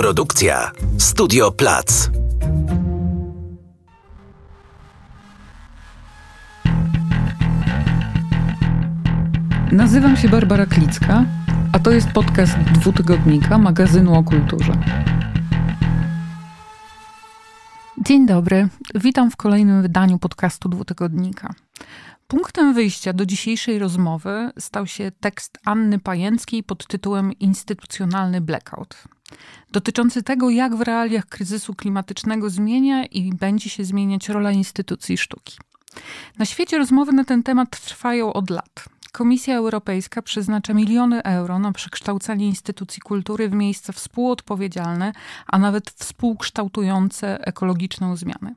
Produkcja 0.00 0.70
Studio 0.98 1.52
Plac. 1.52 2.10
Nazywam 9.72 10.16
się 10.16 10.28
Barbara 10.28 10.66
Klicka, 10.66 11.24
a 11.72 11.78
to 11.78 11.90
jest 11.90 12.08
podcast 12.08 12.58
dwutygodnika 12.58 13.58
magazynu 13.58 14.14
o 14.14 14.24
kulturze. 14.24 14.72
Dzień 17.98 18.26
dobry, 18.26 18.68
witam 18.94 19.30
w 19.30 19.36
kolejnym 19.36 19.82
wydaniu 19.82 20.18
podcastu 20.18 20.68
dwutygodnika. 20.68 21.54
Punktem 22.28 22.74
wyjścia 22.74 23.12
do 23.12 23.26
dzisiejszej 23.26 23.78
rozmowy 23.78 24.50
stał 24.58 24.86
się 24.86 25.12
tekst 25.20 25.58
Anny 25.64 25.98
Pajęckiej 25.98 26.62
pod 26.62 26.86
tytułem 26.86 27.32
Instytucjonalny 27.32 28.40
blackout. 28.40 29.04
Dotyczący 29.72 30.22
tego, 30.22 30.50
jak 30.50 30.76
w 30.76 30.80
realiach 30.80 31.26
kryzysu 31.26 31.74
klimatycznego 31.74 32.50
zmienia 32.50 33.04
i 33.06 33.34
będzie 33.34 33.70
się 33.70 33.84
zmieniać 33.84 34.28
rola 34.28 34.52
instytucji 34.52 35.18
sztuki. 35.18 35.56
Na 36.38 36.44
świecie 36.44 36.78
rozmowy 36.78 37.12
na 37.12 37.24
ten 37.24 37.42
temat 37.42 37.80
trwają 37.80 38.32
od 38.32 38.50
lat. 38.50 38.84
Komisja 39.12 39.56
Europejska 39.56 40.22
przeznacza 40.22 40.74
miliony 40.74 41.22
euro 41.22 41.58
na 41.58 41.72
przekształcanie 41.72 42.46
instytucji 42.46 43.02
kultury 43.02 43.48
w 43.48 43.52
miejsca 43.52 43.92
współodpowiedzialne, 43.92 45.12
a 45.46 45.58
nawet 45.58 45.90
współkształtujące 45.90 47.46
ekologiczną 47.46 48.16
zmianę. 48.16 48.54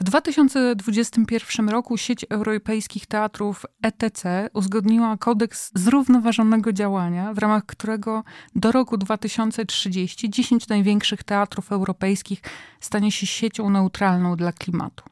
W 0.00 0.04
2021 0.04 1.68
roku 1.68 1.96
sieć 1.96 2.26
europejskich 2.30 3.06
teatrów 3.06 3.66
ETC 3.82 4.24
uzgodniła 4.52 5.16
kodeks 5.16 5.70
zrównoważonego 5.74 6.72
działania, 6.72 7.34
w 7.34 7.38
ramach 7.38 7.66
którego 7.66 8.24
do 8.56 8.72
roku 8.72 8.96
2030 8.96 10.30
10 10.30 10.68
największych 10.68 11.22
teatrów 11.22 11.72
europejskich 11.72 12.40
stanie 12.80 13.12
się 13.12 13.26
siecią 13.26 13.70
neutralną 13.70 14.36
dla 14.36 14.52
klimatu 14.52 15.04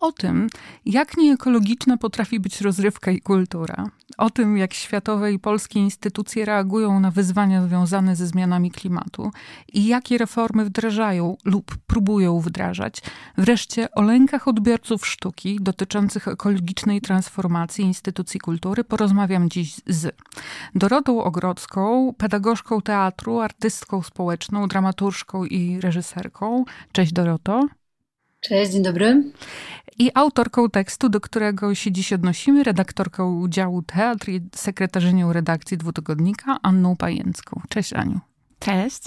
o 0.00 0.12
tym, 0.12 0.46
jak 0.86 1.16
nieekologiczna 1.16 1.96
potrafi 1.96 2.40
być 2.40 2.60
rozrywka 2.60 3.10
i 3.10 3.20
kultura, 3.20 3.86
o 4.18 4.30
tym, 4.30 4.56
jak 4.56 4.74
światowe 4.74 5.32
i 5.32 5.38
polskie 5.38 5.80
instytucje 5.80 6.44
reagują 6.44 7.00
na 7.00 7.10
wyzwania 7.10 7.62
związane 7.62 8.16
ze 8.16 8.26
zmianami 8.26 8.70
klimatu 8.70 9.30
i 9.72 9.86
jakie 9.86 10.18
reformy 10.18 10.64
wdrażają 10.64 11.36
lub 11.44 11.76
próbują 11.86 12.40
wdrażać, 12.40 13.02
wreszcie 13.38 13.90
o 13.90 14.02
lękach 14.02 14.48
odbiorców 14.48 15.06
sztuki 15.06 15.58
dotyczących 15.60 16.28
ekologicznej 16.28 17.00
transformacji 17.00 17.84
instytucji 17.84 18.40
kultury 18.40 18.84
porozmawiam 18.84 19.50
dziś 19.50 19.74
z 19.86 20.16
Dorotą 20.74 21.24
Ogrodzką, 21.24 22.14
pedagogzką 22.18 22.80
teatru, 22.82 23.40
artystką 23.40 24.02
społeczną, 24.02 24.68
dramaturżką 24.68 25.44
i 25.44 25.80
reżyserką. 25.80 26.64
Cześć 26.92 27.12
Doroto. 27.12 27.68
Cześć, 28.40 28.72
dzień 28.72 28.82
dobry. 28.82 29.32
I 30.00 30.10
autorką 30.14 30.70
tekstu, 30.70 31.08
do 31.08 31.20
którego 31.20 31.74
się 31.74 31.92
dziś 31.92 32.12
odnosimy, 32.12 32.64
redaktorką 32.64 33.48
działu 33.48 33.82
teatr 33.82 34.28
i 34.28 34.40
sekretarzynią 34.54 35.32
redakcji 35.32 35.78
dwutygodnika 35.78 36.58
Anną 36.62 36.96
Pajęcką. 36.96 37.60
Cześć 37.68 37.92
Aniu. 37.92 38.20
Cześć. 38.58 39.02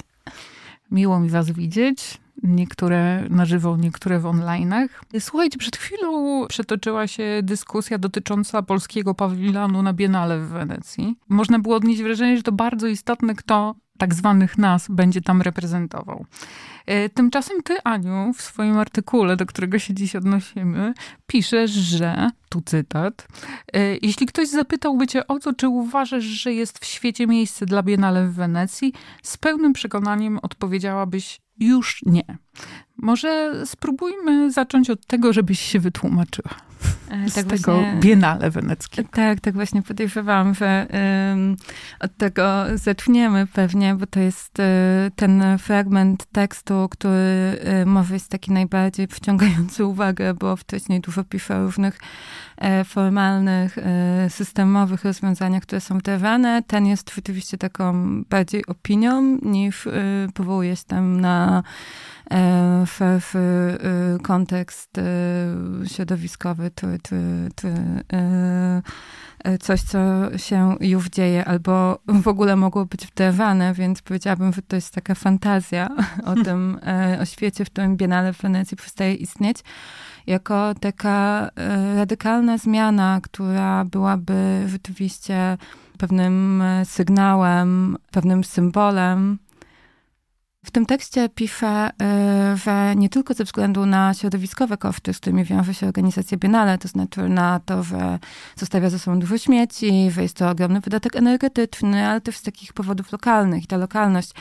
Miło 0.91 1.19
mi 1.19 1.29
was 1.29 1.51
widzieć. 1.51 2.22
Niektóre 2.43 3.27
na 3.29 3.45
żywo, 3.45 3.77
niektóre 3.77 4.19
w 4.19 4.23
online'ach. 4.23 4.87
Słuchajcie, 5.19 5.57
przed 5.57 5.77
chwilą 5.77 6.45
przetoczyła 6.47 7.07
się 7.07 7.39
dyskusja 7.43 7.97
dotycząca 7.97 8.61
polskiego 8.61 9.15
pawilonu 9.15 9.83
na 9.83 9.93
Biennale 9.93 10.39
w 10.39 10.47
Wenecji. 10.47 11.15
Można 11.29 11.59
było 11.59 11.75
odnieść 11.75 12.01
wrażenie, 12.01 12.37
że 12.37 12.43
to 12.43 12.51
bardzo 12.51 12.87
istotne, 12.87 13.35
kto 13.35 13.75
tak 13.97 14.13
zwanych 14.13 14.57
nas 14.57 14.87
będzie 14.89 15.21
tam 15.21 15.41
reprezentował. 15.41 16.25
E, 16.85 17.09
tymczasem 17.09 17.63
ty, 17.63 17.77
Aniu, 17.83 18.33
w 18.33 18.41
swoim 18.41 18.77
artykule, 18.77 19.35
do 19.35 19.45
którego 19.45 19.79
się 19.79 19.93
dziś 19.93 20.15
odnosimy, 20.15 20.93
piszesz, 21.27 21.71
że, 21.71 22.29
tu 22.49 22.61
cytat, 22.61 23.27
e, 23.73 23.97
jeśli 24.01 24.25
ktoś 24.25 24.47
zapytałby 24.47 25.07
cię 25.07 25.27
o 25.27 25.39
to, 25.39 25.53
czy 25.53 25.67
uważasz, 25.67 26.23
że 26.23 26.53
jest 26.53 26.79
w 26.79 26.85
świecie 26.85 27.27
miejsce 27.27 27.65
dla 27.65 27.83
Biennale 27.83 28.27
w 28.27 28.33
Wenecji, 28.33 28.93
z 29.23 29.37
pełnym 29.37 29.73
przekonaniem 29.73 30.39
odpowiedziałabyś 30.41 31.39
już 31.59 31.99
nie. 32.05 32.37
Może 32.97 33.61
spróbujmy 33.65 34.51
zacząć 34.51 34.89
od 34.89 35.05
tego, 35.05 35.33
żebyś 35.33 35.59
się 35.59 35.79
wytłumaczyła. 35.79 36.49
E, 37.13 37.29
z 37.29 37.33
tak 37.33 37.45
tego 37.45 37.73
właśnie, 37.73 37.99
Biennale 37.99 38.51
weneckiego. 38.51 39.09
Tak, 39.11 39.39
tak 39.39 39.53
właśnie 39.53 39.81
podejrzewałam, 39.81 40.55
że 40.55 40.87
od 41.99 42.17
tego 42.17 42.63
zaczniemy 42.75 43.47
pewnie, 43.47 43.95
bo 43.95 44.07
to 44.07 44.19
jest 44.19 44.59
y, 44.59 44.63
ten 45.15 45.57
fragment 45.57 46.25
tekstu, 46.31 46.87
który 46.91 47.59
y, 47.81 47.85
może 47.85 48.13
jest 48.13 48.29
taki 48.29 48.51
najbardziej 48.51 49.07
wciągający 49.07 49.85
uwagę, 49.85 50.33
bo 50.33 50.55
wcześniej 50.55 51.01
dużo 51.01 51.23
pisze 51.23 51.57
o 51.57 51.63
różnych 51.63 51.99
y, 52.81 52.83
formalnych, 52.83 53.77
systemowych 54.29 55.03
rozwiązaniach, 55.03 55.63
które 55.63 55.81
są 55.81 55.97
wdrażane. 55.97 56.63
Ten 56.67 56.85
jest 56.85 57.15
rzeczywiście 57.15 57.57
taką 57.57 57.93
bardziej 58.23 58.65
opinią, 58.65 59.37
niż 59.41 59.87
powołuje 60.33 60.75
się 60.75 60.83
tam 60.87 61.21
na 61.21 61.63
w 62.85 62.99
kontekst 64.23 64.99
środowiskowy, 65.87 66.71
to, 67.03 67.15
to, 67.55 67.67
to, 68.07 68.17
coś, 69.59 69.81
co 69.81 69.99
się 70.37 70.75
już 70.79 71.09
dzieje, 71.09 71.45
albo 71.45 71.99
w 72.07 72.27
ogóle 72.27 72.55
mogło 72.55 72.85
być 72.85 73.07
wdrażane, 73.07 73.73
więc 73.73 74.01
powiedziałabym, 74.01 74.53
że 74.53 74.61
to 74.61 74.75
jest 74.75 74.93
taka 74.93 75.15
fantazja 75.15 75.89
o 76.25 76.35
tym, 76.35 76.79
o 77.21 77.25
świecie, 77.25 77.65
w 77.65 77.69
którym 77.69 77.97
Biennale 77.97 78.33
w 78.33 78.41
Wenecji 78.41 78.77
przestaje 78.77 79.13
istnieć, 79.13 79.57
jako 80.27 80.73
taka 80.79 81.49
radykalna 81.95 82.57
zmiana, 82.57 83.19
która 83.23 83.85
byłaby 83.85 84.63
rzeczywiście 84.67 85.57
pewnym 85.97 86.63
sygnałem, 86.83 87.97
pewnym 88.11 88.43
symbolem 88.43 89.37
w 90.63 90.71
tym 90.71 90.85
tekście 90.85 91.29
piszę, 91.29 91.89
y, 92.53 92.57
że 92.57 92.95
nie 92.95 93.09
tylko 93.09 93.33
ze 93.33 93.43
względu 93.43 93.85
na 93.85 94.13
środowiskowe 94.13 94.77
koszty, 94.77 95.13
z 95.13 95.19
którymi 95.19 95.43
wiąże 95.43 95.73
się 95.73 95.87
organizacja 95.87 96.37
Biennale, 96.37 96.77
to 96.77 96.87
znaczy 96.87 97.29
na 97.29 97.59
to, 97.59 97.83
że 97.83 98.19
zostawia 98.55 98.89
ze 98.89 98.99
sobą 98.99 99.19
dużo 99.19 99.37
śmieci, 99.37 100.11
że 100.11 100.21
jest 100.21 100.37
to 100.37 100.49
ogromny 100.49 100.79
wydatek 100.79 101.15
energetyczny, 101.15 102.07
ale 102.07 102.21
też 102.21 102.37
z 102.37 102.41
takich 102.41 102.73
powodów 102.73 103.11
lokalnych. 103.11 103.63
I 103.63 103.67
ta 103.67 103.77
lokalność, 103.77 104.31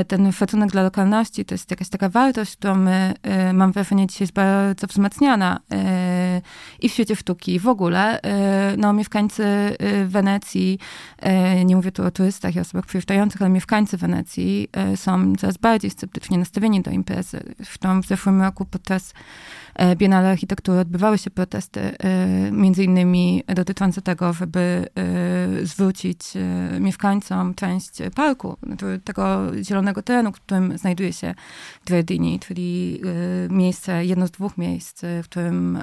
y, 0.00 0.04
ten 0.04 0.32
szacunek 0.32 0.70
dla 0.70 0.82
lokalności, 0.82 1.44
to 1.44 1.54
jest 1.54 1.70
jakaś 1.70 1.88
taka 1.88 2.08
wartość, 2.08 2.56
którą 2.56 2.74
my, 2.74 3.14
y, 3.50 3.52
mam 3.52 3.72
wrażenie, 3.72 4.06
dzisiaj 4.06 4.22
jest 4.22 4.34
bardzo 4.34 4.86
wzmacniana 4.86 5.60
i 6.80 6.88
w 6.88 6.92
świecie 6.92 7.16
sztuki, 7.16 7.60
w 7.60 7.68
ogóle. 7.68 8.20
No, 8.78 8.92
mieszkańcy 8.92 9.76
Wenecji, 10.06 10.78
nie 11.64 11.76
mówię 11.76 11.92
tu 11.92 12.04
o 12.04 12.10
turystach 12.10 12.56
i 12.56 12.60
osobach 12.60 12.86
przyjeżdżających, 12.86 13.42
ale 13.42 13.50
mieszkańcy 13.50 13.96
Wenecji 13.96 14.68
są 14.96 15.32
bardziej 15.58 15.90
sceptycznie 15.90 16.38
nastawieni 16.38 16.82
do 16.82 16.90
imprezy. 16.90 17.54
Zresztą 17.56 18.02
w 18.02 18.06
zeszłym 18.06 18.42
roku 18.42 18.64
podczas 18.64 19.12
e, 19.12 19.69
Biennale 19.96 20.30
Architektury 20.30 20.78
odbywały 20.78 21.18
się 21.18 21.30
protesty, 21.30 21.80
e, 21.80 22.52
między 22.52 22.84
innymi 22.84 23.42
dotyczące 23.54 24.02
tego, 24.02 24.32
żeby 24.32 24.60
e, 24.94 25.66
zwrócić 25.66 26.20
mieszkańcom 26.80 27.54
część 27.54 27.90
parku, 28.14 28.56
tego 29.04 29.52
zielonego 29.62 30.02
terenu, 30.02 30.32
w 30.32 30.40
którym 30.40 30.78
znajduje 30.78 31.12
się 31.12 31.34
Giardini, 31.86 32.40
czyli 32.40 33.00
miejsce, 33.50 34.04
jedno 34.04 34.26
z 34.26 34.30
dwóch 34.30 34.58
miejsc, 34.58 35.02
w 35.22 35.24
którym 35.24 35.78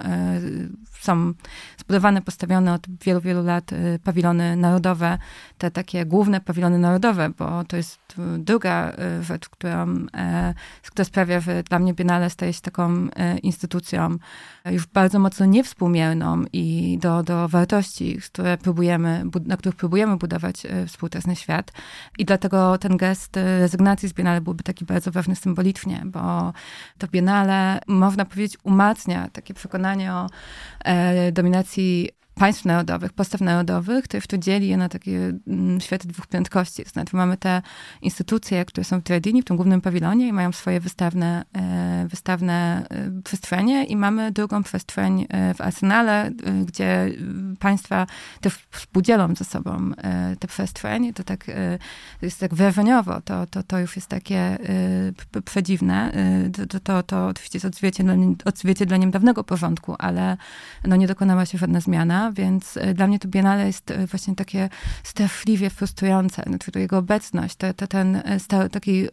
są 0.99 1.33
zbudowane, 1.77 2.21
postawione 2.21 2.73
od 2.73 2.87
wielu, 3.05 3.21
wielu 3.21 3.43
lat 3.43 3.71
pawilony 4.03 4.55
narodowe, 4.55 5.17
te 5.57 5.71
takie 5.71 6.05
główne 6.05 6.41
pawilony 6.41 6.79
narodowe, 6.79 7.29
bo 7.29 7.63
to 7.63 7.77
jest 7.77 7.99
druga 8.37 8.93
rzecz, 9.21 9.49
która, 9.49 9.87
e, 10.13 10.53
która 10.83 11.05
sprawia, 11.05 11.39
że 11.39 11.63
dla 11.63 11.79
mnie 11.79 11.93
Biennale 11.93 12.29
staje 12.29 12.53
się 12.53 12.61
taką 12.61 13.07
e, 13.15 13.37
instytucją 13.77 14.17
już 14.65 14.85
bardzo 14.85 15.19
mocno 15.19 15.45
niewspółmierną 15.45 16.43
i 16.53 16.97
do, 17.01 17.23
do 17.23 17.47
wartości, 17.47 18.19
które 18.25 18.57
próbujemy, 18.57 19.23
na 19.45 19.57
których 19.57 19.75
próbujemy 19.75 20.17
budować 20.17 20.65
e, 20.65 20.85
współczesny 20.85 21.35
świat. 21.35 21.71
I 22.17 22.25
dlatego 22.25 22.77
ten 22.77 22.97
gest 22.97 23.35
rezygnacji 23.35 24.09
z 24.09 24.13
Biennale 24.13 24.41
byłby 24.41 24.63
taki 24.63 24.85
bardzo 24.85 25.11
ważny 25.11 25.35
symbolicznie, 25.35 26.03
bo 26.05 26.53
to 26.97 27.07
Biennale, 27.07 27.79
można 27.87 28.25
powiedzieć, 28.25 28.57
umacnia 28.63 29.29
takie 29.29 29.53
przekonanie 29.53 30.13
o 30.13 30.27
dominacji 31.31 32.09
państw 32.37 32.65
narodowych, 32.65 33.13
postaw 33.13 33.41
narodowych, 33.41 34.07
to 34.07 34.37
dzieli 34.37 34.67
je 34.67 34.77
na 34.77 34.89
takie 34.89 35.33
mm, 35.47 35.81
światy 35.81 36.07
dwóch 36.07 36.27
prędkości. 36.27 36.83
To 36.83 36.89
znaczy 36.89 37.15
mamy 37.15 37.37
te 37.37 37.61
instytucje, 38.01 38.65
które 38.65 38.83
są 38.83 38.99
w 38.99 39.03
Tredini, 39.03 39.41
w 39.41 39.45
tym 39.45 39.55
głównym 39.55 39.81
pawilonie 39.81 40.27
i 40.27 40.33
mają 40.33 40.51
swoje 40.51 40.79
wystawne, 40.79 41.45
e, 41.53 42.07
wystawne 42.09 42.87
e, 42.89 43.21
przestrzenie 43.21 43.85
i 43.85 43.95
mamy 43.95 44.31
drugą 44.31 44.63
przestrzeń 44.63 45.25
e, 45.29 45.53
w 45.53 45.61
Arsenale, 45.61 46.31
gdzie 46.65 47.11
państwa 47.59 48.07
też 48.41 48.67
współdzielą 48.71 49.35
ze 49.35 49.45
sobą 49.45 49.91
te 50.39 50.47
przestrzeń. 50.47 51.13
To 51.13 51.23
tak 51.23 51.45
jest 52.21 52.39
tak 52.39 52.53
wrażeniowo, 52.53 53.21
to, 53.21 53.47
to, 53.47 53.63
to 53.63 53.79
już 53.79 53.95
jest 53.95 54.07
takie 54.07 54.57
przedziwne. 55.45 56.11
To, 56.69 56.79
to, 56.79 57.03
to 57.03 57.27
oczywiście 57.27 57.57
jest 57.57 57.65
odzwierciedleniem, 57.65 58.35
odzwierciedleniem 58.45 59.11
dawnego 59.11 59.43
porządku, 59.43 59.95
ale 59.99 60.37
no 60.85 60.95
nie 60.95 61.07
dokonała 61.07 61.45
się 61.45 61.57
żadna 61.57 61.79
zmiana, 61.79 62.26
więc 62.31 62.79
dla 62.95 63.07
mnie 63.07 63.19
to 63.19 63.27
Biennale 63.27 63.67
jest 63.67 63.93
właśnie 64.11 64.35
takie 64.35 64.69
straszliwie 65.03 65.69
frustrujące. 65.69 66.43
Znaczy 66.47 66.71
to 66.71 66.79
jego 66.79 66.97
obecność, 66.97 67.55
to, 67.55 67.73
to 67.73 67.87
ten 67.87 68.21
taki 68.71 69.07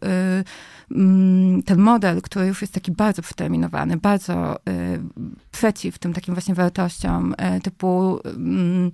mm, 0.91 1.63
ten 1.63 1.79
model, 1.79 2.23
który 2.23 2.47
już 2.47 2.61
jest 2.61 2.75
taki 2.75 2.93
bardzo 2.93 3.23
przeterminowany, 3.23 3.97
bardzo 3.97 4.57
przeciw 5.53 5.99
tym 5.99 6.13
takim 6.13 6.35
właśnie 6.35 6.55
wartościom 6.55 7.35
typu 7.63 8.21
mm, 8.25 8.91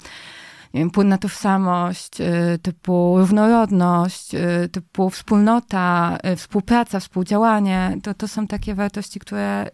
nie 0.75 0.81
wiem, 0.81 0.91
płynna 0.91 1.19
tożsamość, 1.19 2.21
y, 2.21 2.59
typu 2.63 3.19
różnorodność, 3.19 4.35
y, 4.35 4.69
typu 4.69 5.11
wspólnota, 5.11 6.19
y, 6.33 6.37
współpraca, 6.37 7.01
współdziałanie, 7.01 7.99
to, 8.03 8.15
to 8.15 8.29
są 8.29 8.47
takie 8.47 8.75
wartości, 8.75 9.21
które 9.21 9.71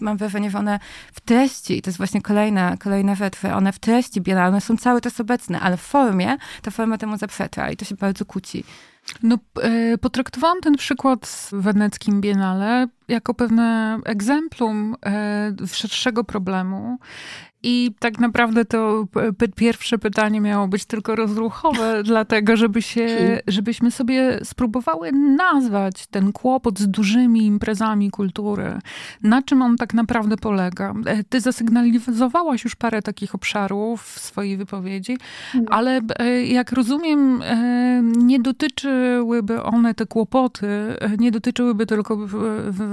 mam 0.00 0.16
wrażenie, 0.16 0.50
że 0.50 0.58
one 0.58 0.78
w 1.12 1.20
treści, 1.20 1.82
to 1.82 1.90
jest 1.90 1.98
właśnie 1.98 2.22
kolejna, 2.22 2.76
kolejna 2.76 3.14
rzecz, 3.14 3.44
one 3.54 3.72
w 3.72 3.78
treści 3.78 4.20
biorą, 4.20 4.46
one 4.46 4.60
są 4.60 4.76
cały 4.76 5.00
czas 5.00 5.20
obecne, 5.20 5.60
ale 5.60 5.76
w 5.76 5.80
formie, 5.80 6.36
ta 6.62 6.70
forma 6.70 6.98
temu 6.98 7.16
zaprzecza 7.16 7.70
i 7.70 7.76
to 7.76 7.84
się 7.84 7.94
bardzo 7.94 8.24
kłóci. 8.24 8.64
No, 9.22 9.38
potraktowałam 10.00 10.60
ten 10.60 10.76
przykład 10.76 11.26
z 11.26 11.50
weneckim 11.52 12.20
Biennale 12.20 12.86
jako 13.08 13.34
pewne 13.34 13.98
egzemplum 14.04 14.96
szerszego 15.72 16.24
problemu. 16.24 16.98
I 17.62 17.90
tak 17.98 18.18
naprawdę 18.18 18.64
to 18.64 19.06
pierwsze 19.56 19.98
pytanie 19.98 20.40
miało 20.40 20.68
być 20.68 20.84
tylko 20.84 21.16
rozruchowe, 21.16 22.02
dlatego 22.04 22.56
żeby 22.56 22.82
się, 22.82 23.06
żebyśmy 23.46 23.90
sobie 23.90 24.38
spróbowały 24.44 25.12
nazwać 25.12 26.06
ten 26.06 26.32
kłopot 26.32 26.78
z 26.78 26.88
dużymi 26.88 27.46
imprezami 27.46 28.10
kultury. 28.10 28.78
Na 29.22 29.42
czym 29.42 29.62
on 29.62 29.76
tak 29.76 29.94
naprawdę 29.94 30.36
polega? 30.36 30.94
E, 31.06 31.24
ty 31.24 31.40
zasygnalizowałaś 31.40 32.64
już 32.64 32.76
parę 32.76 33.02
takich 33.02 33.34
obszarów 33.34 34.02
w 34.02 34.20
swojej 34.20 34.56
wypowiedzi, 34.56 35.18
mm. 35.54 35.66
ale 35.70 36.00
e, 36.18 36.44
jak 36.44 36.72
rozumiem, 36.72 37.42
e, 37.42 38.02
nie 38.02 38.40
dotyczyłyby 38.40 39.62
one, 39.62 39.94
te 39.94 40.06
kłopoty, 40.06 40.68
nie 41.18 41.30
dotyczyłyby 41.30 41.86
tylko 41.86 42.16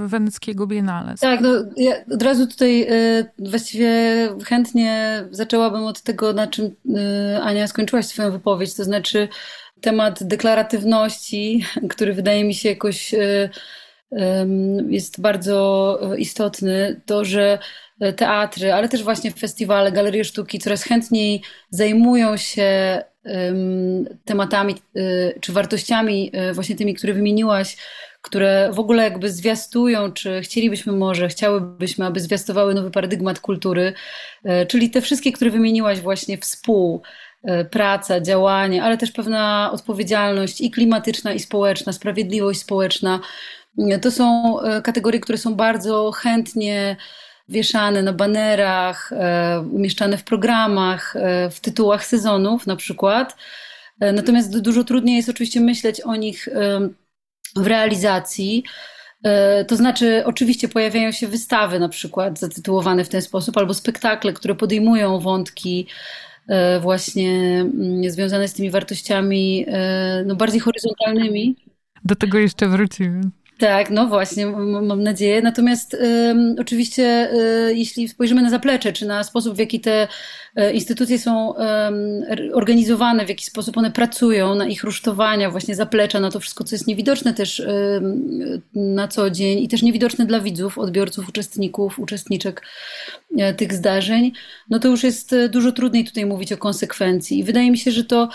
weneckiego 0.06 0.66
Biennale. 0.66 1.14
Tak, 1.20 1.40
no 1.40 1.48
ja 1.76 1.92
od 2.10 2.22
razu 2.22 2.46
tutaj 2.46 2.86
właściwie 3.38 3.90
chętnie 4.44 4.59
chętnie 4.60 5.24
zaczęłabym 5.30 5.84
od 5.84 6.02
tego, 6.02 6.32
na 6.32 6.46
czym 6.46 6.66
y, 6.66 7.42
Ania 7.42 7.66
skończyłaś 7.66 8.06
swoją 8.06 8.30
wypowiedź, 8.30 8.74
to 8.74 8.84
znaczy 8.84 9.28
temat 9.80 10.22
deklaratywności, 10.24 11.64
który 11.90 12.12
wydaje 12.12 12.44
mi 12.44 12.54
się 12.54 12.68
jakoś 12.68 13.14
y, 13.14 13.50
jest 14.88 15.20
bardzo 15.20 15.98
istotny, 16.18 17.00
to, 17.06 17.24
że 17.24 17.58
teatry, 18.16 18.72
ale 18.72 18.88
też 18.88 19.02
właśnie 19.02 19.30
festiwale, 19.30 19.92
galerie 19.92 20.24
sztuki 20.24 20.58
coraz 20.58 20.82
chętniej 20.82 21.42
zajmują 21.70 22.36
się 22.36 23.02
tematami 24.24 24.74
y, 24.96 25.38
czy 25.40 25.52
wartościami, 25.52 26.32
właśnie 26.54 26.76
tymi, 26.76 26.94
które 26.94 27.12
wymieniłaś, 27.12 27.76
które 28.22 28.70
w 28.72 28.78
ogóle 28.78 29.02
jakby 29.02 29.30
zwiastują, 29.30 30.12
czy 30.12 30.40
chcielibyśmy 30.40 30.92
może, 30.92 31.28
chciałybyśmy, 31.28 32.06
aby 32.06 32.20
zwiastowały 32.20 32.74
nowy 32.74 32.90
paradygmat 32.90 33.40
kultury, 33.40 33.92
e, 34.44 34.66
czyli 34.66 34.90
te 34.90 35.00
wszystkie, 35.00 35.32
które 35.32 35.50
wymieniłaś 35.50 36.00
właśnie 36.00 36.38
współ, 36.38 37.02
e, 37.42 37.64
praca, 37.64 38.20
działanie, 38.20 38.82
ale 38.82 38.98
też 38.98 39.12
pewna 39.12 39.70
odpowiedzialność 39.72 40.60
i 40.60 40.70
klimatyczna, 40.70 41.32
i 41.32 41.40
społeczna, 41.40 41.92
sprawiedliwość 41.92 42.60
społeczna. 42.60 43.20
E, 43.78 43.98
to 43.98 44.10
są 44.10 44.56
kategorie, 44.84 45.20
które 45.20 45.38
są 45.38 45.54
bardzo 45.54 46.10
chętnie 46.12 46.96
wieszane 47.48 48.02
na 48.02 48.12
banerach, 48.12 49.12
umieszczane 49.72 50.18
w 50.18 50.24
programach, 50.24 51.14
w 51.50 51.60
tytułach 51.60 52.04
sezonów 52.04 52.66
na 52.66 52.76
przykład. 52.76 53.36
Natomiast 54.00 54.60
dużo 54.60 54.84
trudniej 54.84 55.16
jest 55.16 55.28
oczywiście 55.28 55.60
myśleć 55.60 56.00
o 56.00 56.16
nich 56.16 56.48
w 57.56 57.66
realizacji. 57.66 58.64
E, 59.24 59.64
to 59.64 59.76
znaczy, 59.76 60.22
oczywiście 60.26 60.68
pojawiają 60.68 61.12
się 61.12 61.28
wystawy, 61.28 61.80
na 61.80 61.88
przykład 61.88 62.38
zatytułowane 62.38 63.04
w 63.04 63.08
ten 63.08 63.22
sposób, 63.22 63.56
albo 63.56 63.74
spektakle, 63.74 64.32
które 64.32 64.54
podejmują 64.54 65.20
wątki 65.20 65.86
e, 66.48 66.80
właśnie 66.80 67.60
mm, 67.60 68.10
związane 68.10 68.48
z 68.48 68.52
tymi 68.52 68.70
wartościami 68.70 69.64
e, 69.68 70.24
no, 70.26 70.36
bardziej 70.36 70.60
horyzontalnymi. 70.60 71.56
Do 72.04 72.16
tego 72.16 72.38
jeszcze 72.38 72.68
wrócimy. 72.68 73.20
Tak, 73.60 73.90
no 73.90 74.06
właśnie, 74.06 74.46
mam 74.46 75.02
nadzieję. 75.02 75.42
Natomiast 75.42 75.94
y, 75.94 75.98
oczywiście, 76.60 77.32
y, 77.68 77.74
jeśli 77.74 78.08
spojrzymy 78.08 78.42
na 78.42 78.50
zaplecze, 78.50 78.92
czy 78.92 79.06
na 79.06 79.24
sposób, 79.24 79.56
w 79.56 79.58
jaki 79.58 79.80
te 79.80 80.08
y, 80.58 80.72
instytucje 80.72 81.18
są 81.18 81.54
organizowane, 82.52 83.26
w 83.26 83.28
jaki 83.28 83.44
sposób 83.44 83.76
one 83.76 83.90
pracują, 83.90 84.54
na 84.54 84.66
ich 84.66 84.84
rusztowania, 84.84 85.50
właśnie 85.50 85.74
zaplecza, 85.74 86.20
na 86.20 86.30
to 86.30 86.40
wszystko, 86.40 86.64
co 86.64 86.74
jest 86.74 86.86
niewidoczne 86.86 87.34
też 87.34 87.62
na 88.74 89.08
co 89.08 89.30
dzień 89.30 89.58
i 89.58 89.68
też 89.68 89.82
niewidoczne 89.82 90.26
dla 90.26 90.40
widzów, 90.40 90.78
odbiorców, 90.78 91.28
uczestników, 91.28 91.98
uczestniczek 91.98 92.62
e, 93.38 93.54
tych 93.54 93.72
zdarzeń, 93.72 94.32
no 94.70 94.78
to 94.78 94.88
już 94.88 95.04
jest 95.04 95.32
e, 95.32 95.48
dużo 95.48 95.72
trudniej 95.72 96.04
tutaj 96.04 96.26
mówić 96.26 96.52
o 96.52 96.56
konsekwencji. 96.56 97.38
I 97.38 97.44
wydaje 97.44 97.70
mi 97.70 97.78
się, 97.78 97.90
że 97.90 98.04
to 98.04 98.28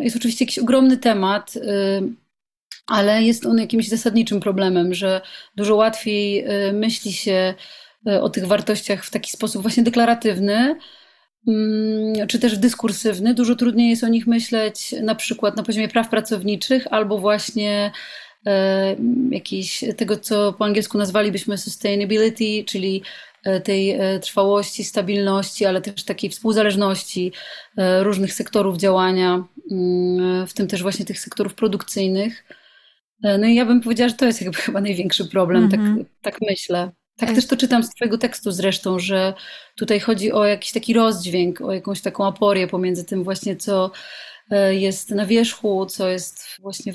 jest 0.00 0.16
oczywiście 0.16 0.44
jakiś 0.44 0.58
ogromny 0.58 0.96
temat 0.96 1.54
ale 2.86 3.22
jest 3.22 3.46
on 3.46 3.58
jakimś 3.58 3.88
zasadniczym 3.88 4.40
problemem, 4.40 4.94
że 4.94 5.20
dużo 5.56 5.76
łatwiej 5.76 6.44
y, 6.68 6.72
myśli 6.72 7.12
się 7.12 7.54
y, 8.08 8.22
o 8.22 8.30
tych 8.30 8.46
wartościach 8.46 9.04
w 9.04 9.10
taki 9.10 9.30
sposób 9.30 9.62
właśnie 9.62 9.82
deklaratywny, 9.82 10.76
mm, 11.48 12.26
czy 12.28 12.38
też 12.38 12.58
dyskursywny. 12.58 13.34
Dużo 13.34 13.56
trudniej 13.56 13.90
jest 13.90 14.04
o 14.04 14.08
nich 14.08 14.26
myśleć 14.26 14.94
na 15.02 15.14
przykład 15.14 15.56
na 15.56 15.62
poziomie 15.62 15.88
praw 15.88 16.08
pracowniczych 16.08 16.86
albo 16.90 17.18
właśnie 17.18 17.92
y, 18.46 18.50
jakiejś 19.30 19.84
tego, 19.96 20.16
co 20.16 20.52
po 20.52 20.64
angielsku 20.64 20.98
nazwalibyśmy 20.98 21.58
sustainability, 21.58 22.64
czyli 22.66 23.02
tej 23.64 23.98
trwałości, 24.22 24.84
stabilności, 24.84 25.66
ale 25.66 25.80
też 25.80 26.04
takiej 26.04 26.30
współzależności 26.30 27.32
różnych 28.00 28.32
sektorów 28.32 28.76
działania, 28.76 29.44
mm, 29.70 30.46
w 30.46 30.54
tym 30.54 30.68
też 30.68 30.82
właśnie 30.82 31.04
tych 31.04 31.20
sektorów 31.20 31.54
produkcyjnych. 31.54 32.44
E, 33.22 33.38
no 33.38 33.46
i 33.46 33.54
ja 33.54 33.66
bym 33.66 33.80
powiedziała, 33.80 34.08
że 34.08 34.14
to 34.14 34.26
jest 34.26 34.42
jakby 34.42 34.58
chyba 34.66 34.80
największy 34.80 35.24
problem, 35.24 35.68
tak, 35.68 35.80
mhm. 35.80 36.04
tak 36.22 36.38
myślę. 36.50 36.92
Tak 37.16 37.34
też 37.34 37.46
to 37.46 37.56
czytam 37.56 37.82
z 37.82 37.90
Twojego 37.90 38.18
tekstu 38.18 38.52
zresztą, 38.52 38.98
że 38.98 39.34
tutaj 39.76 40.00
chodzi 40.00 40.32
o 40.32 40.44
jakiś 40.44 40.72
taki 40.72 40.94
rozdźwięk, 40.94 41.60
o 41.60 41.72
jakąś 41.72 42.00
taką 42.00 42.26
aporię 42.26 42.66
pomiędzy 42.66 43.04
tym 43.04 43.24
właśnie, 43.24 43.56
co 43.56 43.90
e, 44.50 44.74
jest 44.74 45.10
na 45.10 45.26
wierzchu, 45.26 45.86
co 45.86 46.08
jest 46.08 46.46
właśnie 46.60 46.92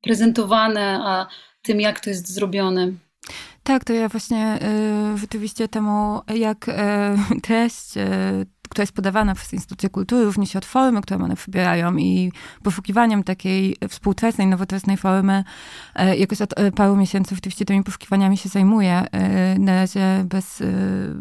prezentowane, 0.00 1.00
a 1.02 1.26
tym, 1.62 1.80
jak 1.80 2.00
to 2.00 2.10
jest 2.10 2.28
zrobione. 2.28 2.92
Tak, 3.62 3.84
to 3.84 3.92
ja 3.92 4.08
właśnie 4.08 4.58
y, 5.14 5.18
rzeczywiście 5.18 5.68
temu, 5.68 6.20
jak 6.34 6.68
y, 6.68 6.72
treść 7.42 7.96
y, 7.96 8.46
która 8.68 8.82
jest 8.82 8.92
podawana 8.92 9.34
przez 9.34 9.52
instytucje 9.52 9.90
kultury, 9.90 10.24
różni 10.24 10.46
się 10.46 10.58
od 10.58 10.64
formy, 10.64 11.02
którą 11.02 11.24
one 11.24 11.36
przybierają 11.36 11.96
i 11.96 12.32
poszukiwaniem 12.62 13.24
takiej 13.24 13.76
współczesnej, 13.88 14.46
nowoczesnej 14.46 14.96
formy. 14.96 15.44
E, 15.94 16.16
jakoś 16.16 16.42
od 16.42 16.58
e, 16.58 16.72
paru 16.72 16.96
miesięcy 16.96 17.34
rzeczywiście 17.34 17.64
tymi 17.64 17.84
poszukiwaniami 17.84 18.36
się 18.36 18.48
zajmuję. 18.48 19.04
E, 19.12 19.58
na 19.58 19.74
razie 19.74 20.24
bez, 20.24 20.62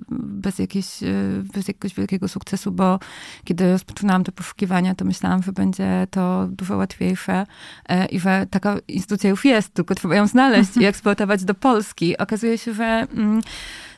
bez, 0.09 0.59
jakiejś, 0.59 0.87
bez 1.53 1.67
jakiegoś 1.67 1.93
wielkiego 1.93 2.27
sukcesu, 2.27 2.71
bo 2.71 2.99
kiedy 3.43 3.71
rozpoczynałam 3.71 4.23
te 4.23 4.31
poszukiwania, 4.31 4.95
to 4.95 5.05
myślałam, 5.05 5.43
że 5.43 5.51
będzie 5.51 6.07
to 6.11 6.47
dużo 6.47 6.77
łatwiejsze 6.77 7.45
i 8.09 8.19
że 8.19 8.47
taka 8.49 8.77
instytucja 8.87 9.29
już 9.29 9.45
jest, 9.45 9.73
tylko 9.73 9.95
trzeba 9.95 10.15
ją 10.15 10.27
znaleźć 10.27 10.77
i 10.77 10.85
eksportować 10.91 11.43
do 11.43 11.53
Polski. 11.53 12.17
Okazuje 12.17 12.57
się, 12.57 12.73
że 12.73 13.07
mm, 13.13 13.41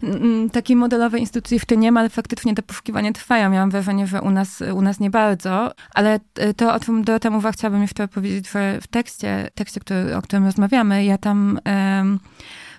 mm, 0.04 0.50
takiej 0.50 0.76
modelowej 0.76 1.22
instytucji 1.22 1.60
w 1.60 1.66
tym 1.66 1.80
nie 1.80 1.92
ma, 1.92 2.00
ale 2.00 2.10
faktycznie 2.10 2.56
te 2.56 2.62
poszukiwania 2.62 3.12
trwają 3.12 3.39
ja 3.40 3.50
Miałam 3.50 3.70
wrażenie, 3.70 4.08
że 4.08 4.22
u 4.22 4.30
nas, 4.30 4.64
u 4.74 4.82
nas 4.82 5.00
nie 5.00 5.10
bardzo, 5.10 5.72
ale 5.94 6.20
to, 6.58 6.74
o 6.74 6.80
czym 6.80 7.04
Dorota 7.04 7.30
mówiła, 7.30 7.52
chciałabym 7.52 7.82
jeszcze 7.82 8.08
powiedzieć, 8.08 8.50
że 8.50 8.82
w 8.82 8.88
tekście, 8.88 9.50
tekście 9.56 9.80
który, 9.80 10.16
o 10.16 10.22
którym 10.22 10.46
rozmawiamy, 10.46 11.06
ja 11.06 11.18
tam... 11.18 11.60
Um, 11.66 12.20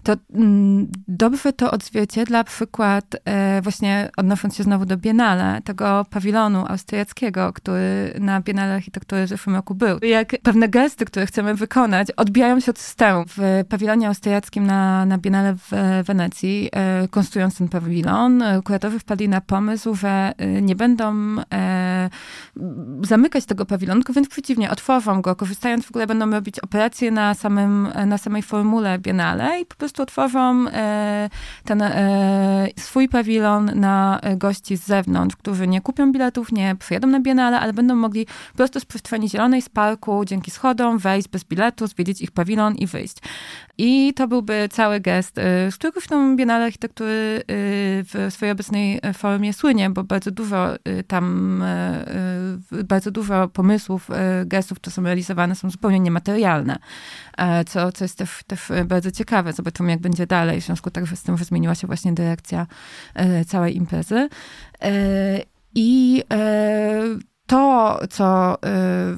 to 0.02 0.16
mm, 0.34 0.88
dobrze 1.08 1.52
to 1.52 1.70
odzwierciedla 1.70 2.44
przykład, 2.44 3.16
e, 3.24 3.62
właśnie 3.62 4.10
odnosząc 4.16 4.56
się 4.56 4.62
znowu 4.62 4.86
do 4.86 4.96
Biennale, 4.96 5.60
tego 5.64 6.06
pawilonu 6.10 6.64
austriackiego, 6.68 7.52
który 7.52 8.14
na 8.20 8.40
Biennale 8.40 8.74
Architektury 8.74 9.26
w 9.26 9.28
zeszłym 9.28 9.56
roku 9.56 9.74
był. 9.74 9.98
Jak 10.02 10.36
pewne 10.42 10.68
gesty, 10.68 11.04
które 11.04 11.26
chcemy 11.26 11.54
wykonać, 11.54 12.10
odbijają 12.10 12.60
się 12.60 12.70
od 12.70 12.78
systemu. 12.78 13.24
W 13.36 13.64
pawilonie 13.68 14.08
austriackim 14.08 14.66
na, 14.66 15.06
na 15.06 15.18
Biennale 15.18 15.54
w 15.54 15.70
Wenecji, 16.06 16.68
e, 16.72 17.08
konstruując 17.08 17.58
ten 17.58 17.68
pawilon, 17.68 18.42
e, 18.42 18.62
kuratorzy 18.62 18.98
wpadli 18.98 19.28
na 19.28 19.40
pomysł, 19.40 19.94
że 19.94 20.32
nie 20.62 20.76
będą 20.76 21.36
zamykać 23.02 23.44
tego 23.44 23.66
pawilonu, 23.66 24.00
tylko 24.00 24.12
wręcz 24.12 24.28
przeciwnie, 24.28 24.70
otworzą 24.70 25.22
go, 25.22 25.36
korzystając 25.36 25.86
w 25.86 25.90
ogóle 25.90 26.06
będą 26.06 26.30
robić 26.30 26.60
operacje 26.60 27.10
na, 27.10 27.34
samym, 27.34 27.88
na 28.06 28.18
samej 28.18 28.42
formule 28.42 28.98
Biennale 28.98 29.60
i 29.60 29.66
po 29.66 29.74
prostu 29.74 29.89
otworzą 29.98 30.68
e, 30.68 31.30
ten 31.64 31.82
e, 31.82 32.68
swój 32.78 33.08
pawilon 33.08 33.70
na 33.74 34.20
gości 34.36 34.76
z 34.76 34.86
zewnątrz, 34.86 35.36
którzy 35.36 35.68
nie 35.68 35.80
kupią 35.80 36.12
biletów, 36.12 36.52
nie 36.52 36.76
przyjadą 36.76 37.08
na 37.08 37.20
Biennale, 37.20 37.60
ale 37.60 37.72
będą 37.72 37.94
mogli 37.94 38.26
po 38.26 38.56
prostu 38.56 38.80
z 38.80 38.84
przestrzeni 38.84 39.28
zielonej 39.28 39.62
z 39.62 39.68
parku, 39.68 40.24
dzięki 40.24 40.50
schodom, 40.50 40.98
wejść 40.98 41.28
bez 41.28 41.44
biletu, 41.44 41.86
zwiedzić 41.86 42.22
ich 42.22 42.30
pawilon 42.30 42.74
i 42.74 42.86
wyjść. 42.86 43.16
I 43.78 44.14
to 44.14 44.28
byłby 44.28 44.68
cały 44.72 45.00
gest, 45.00 45.34
z 45.70 45.74
którego 45.74 46.00
zresztą 46.00 46.36
Biennale 46.36 46.64
Architektury 46.64 47.42
w 47.48 48.26
swojej 48.30 48.52
obecnej 48.52 49.00
formie 49.14 49.52
słynie, 49.52 49.90
bo 49.90 50.04
bardzo 50.04 50.30
dużo 50.30 50.68
tam, 51.06 51.64
bardzo 52.84 53.10
dużo 53.10 53.48
pomysłów, 53.48 54.08
gestów, 54.44 54.80
które 54.80 54.92
są 54.92 55.02
realizowane, 55.02 55.54
są 55.54 55.70
zupełnie 55.70 56.00
niematerialne, 56.00 56.78
co, 57.66 57.92
co 57.92 58.04
jest 58.04 58.18
też, 58.18 58.40
też 58.46 58.72
bardzo 58.84 59.10
ciekawe. 59.10 59.52
Jak 59.88 60.00
będzie 60.00 60.26
dalej, 60.26 60.60
w 60.60 60.64
związku 60.64 60.90
także 60.90 61.16
z 61.16 61.22
tym, 61.22 61.38
że 61.38 61.44
zmieniła 61.44 61.74
się 61.74 61.86
właśnie 61.86 62.12
dyrekcja 62.12 62.66
całej 63.46 63.76
imprezy. 63.76 64.28
I 65.74 66.22
to, 67.50 67.98
co 68.10 68.58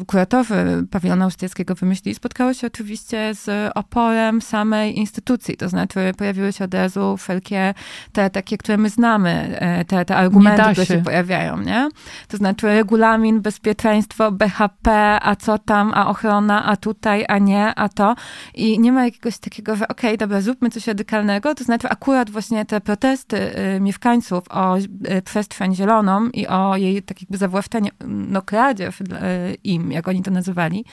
y, 0.01 0.05
kuratorzy 0.05 0.87
pawilonu 0.91 1.25
austriackiego 1.25 1.75
wymyślili, 1.75 2.15
spotkało 2.15 2.55
się 2.55 2.67
oczywiście 2.67 3.35
z 3.35 3.73
oporem 3.75 4.43
samej 4.43 4.99
instytucji. 4.99 5.57
To 5.57 5.69
znaczy 5.69 6.12
pojawiły 6.19 6.53
się 6.53 6.65
od 6.65 6.75
razu 6.75 7.17
wszelkie 7.17 7.75
te 8.12 8.31
takie, 8.31 8.59
które 8.59 8.79
my 8.79 8.89
znamy, 8.89 9.59
e, 9.61 9.85
te, 9.85 10.05
te 10.05 10.17
argumenty, 10.17 10.62
które 10.73 10.87
się 10.87 11.03
pojawiają, 11.03 11.61
nie? 11.61 11.89
To 12.29 12.37
znaczy 12.37 12.67
regulamin, 12.67 13.41
bezpieczeństwo, 13.41 14.33
BHP, 14.33 15.19
a 15.23 15.37
co 15.37 15.59
tam, 15.59 15.93
a 15.95 16.09
ochrona, 16.09 16.65
a 16.65 16.77
tutaj, 16.77 17.25
a 17.29 17.39
nie, 17.39 17.75
a 17.75 17.89
to. 17.89 18.15
I 18.55 18.79
nie 18.79 18.93
ma 18.93 19.05
jakiegoś 19.05 19.39
takiego, 19.39 19.77
że 19.77 19.89
okej, 19.89 20.11
okay, 20.11 20.19
dobra, 20.19 20.41
zróbmy 20.41 20.71
coś 20.71 20.87
radykalnego. 20.87 21.55
To 21.55 21.65
znaczy 21.65 21.89
akurat 21.89 22.31
właśnie 22.31 22.65
te 22.65 22.81
protesty 22.81 23.37
y, 23.77 23.81
mieszkańców 23.81 24.45
o 24.51 24.77
y, 24.79 25.23
przestrzeń 25.25 25.75
zieloną 25.75 26.29
i 26.29 26.47
o 26.47 26.77
jej 26.77 27.03
tak 27.03 27.23
jakby 27.23 27.39
zawłaszczenie 27.39 27.91
no, 28.29 28.43
kradzież 28.43 29.00
e, 29.00 29.55
im, 29.64 29.93
jak 29.93 30.09
oni 30.09 30.23
to 30.23 30.31
nazywali, 30.31 30.85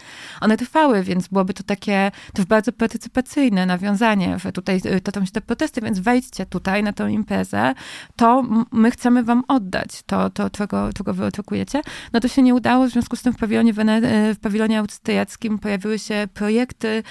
one 0.41 0.57
trwały, 0.57 1.03
więc 1.03 1.27
byłoby 1.27 1.53
to 1.53 1.63
takie 1.63 2.11
też 2.33 2.45
bardzo 2.45 2.71
partycypacyjne 2.71 3.65
nawiązanie, 3.65 4.39
że 4.39 4.51
tutaj 4.51 4.81
e, 4.85 5.01
to 5.01 5.11
tam 5.11 5.25
się 5.25 5.31
te 5.31 5.41
protesty, 5.41 5.81
więc 5.81 5.99
wejdźcie 5.99 6.45
tutaj 6.45 6.83
na 6.83 6.93
tą 6.93 7.07
imprezę, 7.07 7.73
to 8.15 8.43
my 8.71 8.91
chcemy 8.91 9.23
wam 9.23 9.43
oddać 9.47 10.03
to, 10.05 10.29
to 10.29 10.49
czego, 10.49 10.93
czego 10.93 11.13
wy 11.13 11.25
oczekujecie. 11.25 11.81
No 12.13 12.19
to 12.19 12.27
się 12.27 12.41
nie 12.41 12.55
udało, 12.55 12.87
w 12.87 12.89
związku 12.89 13.15
z 13.15 13.21
tym 13.21 13.33
w 13.33 13.37
pawilonie, 13.37 13.71
e, 13.71 14.33
w 14.33 14.39
pawilonie 14.39 14.79
austriackim 14.79 15.59
pojawiły 15.59 15.99
się 15.99 16.27
projekty 16.33 17.03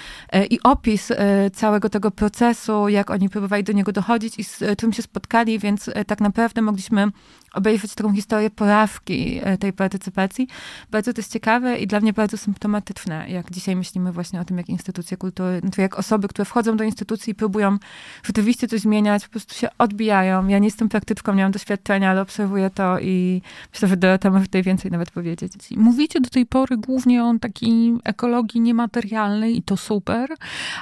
i 0.51 0.59
opis 0.63 1.13
całego 1.53 1.89
tego 1.89 2.11
procesu, 2.11 2.89
jak 2.89 3.11
oni 3.11 3.29
próbowali 3.29 3.65
do 3.65 3.73
niego 3.73 3.93
dochodzić 3.93 4.39
i 4.39 4.45
z 4.45 4.63
czym 4.79 4.93
się 4.93 5.03
spotkali, 5.03 5.59
więc 5.59 5.91
tak 6.07 6.21
naprawdę 6.21 6.63
mogliśmy 6.63 7.07
obejrzeć 7.53 7.95
taką 7.95 8.15
historię 8.15 8.51
porawki 8.51 9.41
tej 9.61 9.73
partycypacji. 9.73 10.49
Bardzo 10.91 11.13
to 11.13 11.19
jest 11.19 11.33
ciekawe 11.33 11.79
i 11.79 11.87
dla 11.87 12.01
mnie 12.01 12.13
bardzo 12.13 12.37
symptomatyczne, 12.37 13.31
jak 13.31 13.51
dzisiaj 13.51 13.77
myślimy 13.77 14.13
właśnie 14.13 14.41
o 14.41 14.45
tym, 14.45 14.59
jak 14.59 14.69
instytucje 14.69 15.17
kultury, 15.17 15.61
znaczy 15.61 15.81
jak 15.81 15.99
osoby, 15.99 16.29
które 16.29 16.45
wchodzą 16.45 16.77
do 16.77 16.85
instytucji 16.85 17.31
i 17.31 17.35
próbują 17.35 17.79
rzeczywiście 18.23 18.69
coś 18.69 18.81
zmieniać, 18.81 19.25
po 19.25 19.31
prostu 19.31 19.55
się 19.55 19.69
odbijają. 19.79 20.49
Ja 20.49 20.59
nie 20.59 20.67
jestem 20.67 20.89
praktyczką, 20.89 21.35
nie 21.35 21.43
mam 21.43 21.53
doświadczenia, 21.53 22.11
ale 22.11 22.21
obserwuję 22.21 22.71
to 22.71 23.01
i 23.01 23.43
myślę, 23.73 23.89
że 23.89 23.97
Dorota 23.97 24.31
może 24.31 24.45
tutaj 24.45 24.63
więcej 24.63 24.91
nawet 24.91 25.11
powiedzieć. 25.11 25.53
Mówicie 25.77 26.21
do 26.21 26.31
tej 26.31 26.47
pory 26.47 26.77
głównie 26.77 27.25
o 27.25 27.39
takiej 27.41 27.99
ekologii 28.05 28.61
niematerialnej 28.61 29.57
i 29.57 29.63
to 29.63 29.77
super, 29.77 30.31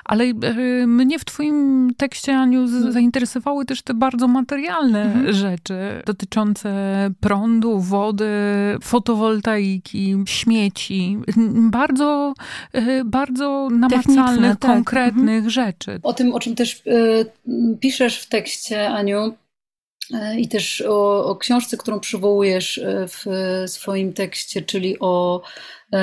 ale 0.05 0.25
e, 0.25 0.87
mnie 0.87 1.19
w 1.19 1.25
twoim 1.25 1.91
tekście, 1.97 2.39
Aniu, 2.39 2.61
mhm. 2.61 2.93
zainteresowały 2.93 3.65
też 3.65 3.83
te 3.83 3.95
bardzo 3.95 4.29
materialne 4.29 5.03
mhm. 5.03 5.33
rzeczy 5.33 6.03
dotyczące 6.07 6.56
prądu, 7.21 7.81
wody, 7.81 8.31
fotowoltaiki, 8.83 10.15
śmieci. 10.27 11.19
Bardzo, 11.71 12.35
e, 12.73 13.05
bardzo 13.05 13.69
namacalnych, 13.73 14.57
tak. 14.57 14.73
konkretnych 14.73 15.45
mhm. 15.45 15.51
rzeczy. 15.51 16.01
O 16.03 16.13
tym, 16.13 16.35
o 16.35 16.41
czym 16.41 16.55
też 16.55 16.83
y, 16.87 17.27
piszesz 17.81 18.19
w 18.21 18.29
tekście, 18.29 18.89
Aniu, 18.89 19.35
y, 20.15 20.41
i 20.41 20.49
też 20.49 20.81
o, 20.81 21.25
o, 21.25 21.37
książce, 21.37 21.77
którą 21.77 22.01
przywołujesz 22.01 22.81
w 23.09 23.25
swoim 23.71 24.13
tekście, 24.13 24.63
czyli 24.63 24.97
o 25.01 25.43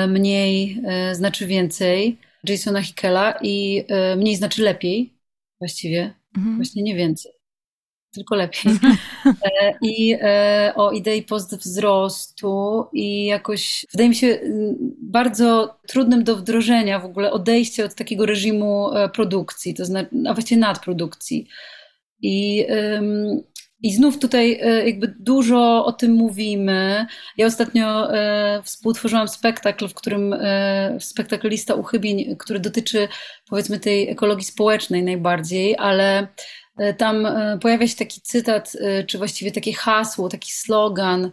mniej 0.08 0.82
znaczy 1.12 1.46
więcej 1.46 2.18
Jasona 2.48 2.82
Hickela 2.82 3.34
i 3.42 3.84
mniej 4.16 4.36
znaczy 4.36 4.62
lepiej 4.62 5.14
właściwie, 5.58 6.14
mhm. 6.36 6.56
właśnie 6.56 6.82
nie 6.82 6.94
więcej 6.94 7.33
tylko 8.14 8.34
lepiej. 8.34 8.72
E, 9.26 9.74
I 9.82 10.16
e, 10.20 10.72
o 10.76 10.92
idei 10.92 11.22
postwzrostu 11.22 12.84
i 12.92 13.24
jakoś 13.24 13.86
wydaje 13.92 14.08
mi 14.08 14.14
się 14.14 14.38
bardzo 15.02 15.78
trudnym 15.88 16.24
do 16.24 16.36
wdrożenia 16.36 16.98
w 16.98 17.04
ogóle 17.04 17.32
odejście 17.32 17.84
od 17.84 17.94
takiego 17.94 18.26
reżimu 18.26 18.92
e, 18.92 19.08
produkcji, 19.08 19.74
to 19.74 19.84
znaczy, 19.84 20.08
a 20.28 20.34
właściwie 20.34 20.60
nadprodukcji. 20.60 21.48
I, 22.22 22.66
i 23.82 23.94
znów 23.94 24.18
tutaj 24.18 24.60
jakby 24.86 25.14
dużo 25.18 25.84
o 25.86 25.92
tym 25.92 26.12
mówimy. 26.12 27.06
Ja 27.36 27.46
ostatnio 27.46 28.08
współtworzyłam 28.62 29.28
spektakl, 29.28 29.88
w 29.88 29.94
którym 29.94 30.34
spektakl 30.98 31.48
Lista 31.48 31.74
Uchybień, 31.74 32.36
który 32.36 32.60
dotyczy 32.60 33.08
powiedzmy 33.48 33.80
tej 33.80 34.10
ekologii 34.10 34.44
społecznej 34.44 35.02
najbardziej, 35.02 35.76
ale 35.78 36.28
tam 36.98 37.26
e, 37.26 37.58
pojawia 37.62 37.88
się 37.88 37.96
taki 37.96 38.20
cytat, 38.20 38.72
e, 38.80 39.04
czy 39.04 39.18
właściwie 39.18 39.52
takie 39.52 39.72
hasło, 39.72 40.28
taki 40.28 40.52
slogan, 40.52 41.30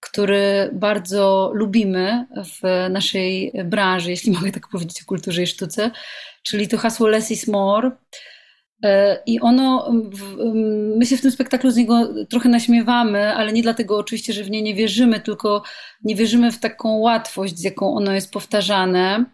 który 0.00 0.70
bardzo 0.72 1.50
lubimy 1.54 2.26
w 2.44 2.90
naszej 2.90 3.52
branży, 3.64 4.10
jeśli 4.10 4.32
mogę 4.32 4.52
tak 4.52 4.68
powiedzieć 4.68 5.02
o 5.02 5.06
kulturze 5.06 5.42
i 5.42 5.46
sztuce, 5.46 5.90
czyli 6.42 6.68
to 6.68 6.78
hasło 6.78 7.08
less 7.08 7.30
is 7.30 7.48
more. 7.48 7.90
I 9.26 9.40
ono, 9.40 9.92
my 10.96 11.06
się 11.06 11.16
w 11.16 11.20
tym 11.20 11.30
spektaklu 11.30 11.70
z 11.70 11.76
niego 11.76 12.08
trochę 12.30 12.48
naśmiewamy, 12.48 13.34
ale 13.34 13.52
nie 13.52 13.62
dlatego 13.62 13.96
oczywiście, 13.98 14.32
że 14.32 14.44
w 14.44 14.50
nie 14.50 14.62
nie 14.62 14.74
wierzymy, 14.74 15.20
tylko 15.20 15.62
nie 16.04 16.16
wierzymy 16.16 16.52
w 16.52 16.60
taką 16.60 16.96
łatwość, 16.96 17.58
z 17.58 17.64
jaką 17.64 17.94
ono 17.94 18.12
jest 18.12 18.32
powtarzane. 18.32 19.24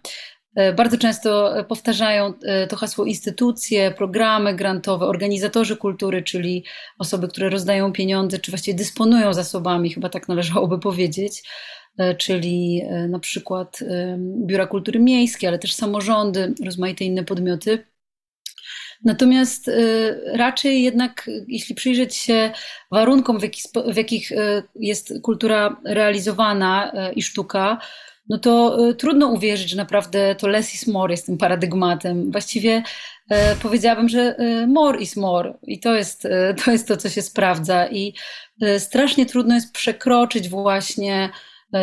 E, 0.59 0.73
bardzo 0.73 0.99
często 0.99 1.55
powtarzają 1.69 2.35
e, 2.45 2.67
to 2.67 2.77
hasło 2.77 3.05
instytucje, 3.05 3.91
programy 3.91 4.55
grantowe, 4.55 5.07
organizatorzy 5.07 5.77
kultury, 5.77 6.23
czyli 6.23 6.65
osoby, 6.99 7.29
które 7.29 7.49
rozdają 7.49 7.93
pieniądze, 7.93 8.39
czy 8.39 8.51
właściwie 8.51 8.79
dysponują 8.79 9.33
zasobami, 9.33 9.91
chyba 9.91 10.09
tak 10.09 10.29
należałoby 10.29 10.79
powiedzieć, 10.79 11.43
e, 11.99 12.15
czyli 12.15 12.83
na 13.09 13.19
przykład 13.19 13.79
biura 14.47 14.67
kultury 14.67 15.01
miejskiej, 15.01 15.49
ale 15.49 15.59
też 15.59 15.73
samorządy, 15.73 16.55
rozmaite 16.65 17.05
inne 17.05 17.25
podmioty. 17.25 17.85
Natomiast 19.05 19.71
raczej 20.35 20.83
jednak, 20.83 21.31
jeśli 21.49 21.75
przyjrzeć 21.75 22.17
się 22.17 22.51
warunkom, 22.91 23.39
w 23.41 23.43
w 23.93 23.97
jakich 23.97 24.31
jest 24.75 25.13
kultura 25.23 25.81
realizowana 25.85 26.93
i 27.17 27.23
sztuka, 27.23 27.79
no 28.29 28.39
to 28.39 28.87
y, 28.89 28.95
trudno 28.95 29.27
uwierzyć, 29.27 29.71
że 29.71 29.77
naprawdę 29.77 30.35
to 30.35 30.49
less 30.49 30.75
is 30.75 30.87
more 30.87 31.13
jest 31.13 31.27
tym 31.27 31.39
paradygmatem. 31.39 32.33
Właściwie 32.33 32.83
e, 33.31 33.57
powiedziałabym, 33.57 34.09
że 34.09 34.41
y, 34.41 34.67
more 34.67 35.01
is 35.01 35.17
more 35.17 35.55
i 35.63 35.81
to 35.81 35.95
jest, 35.95 36.25
y, 36.25 36.31
to 36.65 36.71
jest 36.71 36.89
to, 36.89 36.97
co 36.97 37.09
się 37.09 37.23
sprawdza 37.23 37.89
i 37.89 38.15
strasznie 38.79 39.27
trudno 39.27 39.55
jest 39.55 39.73
przekroczyć 39.73 40.49
właśnie 40.49 41.31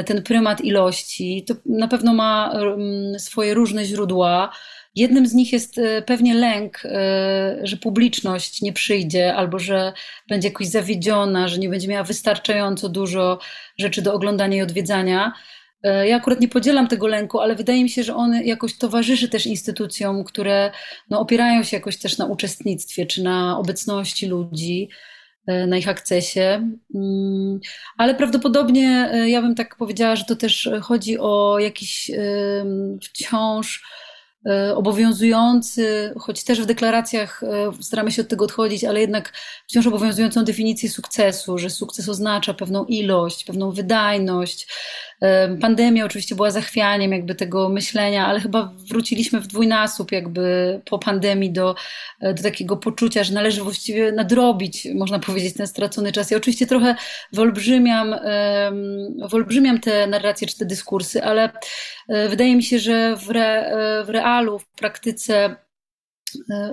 ten 0.06 0.24
prymat 0.24 0.62
ilości. 0.62 1.46
To 1.48 1.54
na 1.66 1.88
pewno 1.88 2.14
ma 2.14 2.52
mm, 2.54 3.20
swoje 3.20 3.54
różne 3.54 3.86
źródła. 3.86 4.52
Jednym 4.96 5.28
z 5.28 5.34
nich 5.34 5.54
jest 5.54 5.80
pewnie 6.06 6.34
lęk, 6.34 6.84
że 7.64 7.78
publiczność 7.78 8.62
nie 8.62 8.74
przyjdzie 8.74 9.36
albo 9.36 9.60
że 9.60 9.94
będzie 10.30 10.48
jakoś 10.48 10.68
zawiedziona, 10.68 11.48
że 11.48 11.58
nie 11.58 11.70
będzie 11.70 11.88
miała 11.88 12.04
wystarczająco 12.04 12.90
dużo 12.90 13.40
rzeczy 13.78 14.02
do 14.02 14.14
oglądania 14.14 14.58
i 14.58 14.62
odwiedzania. 14.62 15.34
E, 15.86 16.08
ja 16.08 16.16
akurat 16.16 16.42
nie 16.42 16.48
podzielam 16.48 16.88
tego 16.88 17.08
lęku, 17.08 17.40
ale 17.40 17.56
wydaje 17.56 17.84
mi 17.84 17.90
się, 17.90 18.04
że 18.04 18.16
on 18.16 18.34
jakoś 18.34 18.78
towarzyszy 18.78 19.30
też 19.30 19.46
instytucjom, 19.46 20.24
które 20.24 20.72
no, 21.10 21.20
opierają 21.20 21.64
się 21.64 21.78
jakoś 21.78 21.98
też 21.98 22.18
na 22.18 22.26
uczestnictwie 22.26 23.06
czy 23.06 23.24
na 23.24 23.58
obecności 23.60 24.28
ludzi, 24.28 24.90
e, 25.48 25.68
na 25.68 25.78
ich 25.78 25.88
akcesie. 25.88 26.70
Mm, 26.96 27.60
ale 27.98 28.16
prawdopodobnie 28.16 29.10
e, 29.12 29.30
ja 29.30 29.42
bym 29.42 29.56
tak 29.56 29.76
powiedziała, 29.76 30.16
że 30.16 30.24
to 30.24 30.36
też 30.36 30.70
chodzi 30.82 31.20
o 31.20 31.60
jakiś 31.60 32.12
wciąż 33.04 33.84
obowiązujący, 34.76 36.14
choć 36.20 36.44
też 36.44 36.62
w 36.62 36.66
deklaracjach 36.66 37.42
staramy 37.82 38.12
się 38.12 38.22
od 38.22 38.28
tego 38.28 38.46
odchodzić, 38.46 38.84
ale 38.84 39.02
jednak 39.02 39.34
wciąż 39.68 39.88
obowiązującą 39.88 40.44
definicję 40.44 40.90
sukcesu, 40.90 41.58
że 41.58 41.70
sukces 41.70 42.10
oznacza 42.10 42.54
pewną 42.54 42.86
ilość, 42.86 43.44
pewną 43.44 43.72
wydajność, 43.72 44.68
Pandemia 45.62 46.06
oczywiście 46.06 46.36
była 46.36 46.52
zachwianiem 46.52 47.12
jakby 47.12 47.36
tego 47.36 47.70
myślenia, 47.70 48.28
ale 48.28 48.40
chyba 48.40 48.74
wróciliśmy 48.90 49.42
w 49.42 49.48
dwójnasób 49.48 50.12
jakby 50.12 50.82
po 50.86 51.00
pandemii 51.00 51.52
do, 51.52 51.76
e, 52.22 52.34
do 52.34 52.44
takiego 52.44 52.78
poczucia, 52.78 53.24
że 53.24 53.34
należy 53.34 53.64
właściwie 53.64 54.12
nadrobić, 54.12 54.88
można 54.96 55.20
powiedzieć, 55.20 55.54
ten 55.54 55.68
stracony 55.68 56.12
czas. 56.12 56.32
Ja 56.32 56.38
oczywiście 56.38 56.68
trochę 56.68 56.96
wyolbrzymiam, 57.34 58.16
wyolbrzymiam 59.30 59.80
te 59.80 60.08
narracje 60.08 60.48
czy 60.48 60.58
te 60.58 60.66
dyskursy, 60.66 61.24
ale 61.24 61.52
e, 62.10 62.30
wydaje 62.30 62.56
mi 62.56 62.64
się, 62.64 62.80
że 62.80 63.16
w, 63.16 63.30
re, 63.30 63.46
e, 63.46 64.04
w 64.04 64.10
realu, 64.10 64.60
w 64.60 64.68
praktyce 64.68 65.56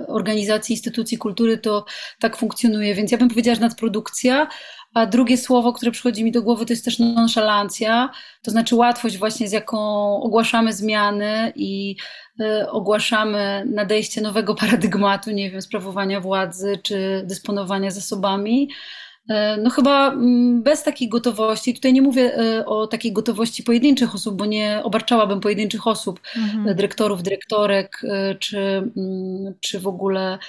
organizacji, 0.07 0.73
instytucji 0.73 1.17
kultury 1.17 1.57
to 1.57 1.85
tak 2.19 2.37
funkcjonuje. 2.37 2.95
Więc 2.95 3.11
ja 3.11 3.17
bym 3.17 3.29
powiedziała, 3.29 3.55
że 3.55 3.61
nadprodukcja, 3.61 4.47
a 4.93 5.05
drugie 5.05 5.37
słowo, 5.37 5.73
które 5.73 5.91
przychodzi 5.91 6.23
mi 6.23 6.31
do 6.31 6.41
głowy, 6.41 6.65
to 6.65 6.73
jest 6.73 6.85
też 6.85 6.99
nonszalancja, 6.99 8.09
to 8.41 8.51
znaczy 8.51 8.75
łatwość 8.75 9.17
właśnie, 9.17 9.47
z 9.47 9.51
jaką 9.51 9.79
ogłaszamy 10.21 10.73
zmiany 10.73 11.53
i 11.55 11.95
y, 12.41 12.69
ogłaszamy 12.69 13.63
nadejście 13.67 14.21
nowego 14.21 14.55
paradygmatu, 14.61 15.31
nie 15.31 15.51
wiem, 15.51 15.61
sprawowania 15.61 16.21
władzy 16.21 16.79
czy 16.83 17.23
dysponowania 17.25 17.91
zasobami. 17.91 18.69
Y, 19.31 19.33
no 19.61 19.69
chyba 19.69 20.07
mm, 20.07 20.63
bez 20.63 20.83
takiej 20.83 21.09
gotowości, 21.09 21.73
tutaj 21.73 21.93
nie 21.93 22.01
mówię 22.01 22.39
y, 22.39 22.65
o 22.65 22.87
takiej 22.87 23.13
gotowości 23.13 23.63
pojedynczych 23.63 24.15
osób, 24.15 24.35
bo 24.35 24.45
nie 24.45 24.81
obarczałabym 24.83 25.39
pojedynczych 25.39 25.87
osób, 25.87 26.19
mhm. 26.37 26.75
dyrektorów, 26.75 27.23
dyrektorek, 27.23 28.01
czy, 28.39 28.59
mm, 28.97 29.53
czy 29.59 29.79
w 29.79 29.87
ogóle 29.87 30.39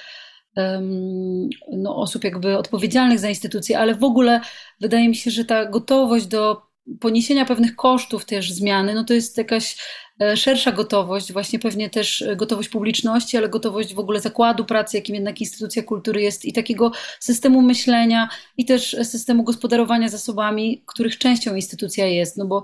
no, 1.71 1.95
osób 1.95 2.23
jakby 2.23 2.57
odpowiedzialnych 2.57 3.19
za 3.19 3.29
instytucje, 3.29 3.79
ale 3.79 3.95
w 3.95 4.03
ogóle 4.03 4.41
wydaje 4.81 5.09
mi 5.09 5.15
się, 5.15 5.31
że 5.31 5.45
ta 5.45 5.65
gotowość 5.65 6.25
do 6.25 6.61
poniesienia 6.99 7.45
pewnych 7.45 7.75
kosztów 7.75 8.25
też 8.25 8.51
zmiany, 8.51 8.93
no 8.93 9.03
to 9.03 9.13
jest 9.13 9.37
jakaś 9.37 9.77
e, 10.21 10.37
szersza 10.37 10.71
gotowość, 10.71 11.33
właśnie 11.33 11.59
pewnie 11.59 11.89
też 11.89 12.23
gotowość 12.35 12.69
publiczności, 12.69 13.37
ale 13.37 13.49
gotowość 13.49 13.93
w 13.93 13.99
ogóle 13.99 14.19
zakładu 14.19 14.65
pracy, 14.65 14.97
jakim 14.97 15.15
jednak 15.15 15.41
instytucja 15.41 15.83
kultury 15.83 16.21
jest 16.21 16.45
i 16.45 16.53
takiego 16.53 16.91
systemu 17.19 17.61
myślenia 17.61 18.29
i 18.57 18.65
też 18.65 18.95
systemu 19.03 19.43
gospodarowania 19.43 20.09
zasobami, 20.09 20.83
których 20.85 21.17
częścią 21.17 21.55
instytucja 21.55 22.05
jest, 22.05 22.37
no 22.37 22.45
bo 22.45 22.63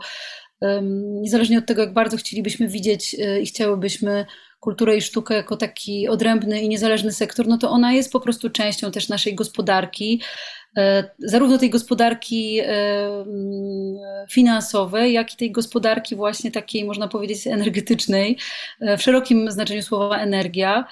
niezależnie 1.21 1.57
od 1.57 1.65
tego, 1.65 1.81
jak 1.81 1.93
bardzo 1.93 2.17
chcielibyśmy 2.17 2.67
widzieć 2.67 3.15
e, 3.19 3.41
i 3.41 3.45
chciałybyśmy 3.45 4.25
kulturę 4.62 4.98
i 4.98 5.01
sztukę 5.01 5.34
jako 5.34 5.58
taki 5.58 6.08
odrębny 6.08 6.62
i 6.62 6.70
niezależny 6.70 7.12
sektor, 7.12 7.48
no 7.48 7.58
to 7.58 7.70
ona 7.70 7.94
jest 7.94 8.12
po 8.12 8.20
prostu 8.20 8.50
częścią 8.50 8.91
też 8.91 9.10
naszej 9.10 9.36
gospodarki, 9.36 10.22
e, 10.77 11.03
zarówno 11.20 11.58
tej 11.58 11.70
gospodarki 11.70 12.60
e, 12.60 12.65
mm, 12.65 13.96
finansowej, 14.30 15.13
jak 15.13 15.34
i 15.34 15.38
tej 15.38 15.51
gospodarki 15.51 16.15
właśnie 16.15 16.51
takiej, 16.51 16.86
można 16.86 17.08
powiedzieć, 17.08 17.48
energetycznej, 17.48 18.38
e, 18.82 18.98
w 18.98 19.01
szerokim 19.01 19.51
znaczeniu 19.51 19.82
słowa 19.82 20.18
energia. 20.18 20.86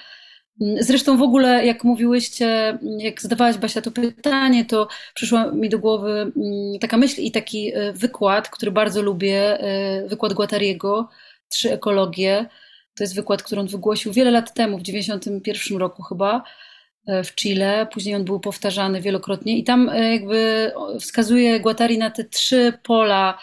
Zresztą 0.80 1.16
w 1.16 1.22
ogóle, 1.22 1.66
jak 1.66 1.84
mówiłyście, 1.84 2.78
jak 2.98 3.22
zadawałaś 3.22 3.56
Basia 3.56 3.80
to 3.82 3.90
pytanie, 3.90 4.64
to 4.64 4.88
przyszła 5.14 5.52
mi 5.52 5.68
do 5.68 5.78
głowy 5.78 6.10
mm, 6.10 6.32
taka 6.80 6.96
myśl 6.96 7.20
i 7.20 7.30
taki 7.30 7.72
wykład, 7.94 8.48
który 8.48 8.70
bardzo 8.70 9.02
lubię, 9.02 9.58
wykład 10.06 10.32
Guattariego, 10.32 11.08
Trzy 11.48 11.72
ekologie, 11.72 12.46
to 13.00 13.04
jest 13.04 13.14
wykład, 13.14 13.42
który 13.42 13.60
on 13.60 13.66
wygłosił 13.66 14.12
wiele 14.12 14.30
lat 14.30 14.54
temu, 14.54 14.78
w 14.78 14.82
91 14.82 15.78
roku 15.78 16.02
chyba, 16.02 16.42
e, 17.06 17.24
w 17.24 17.34
Chile. 17.34 17.86
Później 17.92 18.14
on 18.14 18.24
był 18.24 18.40
powtarzany 18.40 19.00
wielokrotnie 19.00 19.58
i 19.58 19.64
tam 19.64 19.88
e, 19.88 20.12
jakby 20.12 20.72
wskazuje 21.00 21.60
Guattari 21.60 21.98
na 21.98 22.10
te 22.10 22.24
trzy 22.24 22.72
pola 22.82 23.38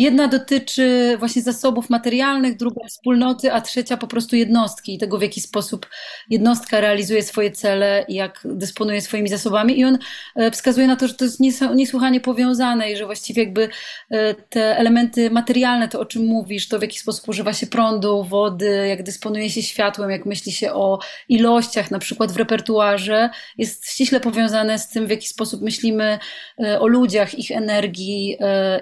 Jedna 0.00 0.28
dotyczy 0.28 1.16
właśnie 1.18 1.42
zasobów 1.42 1.90
materialnych, 1.90 2.56
druga 2.56 2.86
wspólnoty, 2.88 3.52
a 3.52 3.60
trzecia 3.60 3.96
po 3.96 4.06
prostu 4.06 4.36
jednostki 4.36 4.94
i 4.94 4.98
tego, 4.98 5.18
w 5.18 5.22
jaki 5.22 5.40
sposób 5.40 5.86
jednostka 6.30 6.80
realizuje 6.80 7.22
swoje 7.22 7.50
cele 7.50 8.04
i 8.08 8.14
jak 8.14 8.40
dysponuje 8.44 9.00
swoimi 9.00 9.28
zasobami. 9.28 9.78
I 9.78 9.84
on 9.84 9.98
e, 10.36 10.50
wskazuje 10.50 10.86
na 10.86 10.96
to, 10.96 11.08
że 11.08 11.14
to 11.14 11.24
jest 11.24 11.40
niesłychanie 11.74 12.20
powiązane 12.20 12.92
i 12.92 12.96
że 12.96 13.06
właściwie 13.06 13.42
jakby 13.42 13.68
e, 14.10 14.34
te 14.34 14.78
elementy 14.78 15.30
materialne, 15.30 15.88
to 15.88 16.00
o 16.00 16.04
czym 16.04 16.26
mówisz, 16.26 16.68
to 16.68 16.78
w 16.78 16.82
jaki 16.82 16.98
sposób 16.98 17.28
używa 17.28 17.52
się 17.52 17.66
prądu, 17.66 18.24
wody, 18.24 18.86
jak 18.88 19.02
dysponuje 19.02 19.50
się 19.50 19.62
światłem, 19.62 20.10
jak 20.10 20.26
myśli 20.26 20.52
się 20.52 20.72
o 20.72 20.98
ilościach, 21.28 21.90
na 21.90 21.98
przykład 21.98 22.32
w 22.32 22.36
repertuarze, 22.36 23.30
jest 23.58 23.90
ściśle 23.90 24.20
powiązane 24.20 24.78
z 24.78 24.88
tym, 24.88 25.06
w 25.06 25.10
jaki 25.10 25.28
sposób 25.28 25.62
myślimy 25.62 26.18
e, 26.64 26.80
o 26.80 26.86
ludziach, 26.86 27.38
ich 27.38 27.50
energii, 27.50 28.36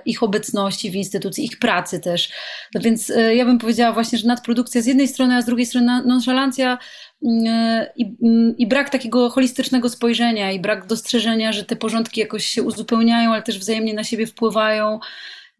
ich 0.04 0.22
obecności 0.22 0.90
w 0.90 1.07
instytucji, 1.08 1.44
ich 1.44 1.58
pracy 1.58 2.00
też. 2.00 2.30
No 2.74 2.80
więc 2.80 3.10
e, 3.10 3.34
ja 3.34 3.44
bym 3.44 3.58
powiedziała 3.58 3.92
właśnie, 3.92 4.18
że 4.18 4.26
nadprodukcja 4.26 4.82
z 4.82 4.86
jednej 4.86 5.08
strony, 5.08 5.36
a 5.36 5.42
z 5.42 5.46
drugiej 5.46 5.66
strony 5.66 6.02
nonszalancja 6.04 6.78
mm, 7.26 7.86
i, 7.96 8.16
i, 8.58 8.66
brak 8.66 8.90
takiego 8.90 9.30
holistycznego 9.30 9.88
spojrzenia 9.88 10.52
i 10.52 10.60
brak 10.60 10.86
dostrzeżenia, 10.86 11.52
że 11.52 11.64
te 11.64 11.76
porządki 11.76 12.20
jakoś 12.20 12.46
się 12.46 12.62
uzupełniają, 12.62 13.32
ale 13.32 13.42
też 13.42 13.58
wzajemnie 13.58 13.94
na 13.94 14.04
siebie 14.04 14.26
wpływają 14.26 15.00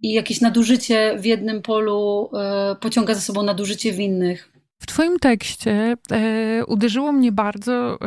i 0.03 0.13
jakieś 0.13 0.41
nadużycie 0.41 1.17
w 1.19 1.25
jednym 1.25 1.63
polu 1.63 2.31
e, 2.35 2.77
pociąga 2.81 3.15
za 3.15 3.21
sobą 3.21 3.43
nadużycie 3.43 3.93
w 3.93 4.01
innych. 4.01 4.58
W 4.81 4.87
Twoim 4.87 5.19
tekście 5.19 5.97
e, 6.11 6.67
uderzyło 6.67 7.13
mnie 7.13 7.33
bardzo, 7.33 7.99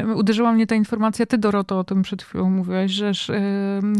e, 0.00 0.14
uderzyła 0.14 0.52
mnie 0.52 0.66
ta 0.66 0.74
informacja, 0.74 1.26
Ty 1.26 1.38
Doroto 1.38 1.78
o 1.78 1.84
tym 1.84 2.02
przed 2.02 2.22
chwilą 2.22 2.50
mówiłaś, 2.50 2.90
że 2.90 3.08
e, 3.08 3.12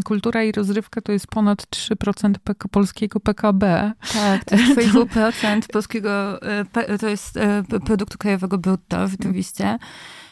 kultura 0.05 0.43
i 0.43 0.53
rozrywka 0.53 1.01
to 1.01 1.13
jest 1.13 1.27
ponad 1.27 1.63
3% 1.63 2.35
PK, 2.45 2.69
polskiego 2.69 3.21
PKB. 3.21 3.93
Tak, 4.13 4.45
to 4.45 4.57
jest 4.57 4.73
2,5% 4.75 5.61
polskiego, 5.73 6.43
e, 6.43 6.99
to 6.99 7.09
jest 7.09 7.37
e, 7.37 7.63
produktu 7.87 8.19
krajowego 8.19 8.59
brutto 8.59 9.09
rzeczywiście. 9.09 9.79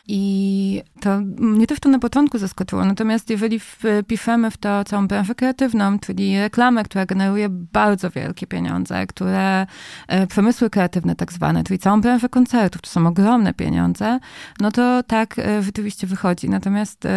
I 0.08 0.82
to 1.00 1.20
mnie 1.38 1.66
też 1.66 1.80
to 1.80 1.88
na 1.88 1.98
początku 1.98 2.38
zaskoczyło. 2.38 2.84
Natomiast 2.84 3.30
jeżeli 3.30 3.60
wpiszemy 3.60 4.50
w 4.50 4.56
to 4.56 4.84
całą 4.84 5.08
branżę 5.08 5.34
kreatywną, 5.34 5.98
czyli 5.98 6.40
reklamę, 6.40 6.84
która 6.84 7.06
generuje 7.06 7.48
bardzo 7.48 8.10
wielkie 8.10 8.46
pieniądze, 8.46 9.06
które 9.06 9.66
e, 10.08 10.26
przemysły 10.26 10.70
kreatywne 10.70 11.16
tak 11.16 11.32
zwane, 11.32 11.64
czyli 11.64 11.78
całą 11.78 12.00
branżę 12.00 12.28
koncertów, 12.28 12.82
to 12.82 12.90
są 12.90 13.06
ogromne 13.06 13.54
pieniądze, 13.54 14.18
no 14.60 14.70
to 14.70 15.02
tak 15.02 15.38
e, 15.38 15.62
rzeczywiście 15.62 16.06
wychodzi. 16.06 16.50
Natomiast 16.50 17.08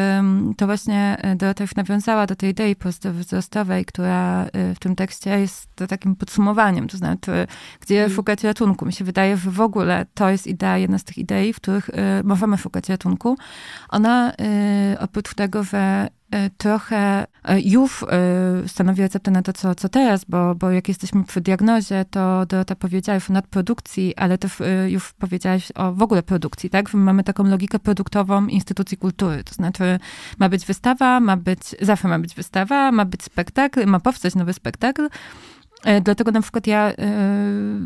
to 0.58 0.66
właśnie 0.66 1.18
e, 1.22 1.36
Dorota 1.36 1.64
już 1.64 1.76
nawiązała 1.76 2.28
do 2.28 2.36
tej 2.36 2.50
idei 2.50 2.76
wzrostowej, 3.04 3.86
która 3.86 4.46
w 4.76 4.80
tym 4.80 4.96
tekście 4.96 5.40
jest 5.40 5.70
takim 5.90 6.16
podsumowaniem, 6.16 6.88
to 6.88 6.98
znaczy, 6.98 7.48
gdzie 7.80 7.96
hmm. 7.96 8.16
szukać 8.16 8.44
ratunku. 8.44 8.86
Mi 8.86 8.94
się 8.94 9.06
wydaje, 9.06 9.38
że 9.38 9.52
w 9.52 9.62
ogóle 9.62 10.06
to 10.14 10.30
jest 10.30 10.48
idea, 10.48 10.78
jedna 10.78 10.98
z 10.98 11.04
tych 11.04 11.18
idei, 11.18 11.54
w 11.54 11.56
których 11.56 11.90
możemy 12.24 12.58
szukać 12.58 12.73
szukać 12.74 12.90
ratunku. 12.90 13.38
Ona 13.90 14.32
y, 14.32 15.00
oprócz 15.00 15.34
tego, 15.34 15.64
że 15.64 16.08
y, 16.36 16.50
trochę 16.58 17.24
y, 17.24 17.62
już 17.62 18.06
stanowi 18.68 19.02
receptę 19.02 19.32
na 19.32 19.42
to, 19.42 19.54
co, 19.54 19.76
co 19.76 19.90
teraz, 19.90 20.26
bo, 20.26 20.56
bo 20.56 20.72
jak 20.72 20.88
jesteśmy 20.88 21.24
przy 21.24 21.42
diagnozie, 21.42 22.06
to 22.12 22.46
Dorota 22.46 22.76
powiedziałaś 22.76 23.30
o 23.30 23.34
nadprodukcji, 23.34 24.16
ale 24.16 24.38
też 24.38 24.58
już 24.88 25.14
powiedziałaś 25.14 25.72
o 25.76 25.94
w 25.94 26.02
ogóle 26.02 26.24
produkcji, 26.24 26.70
tak? 26.70 26.94
Mamy 26.94 27.24
taką 27.24 27.44
logikę 27.44 27.80
produktową 27.80 28.48
instytucji 28.48 28.98
kultury, 28.98 29.44
to 29.44 29.54
znaczy 29.54 30.00
ma 30.40 30.50
być 30.50 30.66
wystawa, 30.66 31.20
ma 31.20 31.38
być, 31.38 31.76
zawsze 31.82 32.08
ma 32.08 32.20
być 32.20 32.36
wystawa, 32.36 32.92
ma 32.92 33.06
być 33.06 33.24
spektakl, 33.24 33.86
ma 33.86 34.00
powstać 34.00 34.36
nowy 34.36 34.54
spektakl, 34.54 35.10
dlatego 36.02 36.32
na 36.32 36.42
przykład 36.42 36.68
ja 36.68 36.88
e, 36.88 36.96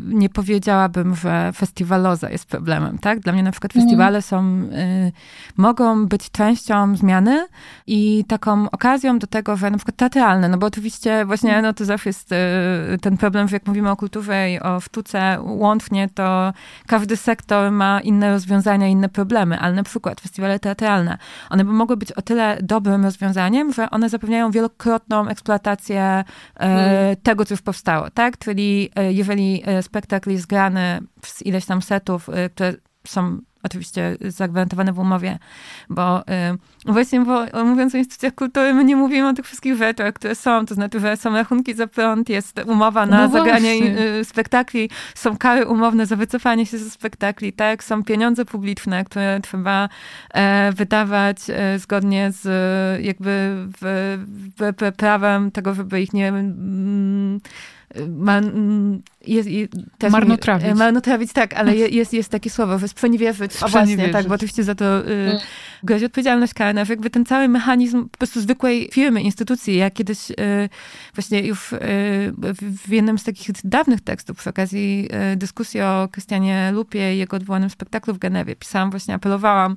nie 0.04 0.28
powiedziałabym, 0.28 1.14
że 1.14 1.52
festiwaloza 1.52 2.30
jest 2.30 2.46
problemem, 2.46 2.98
tak? 2.98 3.20
Dla 3.20 3.32
mnie 3.32 3.42
na 3.42 3.50
przykład 3.50 3.72
festiwale 3.72 4.22
są, 4.22 4.38
e, 4.38 5.12
mogą 5.56 6.06
być 6.06 6.30
częścią 6.30 6.96
zmiany 6.96 7.46
i 7.86 8.24
taką 8.28 8.70
okazją 8.70 9.18
do 9.18 9.26
tego, 9.26 9.56
że 9.56 9.70
na 9.70 9.76
przykład 9.76 9.96
teatralne, 9.96 10.48
no 10.48 10.58
bo 10.58 10.66
oczywiście 10.66 11.24
właśnie, 11.24 11.62
no 11.62 11.72
to 11.72 11.84
zawsze 11.84 12.08
jest 12.08 12.30
ten 13.00 13.16
problem, 13.16 13.48
że 13.48 13.56
jak 13.56 13.66
mówimy 13.66 13.90
o 13.90 13.96
kulturze 13.96 14.50
i 14.50 14.60
o 14.60 14.80
sztuce 14.80 15.38
łącznie, 15.40 16.08
to 16.14 16.52
każdy 16.86 17.16
sektor 17.16 17.72
ma 17.72 18.00
inne 18.00 18.30
rozwiązania, 18.30 18.88
inne 18.88 19.08
problemy, 19.08 19.58
ale 19.58 19.74
na 19.74 19.82
przykład 19.82 20.20
festiwale 20.20 20.58
teatralne, 20.58 21.18
one 21.50 21.64
by 21.64 21.72
mogły 21.72 21.96
być 21.96 22.12
o 22.12 22.22
tyle 22.22 22.58
dobrym 22.62 23.04
rozwiązaniem, 23.04 23.72
że 23.72 23.90
one 23.90 24.08
zapewniają 24.08 24.50
wielokrotną 24.50 25.28
eksploatację 25.28 26.24
mm. 26.54 27.16
tego, 27.22 27.44
co 27.44 27.54
już 27.54 27.62
powstało 27.62 27.87
tak? 28.14 28.38
Czyli 28.38 28.90
jeżeli 29.08 29.62
spektakl 29.82 30.30
jest 30.30 30.46
grany 30.46 31.00
z 31.24 31.42
ileś 31.42 31.64
tam 31.66 31.82
setów, 31.82 32.30
które 32.54 32.74
są 33.06 33.38
oczywiście 33.62 34.16
zagwarantowane 34.20 34.92
w 34.92 34.98
umowie, 34.98 35.38
bo 35.90 36.20
y, 36.20 36.22
właśnie 36.92 37.20
bo, 37.20 37.64
mówiąc 37.64 37.94
o 37.94 37.98
instytucjach 37.98 38.34
kultury, 38.34 38.74
my 38.74 38.84
nie 38.84 38.96
mówimy 38.96 39.28
o 39.28 39.32
tych 39.32 39.46
wszystkich 39.46 39.76
rzeczach, 39.76 40.14
które 40.14 40.34
są, 40.34 40.66
to 40.66 40.74
znaczy, 40.74 41.00
że 41.00 41.16
są 41.16 41.32
rachunki 41.34 41.74
za 41.74 41.86
prąd, 41.86 42.28
jest 42.28 42.60
umowa 42.66 43.06
na 43.06 43.26
no 43.26 43.32
zagranie 43.32 43.74
y, 44.20 44.24
spektakli, 44.24 44.90
są 45.14 45.36
kary 45.36 45.66
umowne 45.66 46.06
za 46.06 46.16
wycofanie 46.16 46.66
się 46.66 46.78
ze 46.78 46.90
spektakli, 46.90 47.52
tak? 47.52 47.84
Są 47.84 48.04
pieniądze 48.04 48.44
publiczne, 48.44 49.04
które 49.04 49.40
trzeba 49.42 49.88
e, 50.34 50.72
wydawać 50.72 51.38
e, 51.48 51.78
zgodnie 51.78 52.32
z 52.32 52.48
jakby 53.04 53.54
w, 53.80 54.18
w, 54.56 54.72
w 54.78 54.96
prawem 54.96 55.50
tego, 55.50 55.74
żeby 55.74 56.00
ich 56.00 56.12
nie 56.12 56.28
mm, 56.28 57.40
man, 57.96 59.02
jest, 59.28 59.48
jest, 59.48 59.72
marnotrawić. 60.10 60.74
marnotrawić, 60.74 61.32
tak, 61.32 61.54
ale 61.54 61.76
jest, 61.76 62.12
jest 62.12 62.28
takie 62.28 62.50
słowo, 62.50 62.88
sprzeniewierzyć. 62.88 63.62
O 63.62 63.68
właśnie, 63.68 64.08
tak, 64.08 64.28
bo 64.28 64.34
oczywiście 64.34 64.64
za 64.64 64.74
to 64.74 64.98
y, 64.98 65.12
mm. 65.12 65.38
grozi 65.82 66.04
odpowiedzialność 66.04 66.54
karna. 66.54 66.84
Jakby 66.88 67.10
ten 67.10 67.24
cały 67.24 67.48
mechanizm 67.48 68.08
po 68.08 68.18
prostu 68.18 68.40
zwykłej 68.40 68.88
firmy, 68.92 69.22
instytucji. 69.22 69.76
Ja 69.76 69.90
kiedyś 69.90 70.30
y, 70.30 70.34
właśnie 71.14 71.46
już 71.46 71.72
y, 71.72 71.78
w 72.86 72.88
jednym 72.88 73.18
z 73.18 73.24
takich 73.24 73.48
dawnych 73.64 74.00
tekstów 74.00 74.38
przy 74.38 74.50
okazji 74.50 75.08
y, 75.32 75.36
dyskusji 75.36 75.80
o 75.80 76.08
Krystianie 76.12 76.70
Lupie 76.74 77.14
i 77.14 77.18
jego 77.18 77.36
odwołanym 77.36 77.70
spektaklu 77.70 78.14
w 78.14 78.18
Genewie 78.18 78.56
pisałam, 78.56 78.90
właśnie 78.90 79.14
apelowałam 79.14 79.76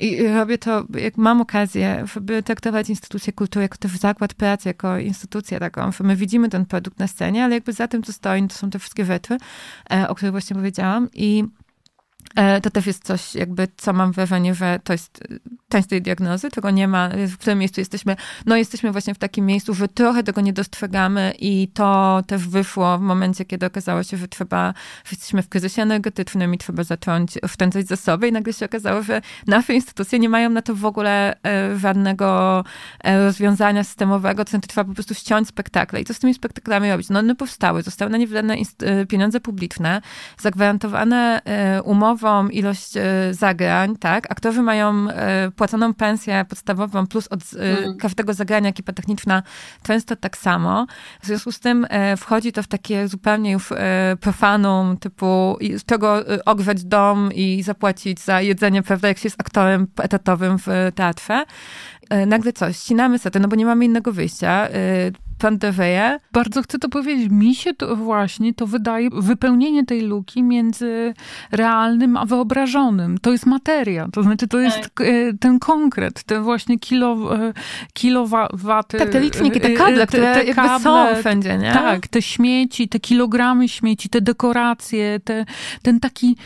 i 0.00 0.26
robię 0.26 0.58
to, 0.58 0.84
jak 0.94 1.16
mam 1.16 1.40
okazję, 1.40 2.04
żeby 2.14 2.42
traktować 2.42 2.90
instytucję 2.90 3.32
kultury 3.32 3.62
jako 3.62 3.78
też 3.78 3.98
zakład 3.98 4.34
pracy, 4.34 4.68
jako 4.68 4.98
instytucję 4.98 5.60
taką, 5.60 5.92
że 5.92 6.04
my 6.04 6.16
widzimy 6.16 6.48
ten 6.48 6.66
produkt 6.66 6.98
na 6.98 7.06
scenie, 7.06 7.44
ale 7.44 7.54
jakby 7.54 7.72
za 7.72 7.88
tym, 7.88 8.02
co 8.02 8.12
stoi, 8.12 8.48
to 8.48 8.54
są 8.54 8.70
te 8.70 8.78
wszystkie 8.82 9.04
wetry, 9.04 9.36
e, 9.92 10.08
o 10.08 10.14
których 10.14 10.32
właśnie 10.32 10.56
powiedziałam 10.56 11.08
i 11.14 11.44
to 12.62 12.70
też 12.70 12.86
jest 12.86 13.04
coś, 13.04 13.34
jakby, 13.34 13.68
co 13.76 13.92
mam 13.92 14.12
wrażenie, 14.12 14.54
że 14.54 14.80
to 14.84 14.92
jest 14.92 15.20
część 15.68 15.88
tej 15.88 16.02
diagnozy, 16.02 16.50
tego 16.50 16.70
nie 16.70 16.88
ma, 16.88 17.08
w 17.28 17.38
którym 17.38 17.58
miejscu 17.58 17.80
jesteśmy. 17.80 18.16
No 18.46 18.56
jesteśmy 18.56 18.92
właśnie 18.92 19.14
w 19.14 19.18
takim 19.18 19.46
miejscu, 19.46 19.74
że 19.74 19.88
trochę 19.88 20.22
tego 20.22 20.40
nie 20.40 20.52
dostrzegamy 20.52 21.32
i 21.38 21.68
to 21.74 22.22
też 22.26 22.48
wyszło 22.48 22.98
w 22.98 23.00
momencie, 23.00 23.44
kiedy 23.44 23.66
okazało 23.66 24.02
się, 24.02 24.16
że 24.16 24.28
trzeba, 24.28 24.74
że 25.04 25.10
jesteśmy 25.12 25.42
w 25.42 25.48
kryzysie 25.48 25.82
energetycznym 25.82 26.54
i 26.54 26.58
trzeba 26.58 26.84
zacząć 26.84 27.38
oszczędzać 27.38 27.86
zasoby 27.86 28.28
i 28.28 28.32
nagle 28.32 28.52
się 28.52 28.66
okazało, 28.66 29.02
że 29.02 29.22
nasze 29.46 29.74
instytucje 29.74 30.18
nie 30.18 30.28
mają 30.28 30.50
na 30.50 30.62
to 30.62 30.74
w 30.74 30.84
ogóle 30.84 31.36
e, 31.46 31.78
żadnego 31.78 32.64
e, 33.04 33.24
rozwiązania 33.24 33.84
systemowego, 33.84 34.44
to 34.44 34.50
znaczy 34.50 34.68
trzeba 34.68 34.84
po 34.84 34.94
prostu 34.94 35.14
ściąć 35.14 35.48
spektakle. 35.48 36.00
I 36.00 36.04
co 36.04 36.14
z 36.14 36.18
tymi 36.18 36.34
spektaklami 36.34 36.90
robić? 36.90 37.08
No 37.08 37.18
one 37.18 37.34
powstały, 37.34 37.82
zostały 37.82 38.10
na 38.10 38.18
nie 38.18 38.26
wydane 38.26 38.56
e, 38.82 39.06
pieniądze 39.06 39.40
publiczne, 39.40 40.02
zagwarantowane 40.38 41.40
umową 42.22 42.48
ilość 42.48 42.92
zagrań, 43.30 43.96
tak? 43.96 44.30
Aktorzy 44.30 44.62
mają 44.62 45.06
płaconą 45.56 45.94
pensję 45.94 46.44
podstawową 46.48 47.06
plus 47.06 47.28
od 47.28 47.40
mm. 47.58 47.96
każdego 47.96 48.34
zagrania 48.34 48.68
ekipa 48.68 48.92
techniczna 48.92 49.42
często 49.82 50.16
tak 50.16 50.36
samo. 50.36 50.86
W 51.22 51.26
związku 51.26 51.52
z 51.52 51.60
tym 51.60 51.86
e, 51.90 52.16
wchodzi 52.16 52.52
to 52.52 52.62
w 52.62 52.66
takie 52.66 53.08
zupełnie 53.08 53.52
już 53.52 53.72
e, 53.72 54.16
profanum, 54.20 54.96
typu 54.96 55.58
z 55.76 55.84
czego 55.84 56.24
ogrzać 56.44 56.84
dom 56.84 57.30
i 57.34 57.62
zapłacić 57.62 58.20
za 58.20 58.40
jedzenie, 58.40 58.82
prawda, 58.82 59.08
jak 59.08 59.18
się 59.18 59.26
jest 59.26 59.40
aktorem 59.40 59.86
etatowym 60.02 60.58
w 60.58 60.66
teatrze. 60.94 61.44
Nagle 62.26 62.52
coś, 62.52 62.76
ścinamy 62.76 63.18
sety, 63.18 63.40
no 63.40 63.48
bo 63.48 63.56
nie 63.56 63.66
mamy 63.66 63.84
innego 63.84 64.12
wyjścia 64.12 64.68
Panteweje. 65.42 66.18
Bardzo 66.32 66.62
chcę 66.62 66.78
to 66.78 66.88
powiedzieć. 66.88 67.28
Mi 67.30 67.54
się 67.54 67.74
to 67.74 67.96
właśnie 67.96 68.54
to 68.54 68.66
wydaje 68.66 69.08
wypełnienie 69.12 69.86
tej 69.86 70.00
luki 70.00 70.42
między 70.42 71.14
realnym 71.52 72.16
a 72.16 72.26
wyobrażonym. 72.26 73.18
To 73.18 73.32
jest 73.32 73.46
materia. 73.46 74.08
To 74.12 74.22
znaczy, 74.22 74.48
to 74.48 74.58
jest 74.58 74.80
tak. 74.80 75.00
E, 75.00 75.32
ten 75.40 75.58
konkret, 75.58 76.22
te 76.22 76.40
właśnie 76.40 76.78
kilo, 76.78 77.36
e, 77.36 77.52
kilowaty. 77.92 78.98
Tak, 78.98 79.08
te 79.08 79.20
liczniki, 79.20 79.60
te 79.60 79.70
kable, 79.70 80.06
które 80.06 80.34
te, 80.34 80.44
te 80.44 80.54
kable, 80.54 80.80
są 80.80 81.20
wszędzie, 81.20 81.58
nie? 81.58 81.72
Tak, 81.72 82.08
te 82.08 82.22
śmieci, 82.22 82.88
te 82.88 83.00
kilogramy 83.00 83.68
śmieci, 83.68 84.08
te 84.08 84.20
dekoracje, 84.20 85.20
te, 85.24 85.44
ten 85.82 86.00
taki 86.00 86.36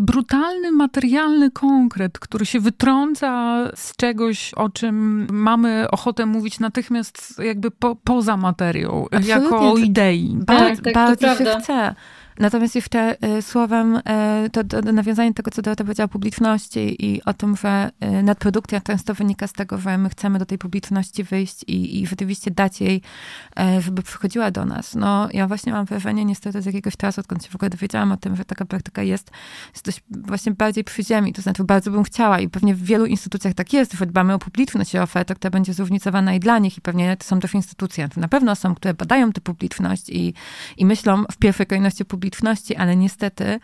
brutalny, 0.00 0.72
materialny 0.72 1.50
konkret, 1.50 2.18
który 2.18 2.46
się 2.46 2.60
wytrąca 2.60 3.58
z 3.74 3.96
czegoś, 3.96 4.54
o 4.54 4.68
czym 4.68 5.26
mamy 5.32 5.86
ochotę 5.90 6.26
mówić 6.26 6.60
natychmiast 6.60 7.42
jakby 7.44 7.70
po, 7.70 7.96
poza 7.96 8.33
materią, 8.36 9.04
Absolutnie. 9.12 9.30
jako 9.30 9.76
idei. 9.76 10.38
Tak, 10.46 10.80
tak, 10.80 10.94
bardzo 10.94 11.36
się 11.36 11.44
chce. 11.44 11.94
Natomiast 12.38 12.74
jeszcze 12.74 13.16
y, 13.38 13.42
słowem 13.42 13.96
y, 13.96 14.50
to, 14.52 14.64
to, 14.64 14.82
nawiązanie 14.82 15.30
do 15.30 15.34
tego, 15.34 15.50
co 15.50 15.62
Dorota 15.62 15.84
powiedziała 15.84 16.04
o 16.04 16.08
publiczności 16.08 17.06
i 17.06 17.22
o 17.22 17.34
tym, 17.34 17.56
że 17.56 17.90
y, 18.18 18.22
nadprodukcja 18.22 18.80
często 18.80 19.14
wynika 19.14 19.46
z 19.46 19.52
tego, 19.52 19.78
że 19.78 19.98
my 19.98 20.08
chcemy 20.08 20.38
do 20.38 20.46
tej 20.46 20.58
publiczności 20.58 21.24
wyjść 21.24 21.62
i, 21.62 22.02
i 22.02 22.06
rzeczywiście 22.06 22.50
dać 22.50 22.80
jej, 22.80 23.02
żeby 23.78 24.02
przychodziła 24.02 24.50
do 24.50 24.64
nas. 24.64 24.94
No, 24.94 25.28
ja 25.32 25.46
właśnie 25.46 25.72
mam 25.72 25.86
wrażenie 25.86 26.24
niestety 26.24 26.62
z 26.62 26.66
jakiegoś 26.66 26.96
czasu, 26.96 27.20
odkąd 27.20 27.44
się 27.44 27.50
w 27.50 27.54
ogóle 27.54 27.70
dowiedziałam 27.70 28.12
o 28.12 28.16
tym, 28.16 28.36
że 28.36 28.44
taka 28.44 28.64
praktyka 28.64 29.02
jest, 29.02 29.30
jest 29.72 29.84
dość 29.84 30.02
właśnie 30.10 30.52
bardziej 30.52 30.84
przy 30.84 31.04
ziemi. 31.04 31.32
To 31.32 31.42
znaczy 31.42 31.64
bardzo 31.64 31.90
bym 31.90 32.04
chciała 32.04 32.40
i 32.40 32.48
pewnie 32.48 32.74
w 32.74 32.82
wielu 32.82 33.06
instytucjach 33.06 33.54
tak 33.54 33.72
jest, 33.72 33.92
że 33.92 34.06
dbamy 34.06 34.34
o 34.34 34.38
publiczność 34.38 34.94
i 34.94 34.98
ofertę, 34.98 35.34
która 35.34 35.50
będzie 35.50 35.74
zróżnicowana 35.74 36.34
i 36.34 36.40
dla 36.40 36.58
nich 36.58 36.78
i 36.78 36.80
pewnie 36.80 37.16
to 37.16 37.24
są 37.24 37.40
też 37.40 37.54
instytucje, 37.54 38.08
to 38.08 38.20
na 38.20 38.28
pewno 38.28 38.56
są, 38.56 38.74
które 38.74 38.94
badają 38.94 39.32
tę 39.32 39.40
publiczność 39.40 40.08
i, 40.08 40.34
i 40.76 40.86
myślą 40.86 41.24
w 41.32 41.36
pierwszej 41.36 41.66
kolejności 41.66 42.04
publiczności 42.04 42.23
publiczności, 42.24 42.76
ale 42.76 42.96
niestety 42.96 43.44
e, 43.44 43.58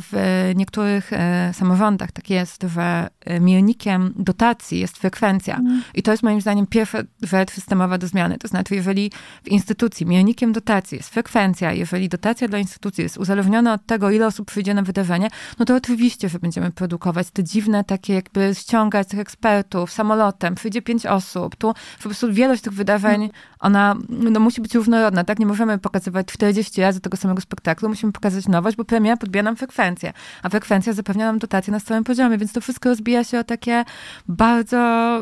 w 0.00 0.52
niektórych 0.54 1.12
e, 1.12 1.50
samorządach 1.54 2.12
tak 2.12 2.30
jest, 2.30 2.62
że 2.74 3.08
miernikiem 3.40 4.14
dotacji 4.16 4.80
jest 4.80 4.98
frekwencja. 4.98 5.56
Mm. 5.56 5.82
I 5.94 6.02
to 6.02 6.10
jest 6.10 6.22
moim 6.22 6.40
zdaniem 6.40 6.66
pierwsza 6.66 6.98
rzecz 7.22 7.50
systemowa 7.50 7.98
do 7.98 8.06
zmiany. 8.06 8.38
To 8.38 8.48
znaczy, 8.48 8.74
jeżeli 8.74 9.10
w 9.44 9.48
instytucji 9.48 10.06
miernikiem 10.06 10.52
dotacji 10.52 10.96
jest 10.96 11.10
frekwencja, 11.10 11.72
jeżeli 11.72 12.08
dotacja 12.08 12.48
dla 12.48 12.58
instytucji 12.58 13.02
jest 13.02 13.16
uzależniona 13.16 13.72
od 13.72 13.86
tego, 13.86 14.10
ile 14.10 14.26
osób 14.26 14.46
przyjdzie 14.46 14.74
na 14.74 14.82
wydarzenie, 14.82 15.28
no 15.58 15.64
to 15.64 15.76
oczywiście, 15.76 16.28
że 16.28 16.38
będziemy 16.38 16.70
produkować 16.70 17.30
te 17.30 17.44
dziwne 17.44 17.84
takie 17.84 18.14
jakby 18.14 18.54
ściągać 18.54 19.08
tych 19.08 19.20
ekspertów 19.20 19.92
samolotem, 19.92 20.54
przyjdzie 20.54 20.82
pięć 20.82 21.06
osób. 21.06 21.56
Tu 21.56 21.74
po 21.98 22.02
prostu 22.02 22.32
wielość 22.32 22.62
tych 22.62 22.72
wydarzeń, 22.72 23.14
mm. 23.14 23.30
Ona 23.64 23.96
no, 24.08 24.40
musi 24.40 24.60
być 24.60 24.74
różnorodna, 24.74 25.24
tak? 25.24 25.38
Nie 25.38 25.46
możemy 25.46 25.78
pokazywać 25.78 26.26
40 26.26 26.80
razy 26.80 27.00
tego 27.00 27.16
samego 27.16 27.40
spektaklu 27.40 27.88
musimy 27.88 28.12
pokazać 28.12 28.48
nowość, 28.48 28.76
bo 28.76 28.84
premiera 28.84 29.16
podbija 29.16 29.42
nam 29.42 29.56
frekwencję, 29.56 30.12
a 30.42 30.48
frekwencja 30.48 30.92
zapewnia 30.92 31.26
nam 31.26 31.38
dotację 31.38 31.72
na 31.72 31.80
stałym 31.80 32.04
poziomie, 32.04 32.38
więc 32.38 32.52
to 32.52 32.60
wszystko 32.60 32.88
rozbija 32.88 33.24
się 33.24 33.38
o 33.38 33.44
takie 33.44 33.84
bardzo 34.28 35.20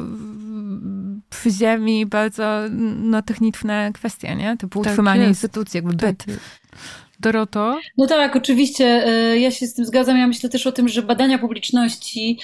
przy 1.31 1.51
ziemi, 1.51 2.07
bardzo 2.07 2.61
no, 2.97 3.23
techniczne 3.23 3.91
kwestie, 3.95 4.37
nie? 4.37 4.57
Typu 4.57 4.83
tak 4.83 4.91
utrzymanie 4.91 5.27
instytucji, 5.27 5.79
jakby 5.79 5.97
tak 5.97 6.11
byt. 6.11 6.25
Doroto? 7.21 7.81
No 7.99 8.07
tak, 8.07 8.37
oczywiście. 8.37 8.85
E, 8.85 9.39
ja 9.39 9.51
się 9.51 9.67
z 9.67 9.75
tym 9.75 9.85
zgadzam. 9.85 10.19
Ja 10.19 10.27
myślę 10.27 10.51
też 10.51 10.67
o 10.67 10.73
tym, 10.73 10.89
że 10.89 11.03
badania 11.03 11.39
publiczności 11.39 12.39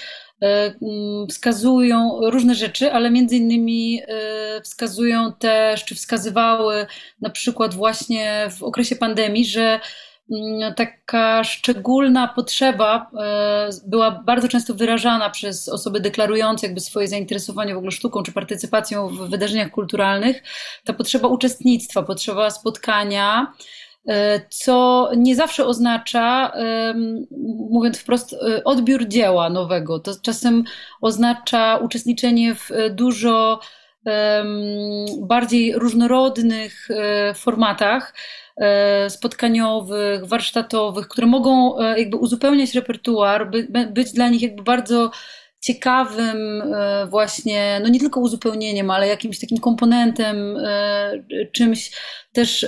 wskazują 1.29 2.20
różne 2.31 2.55
rzeczy, 2.55 2.92
ale 2.92 3.11
między 3.11 3.37
innymi 3.37 4.03
e, 4.09 4.61
wskazują 4.61 5.33
też, 5.33 5.85
czy 5.85 5.94
wskazywały 5.94 6.87
na 7.20 7.31
przykład 7.31 7.74
właśnie 7.74 8.48
w 8.59 8.62
okresie 8.62 8.96
pandemii, 8.96 9.46
że 9.46 9.81
mm, 10.31 10.74
taka 10.74 11.44
szczególna 11.44 12.29
potrzeba 12.29 13.11
była 13.87 14.11
bardzo 14.11 14.48
często 14.48 14.74
wyrażana 14.74 15.31
przez 15.31 15.68
osoby 15.68 16.01
deklarujące 16.01 16.66
jakby 16.66 16.81
swoje 16.81 17.09
zainteresowanie 17.09 17.74
w 17.74 17.79
ogóle 17.79 17.92
sztuką 17.92 18.22
czy 18.22 18.33
partycypacją 18.33 19.09
w 19.09 19.31
wydarzeniach 19.31 19.70
kulturalnych. 19.70 20.42
Ta 20.85 20.92
potrzeba 20.92 21.29
uczestnictwa, 21.29 22.03
potrzeba 22.03 22.51
spotkania, 22.51 23.53
E, 23.53 23.88
co 24.50 25.11
nie 25.16 25.37
zawsze 25.37 25.66
oznacza, 25.66 26.52
mówiąc 27.70 27.98
wprost, 27.98 28.32
e, 28.32 28.64
odbiór 28.64 29.08
dzieła 29.08 29.50
nowego. 29.50 29.98
To 29.98 30.12
czasem 30.22 30.64
oznacza 31.00 31.76
uczestniczenie 31.76 32.54
w 32.54 32.70
e, 32.70 32.90
dużo 32.90 33.61
bardziej 35.20 35.74
różnorodnych 35.74 36.88
formatach 37.34 38.14
spotkaniowych, 39.08 40.26
warsztatowych, 40.26 41.08
które 41.08 41.26
mogą 41.26 41.78
jakby 41.96 42.16
uzupełniać 42.16 42.74
repertuar, 42.74 43.50
być 43.90 44.12
dla 44.12 44.28
nich 44.28 44.42
jakby 44.42 44.62
bardzo 44.62 45.11
ciekawym 45.61 46.62
właśnie, 47.11 47.81
no 47.83 47.88
nie 47.88 48.01
tylko 48.01 48.21
uzupełnieniem, 48.21 48.90
ale 48.90 49.09
jakimś 49.09 49.40
takim 49.40 49.59
komponentem, 49.59 50.57
czymś 51.53 51.92
też 52.33 52.66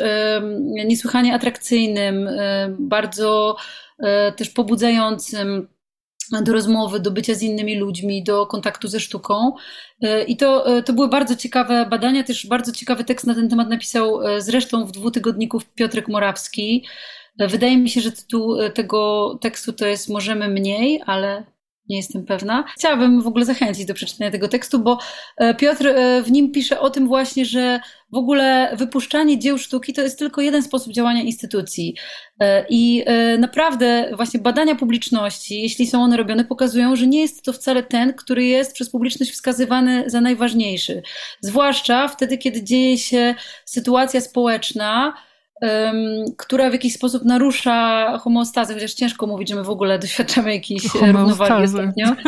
niesłychanie 0.87 1.35
atrakcyjnym, 1.35 2.29
bardzo 2.79 3.57
też 4.37 4.51
pobudzającym 4.51 5.69
do 6.43 6.53
rozmowy, 6.53 7.01
do 7.01 7.11
bycia 7.11 7.35
z 7.35 7.43
innymi 7.43 7.79
ludźmi, 7.79 8.25
do 8.25 8.47
kontaktu 8.47 8.89
ze 8.89 9.01
sztuką. 9.01 9.53
E, 10.03 10.25
I 10.25 10.37
to, 10.37 10.77
e, 10.77 10.83
to 10.83 10.93
były 10.93 11.09
bardzo 11.09 11.37
ciekawe 11.37 11.87
badania, 11.87 12.25
też 12.25 12.47
bardzo 12.47 12.73
ciekawy 12.73 13.05
tekst 13.05 13.27
na 13.27 13.35
ten 13.35 13.49
temat 13.49 13.69
napisał 13.69 14.23
e, 14.23 14.41
zresztą 14.41 14.87
w 14.87 14.93
dwutygodniku 14.93 15.61
Piotrek 15.75 16.09
Morawski. 16.09 16.87
Wydaje 17.39 17.77
mi 17.77 17.91
się, 17.91 18.01
że 18.01 18.13
tytuł 18.13 18.57
tego 18.75 19.39
tekstu 19.41 19.73
to 19.73 19.87
jest 19.87 20.09
Możemy 20.09 20.49
mniej, 20.49 21.03
ale 21.07 21.45
nie 21.91 21.97
jestem 21.97 22.25
pewna. 22.25 22.65
Chciałabym 22.75 23.23
w 23.23 23.27
ogóle 23.27 23.45
zachęcić 23.45 23.85
do 23.85 23.95
przeczytania 23.95 24.31
tego 24.31 24.49
tekstu, 24.49 24.79
bo 24.79 24.99
e, 25.37 25.55
Piotr 25.55 25.87
e, 25.87 26.23
w 26.23 26.31
nim 26.31 26.53
pisze 26.53 26.81
o 26.81 26.91
tym 26.91 27.09
właśnie, 27.09 27.45
że 27.45 27.81
w 28.13 28.17
ogóle 28.17 28.77
wypuszczanie 28.77 29.39
dzieł 29.39 29.59
sztuki 29.59 29.93
to 29.93 30.03
jest 30.03 30.19
tylko 30.19 30.41
jeden 30.41 30.63
sposób 30.63 30.93
działania 30.93 31.23
instytucji. 31.23 31.95
E, 32.41 32.65
I 32.69 33.05
naprawdę 33.39 34.11
właśnie 34.17 34.41
badania 34.41 34.75
publiczności, 34.75 35.63
jeśli 35.63 35.87
są 35.87 36.03
one 36.03 36.17
robione, 36.17 36.45
pokazują, 36.45 36.97
że 36.97 37.07
nie 37.07 37.21
jest 37.21 37.43
to 37.43 37.53
wcale 37.53 37.83
ten, 37.83 38.13
który 38.13 38.45
jest 38.45 38.73
przez 38.75 38.91
publiczność 38.91 39.33
wskazywany 39.33 40.05
za 40.07 40.21
najważniejszy. 40.21 41.03
Zwłaszcza 41.41 42.09
wtedy, 42.09 42.39
kiedy 42.39 42.63
dzieje 42.63 42.99
się 42.99 43.35
sytuacja 43.65 44.21
społeczna, 44.21 45.15
która 46.37 46.71
w 46.71 46.73
jakiś 46.73 46.95
sposób 46.95 47.25
narusza 47.25 48.19
homeostazę, 48.19 48.75
chociaż 48.75 48.95
ciężko 48.95 49.27
mówić, 49.27 49.49
że 49.49 49.55
my 49.55 49.65
w 49.65 49.71
ogóle 49.71 49.99
doświadczamy 49.99 50.55
jakiejś 50.55 50.95
równowagi 50.95 51.65
ostatnio. 51.65 52.07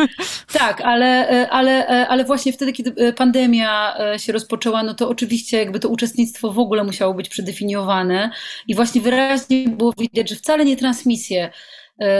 Tak, 0.59 0.81
ale, 0.81 1.29
e, 1.29 1.49
ale, 1.49 1.87
e, 1.87 2.07
ale 2.07 2.25
właśnie 2.25 2.53
wtedy, 2.53 2.73
kiedy 2.73 2.93
e, 3.07 3.13
pandemia 3.13 3.97
się 4.17 4.33
rozpoczęła, 4.33 4.83
no 4.83 4.93
to 4.93 5.09
oczywiście 5.09 5.57
jakby 5.57 5.79
to 5.79 5.89
uczestnictwo 5.89 6.51
w 6.51 6.59
ogóle 6.59 6.83
musiało 6.83 7.13
być 7.13 7.29
przedefiniowane 7.29 8.31
i 8.67 8.75
właśnie 8.75 9.01
wyraźnie 9.01 9.69
było 9.69 9.93
widać, 9.97 10.29
że 10.29 10.35
wcale 10.35 10.65
nie 10.65 10.77
transmisje 10.77 11.49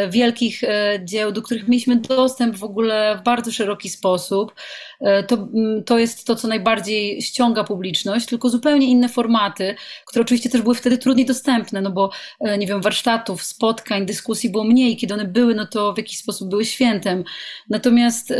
wielkich 0.09 0.61
dzieł, 1.03 1.31
do 1.31 1.41
których 1.41 1.67
mieliśmy 1.67 1.95
dostęp 1.95 2.57
w 2.57 2.63
ogóle 2.63 3.17
w 3.21 3.23
bardzo 3.23 3.51
szeroki 3.51 3.89
sposób. 3.89 4.53
E, 5.03 5.23
to, 5.23 5.35
mm, 5.35 5.83
to 5.83 5.99
jest 5.99 6.27
to, 6.27 6.35
co 6.35 6.47
najbardziej 6.47 7.21
ściąga 7.21 7.63
publiczność, 7.63 8.25
tylko 8.25 8.49
zupełnie 8.49 8.87
inne 8.87 9.09
formaty, 9.09 9.75
które 10.05 10.21
oczywiście 10.21 10.49
też 10.49 10.61
były 10.61 10.75
wtedy 10.75 10.97
trudniej 10.97 11.25
dostępne, 11.25 11.81
no 11.81 11.91
bo 11.91 12.11
nie 12.57 12.67
wiem, 12.67 12.81
warsztatów, 12.81 13.43
spotkań, 13.43 14.05
dyskusji 14.05 14.49
było 14.49 14.63
mniej. 14.63 14.97
Kiedy 14.97 15.13
one 15.13 15.25
były, 15.25 15.55
no 15.55 15.65
to 15.65 15.93
w 15.93 15.97
jakiś 15.97 16.17
sposób 16.17 16.49
były 16.49 16.65
świętem. 16.65 17.23
Natomiast 17.69 18.33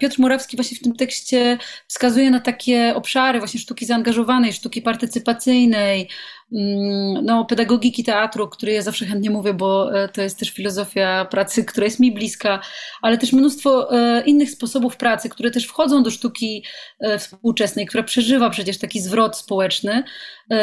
Piotr 0.00 0.16
Morawski 0.18 0.56
właśnie 0.56 0.76
w 0.76 0.80
tym 0.80 0.96
tekście 0.96 1.58
wskazuje 1.86 2.30
na 2.30 2.40
takie 2.40 2.92
obszary 2.96 3.38
właśnie 3.38 3.60
sztuki 3.60 3.86
zaangażowanej, 3.86 4.52
sztuki 4.52 4.82
partycypacyjnej, 4.82 6.08
Mm, 6.52 7.24
no, 7.24 7.44
pedagogiki 7.44 8.04
teatru, 8.04 8.44
o 8.44 8.48
której 8.48 8.74
ja 8.74 8.82
zawsze 8.82 9.06
chętnie 9.06 9.30
mówię, 9.30 9.54
bo 9.54 9.98
e, 10.02 10.08
to 10.08 10.22
jest 10.22 10.38
też 10.38 10.50
filozofia 10.50 11.24
pracy, 11.24 11.64
która 11.64 11.84
jest 11.84 12.00
mi 12.00 12.12
bliska, 12.12 12.60
ale 13.02 13.18
też 13.18 13.32
mnóstwo 13.32 13.98
e, 13.98 14.22
innych 14.26 14.50
sposobów 14.50 14.96
pracy, 14.96 15.28
które 15.28 15.50
też 15.54 15.66
wchodzą 15.66 16.02
do 16.02 16.10
sztuki 16.10 16.64
e, 17.00 17.18
współczesnej, 17.18 17.86
która 17.86 18.02
przeżywa 18.02 18.50
przecież 18.50 18.78
taki 18.78 19.00
zwrot 19.00 19.36
społeczny 19.36 20.04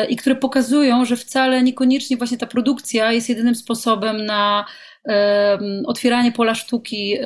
i 0.09 0.15
które 0.15 0.35
pokazują, 0.35 1.05
że 1.05 1.15
wcale 1.17 1.63
niekoniecznie 1.63 2.17
właśnie 2.17 2.37
ta 2.37 2.47
produkcja 2.47 3.11
jest 3.11 3.29
jedynym 3.29 3.55
sposobem 3.55 4.25
na 4.25 4.65
otwieranie 5.85 6.31
pola 6.31 6.55
sztuki 6.55 7.17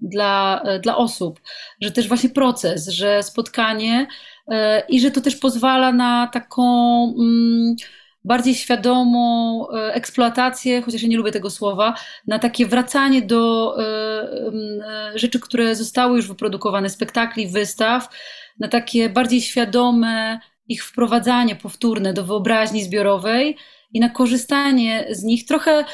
dla, 0.00 0.62
dla 0.82 0.96
osób, 0.96 1.40
że 1.80 1.90
też 1.90 2.08
właśnie 2.08 2.30
proces, 2.30 2.88
że 2.88 3.22
spotkanie 3.22 4.06
i 4.88 5.00
że 5.00 5.10
to 5.10 5.20
też 5.20 5.36
pozwala 5.36 5.92
na 5.92 6.26
taką. 6.32 7.14
Bardziej 8.24 8.54
świadomą 8.54 9.66
e, 9.70 9.94
eksploatację, 9.94 10.82
chociaż 10.82 11.02
ja 11.02 11.08
nie 11.08 11.16
lubię 11.16 11.32
tego 11.32 11.50
słowa, 11.50 11.94
na 12.26 12.38
takie 12.38 12.66
wracanie 12.66 13.22
do 13.22 13.74
e, 13.78 13.82
e, 13.84 15.18
rzeczy, 15.18 15.40
które 15.40 15.76
zostały 15.76 16.16
już 16.16 16.28
wyprodukowane, 16.28 16.90
spektakli, 16.90 17.46
wystaw, 17.46 18.08
na 18.58 18.68
takie 18.68 19.08
bardziej 19.08 19.40
świadome 19.40 20.40
ich 20.68 20.84
wprowadzanie 20.84 21.56
powtórne 21.56 22.12
do 22.12 22.24
wyobraźni 22.24 22.84
zbiorowej 22.84 23.56
i 23.92 24.00
na 24.00 24.08
korzystanie 24.08 25.06
z 25.10 25.22
nich. 25.22 25.46
Trochę 25.46 25.84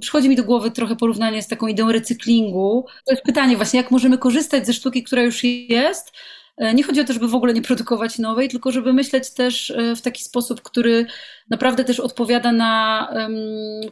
przychodzi 0.00 0.28
mi 0.28 0.36
do 0.36 0.44
głowy 0.44 0.70
trochę 0.70 0.96
porównanie 0.96 1.42
z 1.42 1.48
taką 1.48 1.66
ideą 1.66 1.92
recyklingu. 1.92 2.86
To 3.06 3.12
jest 3.12 3.22
pytanie 3.22 3.56
właśnie, 3.56 3.80
jak 3.80 3.90
możemy 3.90 4.18
korzystać 4.18 4.66
ze 4.66 4.72
sztuki, 4.72 5.02
która 5.02 5.22
już 5.22 5.44
jest, 5.44 6.12
E, 6.14 6.37
nie 6.74 6.82
chodzi 6.82 7.00
o 7.00 7.04
to, 7.04 7.12
żeby 7.12 7.28
w 7.28 7.34
ogóle 7.34 7.54
nie 7.54 7.62
produkować 7.62 8.18
nowej, 8.18 8.48
tylko 8.48 8.72
żeby 8.72 8.92
myśleć 8.92 9.30
też 9.30 9.70
e, 9.70 9.96
w 9.96 10.02
taki 10.02 10.24
sposób, 10.24 10.62
który 10.62 11.06
naprawdę 11.50 11.84
też 11.84 12.00
odpowiada 12.00 12.52
na 12.52 13.08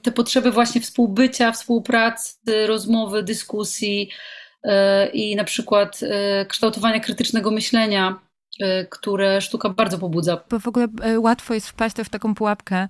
te 0.03 0.13
potrzeby 0.13 0.51
właśnie 0.51 0.81
współbycia, 0.81 1.53
współpracy, 1.53 2.67
rozmowy, 2.67 3.23
dyskusji 3.23 4.11
e, 4.63 5.07
i 5.07 5.37
na 5.37 5.45
przykład 5.45 6.01
kształtowania 6.49 7.01
krytycznego 7.01 7.51
myślenia 7.51 8.19
które 8.91 9.41
sztuka 9.41 9.69
bardzo 9.69 9.99
pobudza. 9.99 10.41
Bo 10.51 10.59
w 10.61 10.69
ogóle 10.69 10.89
łatwo 11.19 11.55
jest 11.55 11.69
wpaść 11.69 11.97
w 11.97 12.09
taką 12.09 12.35
pułapkę, 12.35 12.89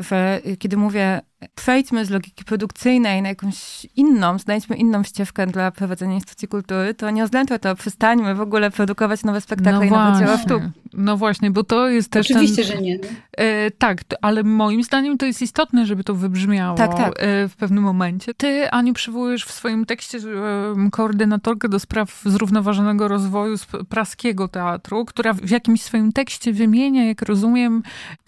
że 0.00 0.40
kiedy 0.58 0.76
mówię 0.76 1.20
przejdźmy 1.54 2.04
z 2.04 2.10
logiki 2.10 2.44
produkcyjnej 2.44 3.22
na 3.22 3.28
jakąś 3.28 3.86
inną, 3.96 4.38
znajdźmy 4.38 4.76
inną 4.76 5.02
ścieżkę 5.02 5.46
dla 5.46 5.70
prowadzenia 5.70 6.14
instytucji 6.14 6.48
kultury, 6.48 6.94
to 6.94 7.10
nie 7.10 7.24
oznacza 7.24 7.58
to, 7.58 7.76
przestańmy 7.76 8.34
w 8.34 8.40
ogóle 8.40 8.70
produkować 8.70 9.24
nowe 9.24 9.40
spektakle 9.40 9.72
no 9.72 9.84
i 9.84 9.90
nowe 9.90 10.18
dzieła 10.18 10.38
sztuk. 10.38 10.62
No 10.92 11.16
właśnie, 11.16 11.50
bo 11.50 11.64
to 11.64 11.88
jest 11.88 12.10
też 12.10 12.30
Oczywiście, 12.30 12.64
ten, 12.64 12.76
że 12.76 12.82
nie. 12.82 12.98
E, 13.32 13.70
tak, 13.70 14.04
ale 14.22 14.42
moim 14.42 14.82
zdaniem 14.82 15.18
to 15.18 15.26
jest 15.26 15.42
istotne, 15.42 15.86
żeby 15.86 16.04
to 16.04 16.14
wybrzmiało 16.14 16.76
tak, 16.76 16.94
tak. 16.94 17.12
E, 17.16 17.48
w 17.48 17.56
pewnym 17.56 17.84
momencie. 17.84 18.34
Ty, 18.34 18.70
Aniu, 18.70 18.92
przywołujesz 18.92 19.44
w 19.44 19.52
swoim 19.52 19.86
tekście 19.86 20.18
e, 20.18 20.90
koordynatorkę 20.90 21.68
do 21.68 21.80
spraw 21.80 22.22
zrównoważonego 22.26 23.08
rozwoju 23.08 23.56
praskiego 23.88 24.48
teatru, 24.48 25.04
która 25.04 25.32
w 25.32 25.50
jakimś 25.50 25.82
swoim 25.82 26.12
tekście 26.12 26.52
wymienia, 26.52 27.06
jak 27.06 27.22
rozumiem, 27.22 27.82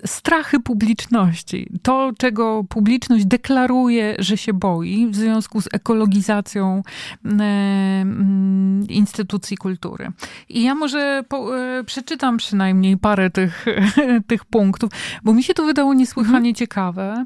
strachy 0.07 0.61
publiczności. 1.09 1.71
To, 1.83 2.12
czego 2.18 2.64
publiczność 2.68 3.25
deklaruje, 3.25 4.16
że 4.18 4.37
się 4.37 4.53
boi 4.53 5.07
w 5.11 5.16
związku 5.16 5.61
z 5.61 5.68
ekologizacją 5.73 6.83
e, 7.25 7.29
mm, 7.29 8.87
instytucji 8.88 9.57
kultury. 9.57 10.12
I 10.49 10.62
ja 10.62 10.75
może 10.75 11.25
po, 11.29 11.59
e, 11.59 11.85
przeczytam 11.85 12.37
przynajmniej 12.37 12.97
parę 12.97 13.31
tych, 13.31 13.64
tych 14.29 14.44
punktów, 14.44 14.90
bo 15.23 15.35
mi 15.35 15.42
się 15.42 15.55
to 15.55 15.64
wydało 15.64 15.94
niesłychanie 15.94 16.37
mhm. 16.37 16.55
ciekawe, 16.55 17.25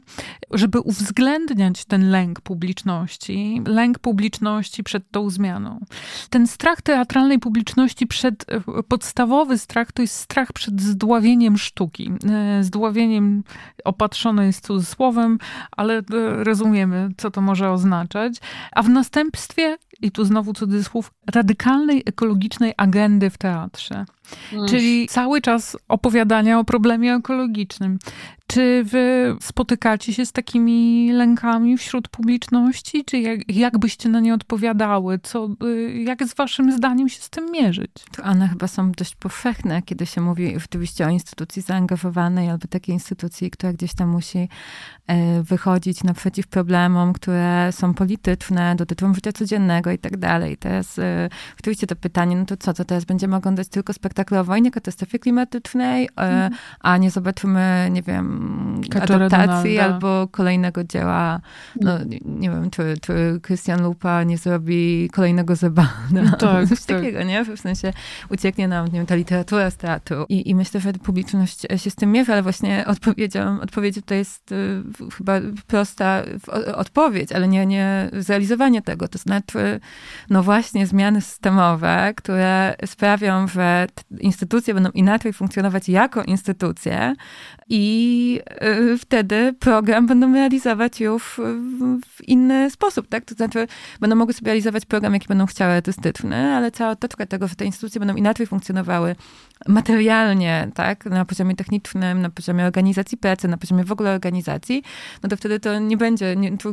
żeby 0.50 0.80
uwzględniać 0.80 1.84
ten 1.84 2.10
lęk 2.10 2.40
publiczności, 2.40 3.62
lęk 3.66 3.98
publiczności 3.98 4.84
przed 4.84 5.10
tą 5.10 5.30
zmianą. 5.30 5.80
Ten 6.30 6.46
strach 6.46 6.82
teatralnej 6.82 7.38
publiczności 7.38 8.06
przed, 8.06 8.46
e, 8.48 8.82
podstawowy 8.82 9.58
strach 9.58 9.92
to 9.92 10.02
jest 10.02 10.14
strach 10.14 10.52
przed 10.52 10.80
zdławieniem 10.80 11.58
sztuki. 11.58 12.12
Zdławieniem 12.60 13.42
opatrzone 13.84 14.46
jest 14.46 14.66
cudzysłowem, 14.66 15.38
ale 15.76 15.98
e, 15.98 16.02
rozumiemy, 16.44 17.08
co 17.16 17.30
to 17.30 17.40
może 17.40 17.70
oznaczać. 17.70 18.34
A 18.72 18.82
w 18.82 18.88
następstwie, 18.88 19.76
i 20.02 20.10
tu 20.10 20.24
znowu 20.24 20.52
cudzysłów, 20.52 21.12
radykalnej 21.34 22.02
ekologicznej 22.06 22.74
agendy 22.76 23.30
w 23.30 23.38
teatrze. 23.38 24.04
Czyli 24.68 25.08
cały 25.08 25.40
czas 25.40 25.76
opowiadania 25.88 26.58
o 26.58 26.64
problemie 26.64 27.14
ekologicznym. 27.14 27.98
Czy 28.52 28.84
wy 28.84 29.36
spotykacie 29.40 30.14
się 30.14 30.26
z 30.26 30.32
takimi 30.32 31.12
lękami 31.12 31.78
wśród 31.78 32.08
publiczności? 32.08 33.04
Czy 33.04 33.18
jak, 33.18 33.52
jak 33.52 33.78
byście 33.78 34.08
na 34.08 34.20
nie 34.20 34.34
odpowiadały? 34.34 35.18
Co, 35.22 35.48
y, 35.64 36.02
jak 36.02 36.24
z 36.24 36.34
waszym 36.34 36.72
zdaniem 36.72 37.08
się 37.08 37.22
z 37.22 37.30
tym 37.30 37.50
mierzyć? 37.52 37.90
To 38.16 38.22
one 38.22 38.48
chyba 38.48 38.68
są 38.68 38.92
dość 38.92 39.14
powszechne, 39.14 39.82
kiedy 39.82 40.06
się 40.06 40.20
mówi 40.20 40.56
oczywiście 40.56 41.06
o 41.06 41.10
instytucji 41.10 41.62
zaangażowanej 41.62 42.50
albo 42.50 42.68
takiej 42.68 42.94
instytucji, 42.94 43.50
która 43.50 43.72
gdzieś 43.72 43.94
tam 43.94 44.08
musi 44.08 44.48
e, 45.06 45.42
wychodzić 45.42 46.04
naprzeciw 46.04 46.46
problemom, 46.46 47.12
które 47.12 47.68
są 47.72 47.94
polityczne, 47.94 48.76
dotyczą 48.76 49.14
życia 49.14 49.32
codziennego 49.32 49.90
i 49.90 49.98
tak 49.98 50.16
dalej. 50.16 50.56
Teraz 50.56 50.98
e, 50.98 51.28
oczywiście 51.60 51.86
to 51.86 51.96
pytanie, 51.96 52.36
no 52.36 52.44
to 52.44 52.56
co, 52.56 52.72
to 52.72 52.84
teraz 52.84 53.04
będziemy 53.04 53.36
oglądać 53.36 53.68
tylko 53.68 53.92
spektakle 53.92 54.40
o 54.40 54.44
wojnie, 54.44 54.70
katastrofie 54.70 55.18
klimatycznej, 55.18 56.08
mm. 56.16 56.52
a 56.80 56.96
nie 56.96 57.10
zobaczymy, 57.10 57.88
nie 57.90 58.02
wiem, 58.02 58.41
adaptacji 59.00 59.78
albo 59.78 60.28
kolejnego 60.30 60.84
dzieła. 60.84 61.40
No, 61.80 61.98
nie, 62.24 62.50
wiem, 62.50 62.70
czy, 62.70 62.94
czy 63.00 63.40
Christian 63.46 63.82
Lupa 63.82 64.22
nie 64.22 64.38
zrobi 64.38 65.10
kolejnego 65.12 65.56
Zebana. 65.56 65.92
No, 66.10 66.36
tak, 66.36 66.66
coś 66.68 66.84
tak. 66.84 66.96
takiego, 66.96 67.22
nie? 67.22 67.44
W 67.44 67.60
sensie 67.60 67.92
ucieknie 68.30 68.68
nam, 68.68 68.86
nie 68.86 68.92
wiem, 68.92 69.06
ta 69.06 69.14
literatura 69.14 69.70
z 69.70 69.76
teatru. 69.76 70.26
I, 70.28 70.50
I 70.50 70.54
myślę, 70.54 70.80
że 70.80 70.92
publiczność 70.92 71.66
się 71.76 71.90
z 71.90 71.94
tym 71.94 72.12
mierzy, 72.12 72.32
ale 72.32 72.42
właśnie 72.42 72.84
odpowiedzią, 72.86 73.60
odpowiedź 73.60 73.96
to 74.06 74.14
jest 74.14 74.52
y, 74.52 74.82
chyba 75.16 75.40
prosta 75.66 76.22
odpowiedź, 76.74 77.32
ale 77.32 77.48
nie, 77.48 77.66
nie 77.66 78.10
zrealizowanie 78.12 78.82
tego. 78.82 79.08
To 79.08 79.18
znaczy, 79.18 79.80
no 80.30 80.42
właśnie 80.42 80.86
zmiany 80.86 81.20
systemowe, 81.20 82.12
które 82.16 82.74
sprawią, 82.86 83.48
że 83.48 83.86
instytucje 84.20 84.74
będą 84.74 84.90
inaczej 84.90 85.32
funkcjonować 85.32 85.88
jako 85.88 86.22
instytucje 86.22 87.14
i 87.68 88.31
i 88.32 88.40
y, 88.94 88.98
wtedy 88.98 89.54
program 89.58 90.06
będą 90.06 90.32
realizować 90.32 91.00
już 91.00 91.40
w, 92.06 92.28
inny 92.28 92.70
sposób, 92.70 93.08
tak? 93.08 93.24
To 93.24 93.34
znaczy 93.34 93.66
będą 94.00 94.16
mogły 94.16 94.34
sobie 94.34 94.46
realizować 94.46 94.86
program, 94.86 95.14
jaki 95.14 95.28
będą 95.28 95.46
chciały 95.46 95.72
artystyczny, 95.72 96.36
ale 96.36 96.70
cała 96.70 96.90
otoczka 96.90 97.26
tego, 97.26 97.48
że 97.48 97.54
te 97.54 97.64
instytucje 97.64 97.98
będą 97.98 98.14
inaczej 98.14 98.46
funkcjonowały 98.46 99.16
materialnie, 99.68 100.68
tak? 100.74 101.06
Na 101.06 101.24
poziomie 101.24 101.56
technicznym, 101.56 102.22
na 102.22 102.30
poziomie 102.30 102.64
organizacji 102.64 103.18
pracy, 103.18 103.48
na 103.48 103.56
poziomie 103.56 103.84
w 103.84 103.92
ogóle 103.92 104.10
organizacji, 104.10 104.82
no 105.22 105.28
to 105.28 105.36
wtedy 105.36 105.60
to 105.60 105.78
nie 105.78 105.96
będzie, 105.96 106.36
nie, 106.36 106.58
to 106.58 106.72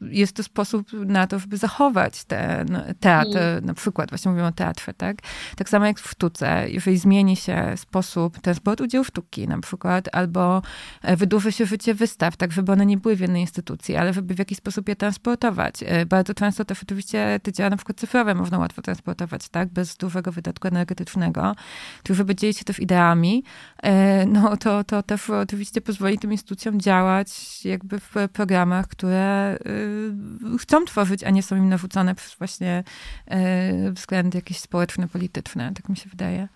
jest 0.00 0.32
to 0.32 0.42
sposób 0.42 0.92
na 0.92 1.26
to, 1.26 1.38
żeby 1.38 1.56
zachować 1.56 2.24
ten 2.24 2.82
teatr, 3.00 3.38
mm. 3.38 3.64
na 3.64 3.74
przykład, 3.74 4.10
właśnie 4.10 4.30
mówimy 4.30 4.48
o 4.48 4.52
teatrze, 4.52 4.94
tak? 4.94 5.16
Tak 5.56 5.68
samo 5.68 5.86
jak 5.86 6.00
w 6.00 6.10
sztuce, 6.10 6.64
jeżeli 6.68 6.98
zmieni 6.98 7.36
się 7.36 7.72
sposób 7.76 8.38
transportu 8.38 8.86
dzieł 8.86 9.04
sztuki 9.04 9.48
na 9.48 9.60
przykład, 9.60 10.08
albo 10.12 10.62
wydłuży 11.02 11.52
się 11.52 11.66
życie 11.66 11.94
wystaw, 11.94 12.36
tak 12.36 12.52
żeby 12.52 12.72
one 12.72 12.86
nie 12.86 12.96
były 12.96 13.16
w 13.16 13.20
jednej 13.20 13.42
instytucji, 13.42 13.96
ale 13.96 14.12
żeby 14.12 14.34
w 14.34 14.38
jakiś 14.38 14.58
sposób 14.58 14.88
je 14.88 14.96
transportować. 14.96 15.74
E, 15.86 16.06
bardzo 16.06 16.34
często 16.34 16.64
też 16.64 16.82
oczywiście 16.82 17.40
te 17.42 17.52
dzieła 17.52 17.70
na 17.70 17.76
przykład 17.76 17.98
cyfrowe 17.98 18.34
można 18.34 18.58
łatwo 18.58 18.82
transportować, 18.82 19.48
tak? 19.48 19.68
Bez 19.68 19.96
dużego 19.96 20.32
wydatku 20.32 20.68
energetycznego. 20.68 21.54
Tu 22.02 22.14
żeby 22.14 22.34
dzielić 22.34 22.58
się 22.58 22.64
też 22.64 22.80
ideami, 22.80 23.44
e, 23.82 24.26
no 24.26 24.56
to, 24.56 24.84
to 24.84 25.02
też 25.02 25.30
oczywiście 25.30 25.80
pozwoli 25.80 26.18
tym 26.18 26.32
instytucjom 26.32 26.80
działać 26.80 27.64
jakby 27.64 28.00
w 28.00 28.14
programach, 28.32 28.88
które 28.88 29.58
chcą 30.58 30.84
tworzyć, 30.84 31.24
a 31.24 31.30
nie 31.30 31.42
są 31.42 31.56
im 31.56 31.68
narzucone 31.68 32.14
przez 32.14 32.34
właśnie 32.34 32.84
względy 33.92 34.38
jakieś 34.38 34.58
społeczne, 34.58 35.08
polityczne, 35.08 35.72
tak 35.74 35.88
mi 35.88 35.96
się 35.96 36.10
wydaje. 36.10 36.48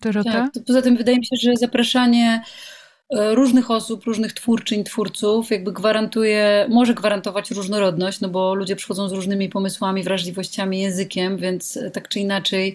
Dorota? 0.00 0.32
Tak, 0.32 0.64
poza 0.66 0.82
tym 0.82 0.96
wydaje 0.96 1.18
mi 1.18 1.26
się, 1.26 1.36
że 1.42 1.56
zapraszanie 1.56 2.42
e, 2.44 2.77
różnych 3.10 3.70
osób, 3.70 4.04
różnych 4.04 4.32
twórczyń, 4.32 4.84
twórców, 4.84 5.50
jakby 5.50 5.72
gwarantuje, 5.72 6.66
może 6.70 6.94
gwarantować 6.94 7.50
różnorodność, 7.50 8.20
no 8.20 8.28
bo 8.28 8.54
ludzie 8.54 8.76
przychodzą 8.76 9.08
z 9.08 9.12
różnymi 9.12 9.48
pomysłami, 9.48 10.02
wrażliwościami, 10.02 10.80
językiem, 10.80 11.36
więc 11.36 11.76
e, 11.76 11.90
tak 11.90 12.08
czy 12.08 12.20
inaczej 12.20 12.74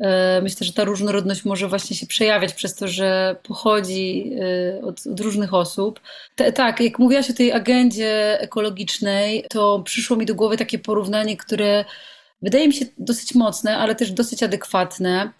e, 0.00 0.40
myślę, 0.42 0.66
że 0.66 0.72
ta 0.72 0.84
różnorodność 0.84 1.44
może 1.44 1.68
właśnie 1.68 1.96
się 1.96 2.06
przejawiać 2.06 2.52
przez 2.52 2.74
to, 2.74 2.88
że 2.88 3.36
pochodzi 3.42 4.32
od, 4.82 5.06
od 5.06 5.20
różnych 5.20 5.54
osób. 5.54 6.00
Tak, 6.54 6.80
jak 6.80 6.98
mówiłaś 6.98 7.30
o 7.30 7.34
tej 7.34 7.52
agendzie 7.52 8.40
ekologicznej, 8.40 9.44
to 9.50 9.82
przyszło 9.84 10.16
mi 10.16 10.26
do 10.26 10.34
głowy 10.34 10.56
takie 10.56 10.78
porównanie, 10.78 11.36
które 11.36 11.84
wydaje 12.42 12.68
mi 12.68 12.74
się 12.74 12.84
dosyć 12.98 13.34
mocne, 13.34 13.78
ale 13.78 13.94
też 13.94 14.12
dosyć 14.12 14.42
adekwatne. 14.42 15.32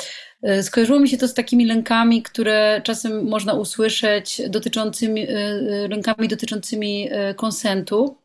E, 0.42 0.62
skojarzyło 0.62 1.00
mi 1.00 1.09
się 1.09 1.16
to 1.16 1.29
z 1.29 1.35
takimi 1.35 1.66
lękami, 1.66 2.22
które 2.22 2.81
czasem 2.85 3.29
można 3.29 3.53
usłyszeć, 3.53 4.42
dotyczącymi, 4.48 5.22
e, 5.22 5.29
e, 5.29 5.88
lękami 5.88 6.29
dotyczącymi 6.29 7.09
konsentu 7.37 8.16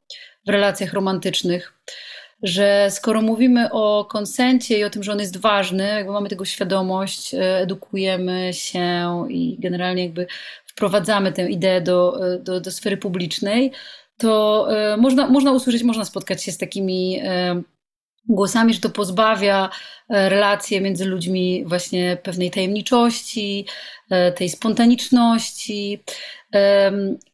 w 0.46 0.50
relacjach 0.50 0.94
romantycznych. 0.94 1.74
Że 2.44 2.88
skoro 2.90 3.22
mówimy 3.22 3.72
o 3.72 4.06
konsencie 4.06 4.80
i 4.80 4.84
o 4.84 4.90
tym, 4.90 5.04
że 5.04 5.12
on 5.12 5.20
jest 5.20 5.38
ważny, 5.38 5.84
jakby 5.84 6.12
mamy 6.12 6.30
tego 6.30 6.46
świadomość, 6.46 7.36
edukujemy 7.62 8.54
się 8.54 9.26
i 9.30 9.58
generalnie 9.60 10.04
jakby 10.04 10.28
wprowadzamy 10.66 11.32
tę 11.32 11.50
ideę 11.50 11.82
do, 11.82 12.20
do, 12.40 12.62
do 12.62 12.72
sfery 12.72 12.98
publicznej, 12.98 13.72
to 14.18 14.68
można, 14.98 15.28
można 15.28 15.52
usłyszeć, 15.52 15.84
można 15.84 16.06
spotkać 16.06 16.44
się 16.44 16.52
z 16.52 16.58
takimi 16.58 17.22
głosami, 18.28 18.74
że 18.74 18.80
to 18.80 18.90
pozbawia 18.90 19.70
e, 20.10 20.30
relacje 20.30 20.82
między 20.82 21.06
ludźmi 21.06 21.64
właśnie 21.66 22.18
pewnej 22.24 22.52
tajemniczości, 22.52 23.66
e, 24.10 24.32
tej 24.32 24.50
spontaniczności. 24.50 26.04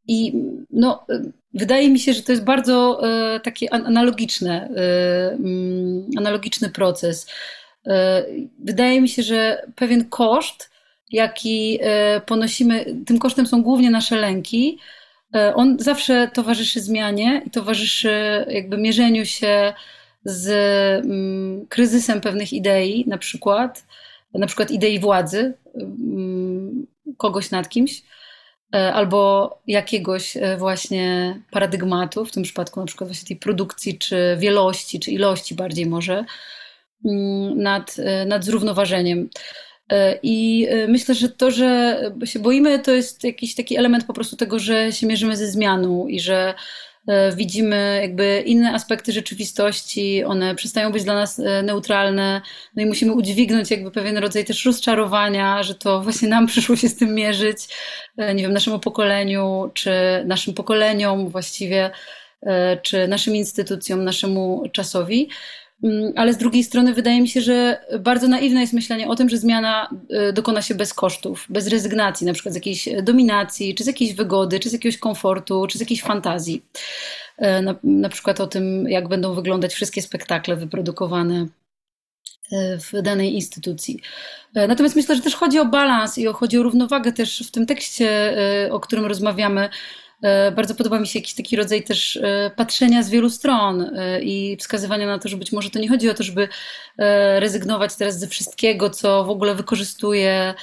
I 0.07 0.33
no, 0.69 1.05
wydaje 1.53 1.89
mi 1.89 1.99
się, 1.99 2.13
że 2.13 2.21
to 2.21 2.31
jest 2.31 2.43
bardzo 2.43 3.01
e, 3.03 3.39
taki 3.39 3.69
analogiczne, 3.69 4.67
mm, 4.67 6.09
analogiczny 6.17 6.69
proces. 6.69 7.27
Wydaje 8.59 9.01
mi 9.01 9.09
się, 9.09 9.23
że 9.23 9.61
pewien 9.75 10.09
koszt, 10.09 10.71
jaki 11.11 11.79
ponosimy, 12.25 12.85
tym 13.05 13.19
kosztem 13.19 13.47
są 13.47 13.63
głównie 13.63 13.89
nasze 13.89 14.15
lęki, 14.15 14.77
on 15.55 15.79
zawsze 15.79 16.31
towarzyszy 16.33 16.81
zmianie 16.81 17.41
i 17.45 17.49
towarzyszy 17.49 18.45
jakby 18.49 18.77
mierzeniu 18.77 19.25
się 19.25 19.73
z 20.25 20.47
mm, 21.05 21.65
kryzysem 21.67 22.21
pewnych 22.21 22.53
idei, 22.53 23.05
na 23.07 23.17
przykład, 23.17 23.85
na 24.33 24.47
przykład 24.47 24.71
idei 24.71 24.99
władzy 24.99 25.53
mm, 25.75 26.87
kogoś 27.17 27.51
nad 27.51 27.69
kimś, 27.69 28.03
e, 28.75 28.93
albo 28.93 29.49
jakiegoś 29.67 30.37
e, 30.37 30.57
właśnie 30.57 31.35
paradygmatu, 31.51 32.25
w 32.25 32.31
tym 32.31 32.43
przypadku 32.43 32.79
na 32.79 32.85
przykład 32.85 33.09
właśnie 33.09 33.27
tej 33.27 33.37
produkcji, 33.37 33.97
czy 33.97 34.37
wielości, 34.39 34.99
czy 34.99 35.11
ilości 35.11 35.55
bardziej 35.55 35.85
może, 35.85 36.25
mm, 37.05 37.61
nad, 37.61 37.95
e, 37.99 38.25
nad 38.25 38.43
zrównoważeniem. 38.43 39.29
I 40.23 40.67
myślę, 40.87 41.15
że 41.15 41.29
to, 41.29 41.51
że 41.51 42.01
się 42.25 42.39
boimy, 42.39 42.79
to 42.79 42.91
jest 42.91 43.23
jakiś 43.23 43.55
taki 43.55 43.77
element 43.77 44.05
po 44.05 44.13
prostu 44.13 44.35
tego, 44.35 44.59
że 44.59 44.91
się 44.91 45.07
mierzymy 45.07 45.37
ze 45.37 45.47
zmianą 45.47 46.07
i 46.07 46.19
że 46.19 46.53
widzimy 47.35 47.99
jakby 48.01 48.43
inne 48.45 48.73
aspekty 48.73 49.11
rzeczywistości, 49.11 50.23
one 50.23 50.55
przestają 50.55 50.91
być 50.91 51.03
dla 51.03 51.13
nas 51.13 51.39
e, 51.39 51.63
neutralne, 51.63 52.41
no 52.75 52.83
i 52.83 52.85
musimy 52.85 53.13
udźwignąć 53.13 53.71
jakby 53.71 53.91
pewien 53.91 54.17
rodzaj 54.17 54.45
też 54.45 54.65
rozczarowania, 54.65 55.63
że 55.63 55.75
to 55.75 56.01
właśnie 56.01 56.27
nam 56.29 56.47
przyszło 56.47 56.75
się 56.75 56.89
z 56.89 56.95
tym 56.95 57.15
mierzyć, 57.15 57.57
e, 58.17 58.35
nie 58.35 58.43
wiem, 58.43 58.53
naszemu 58.53 58.79
pokoleniu, 58.79 59.71
czy 59.73 59.91
naszym 60.25 60.53
pokoleniom 60.53 61.29
właściwie, 61.29 61.91
czy 62.81 63.07
naszym 63.07 63.35
instytucjom, 63.35 64.03
naszemu 64.03 64.63
czasowi. 64.71 65.29
Mm, 65.83 66.13
ale 66.15 66.33
z 66.33 66.37
drugiej 66.37 66.63
strony 66.63 66.93
wydaje 66.93 67.21
mi 67.21 67.27
się, 67.27 67.41
że 67.41 67.85
bardzo 67.99 68.27
naiwne 68.27 68.61
jest 68.61 68.73
myślenie 68.73 69.07
o 69.07 69.15
tym, 69.15 69.29
że 69.29 69.37
zmiana 69.37 69.89
y, 70.29 70.33
dokona 70.33 70.61
się 70.61 70.75
bez 70.75 70.93
kosztów, 70.93 71.45
bez 71.49 71.67
rezygnacji, 71.67 72.27
na 72.27 72.33
przykład 72.33 72.53
z 72.53 72.55
jakiejś 72.55 72.89
dominacji, 73.03 73.75
czy 73.75 73.83
z 73.83 73.87
jakiejś 73.87 74.13
wygody, 74.13 74.59
czy 74.59 74.69
z 74.69 74.73
jakiegoś 74.73 74.97
komfortu, 74.97 75.67
czy 75.67 75.77
z 75.77 75.81
jakiejś 75.81 76.01
fantazji. 76.01 76.65
Y, 77.39 77.61
na, 77.61 77.75
na 77.83 78.09
przykład 78.09 78.39
o 78.39 78.47
tym, 78.47 78.89
jak 78.89 79.07
będą 79.07 79.33
wyglądać 79.33 79.73
wszystkie 79.73 80.01
spektakle 80.01 80.55
wyprodukowane 80.55 81.47
y, 82.53 82.77
w 82.79 83.01
danej 83.01 83.33
instytucji. 83.33 83.99
Natomiast 84.55 84.95
myślę, 84.95 85.15
że 85.15 85.21
też 85.21 85.35
chodzi 85.35 85.59
o 85.59 85.65
balans 85.65 86.17
i 86.17 86.25
chodzi 86.25 86.57
o 86.57 86.63
równowagę 86.63 87.11
też 87.11 87.47
w 87.47 87.51
tym 87.51 87.65
tekście, 87.65 88.37
o 88.71 88.79
którym 88.79 89.05
rozmawiamy, 89.05 89.69
E, 89.69 89.69
bardzo 90.55 90.75
podoba 90.75 90.99
mi 90.99 91.07
się 91.07 91.19
jakiś 91.19 91.33
taki 91.33 91.55
rodzaj 91.55 91.83
też 91.83 92.17
e, 92.17 92.51
patrzenia 92.55 93.03
z 93.03 93.09
wielu 93.09 93.29
stron 93.29 93.81
e, 93.81 94.21
i 94.21 94.57
wskazywania 94.57 95.07
na 95.07 95.19
to, 95.19 95.29
że 95.29 95.37
być 95.37 95.51
może 95.51 95.69
to 95.69 95.79
nie 95.79 95.89
chodzi 95.89 96.09
o 96.09 96.13
to, 96.13 96.23
żeby 96.23 96.47
rezygnować 97.39 97.95
teraz 97.95 98.19
ze 98.19 98.27
wszystkiego, 98.27 98.89
co 98.89 99.23
w 99.23 99.29
ogóle 99.29 99.55
wykorzystuje 99.55 100.53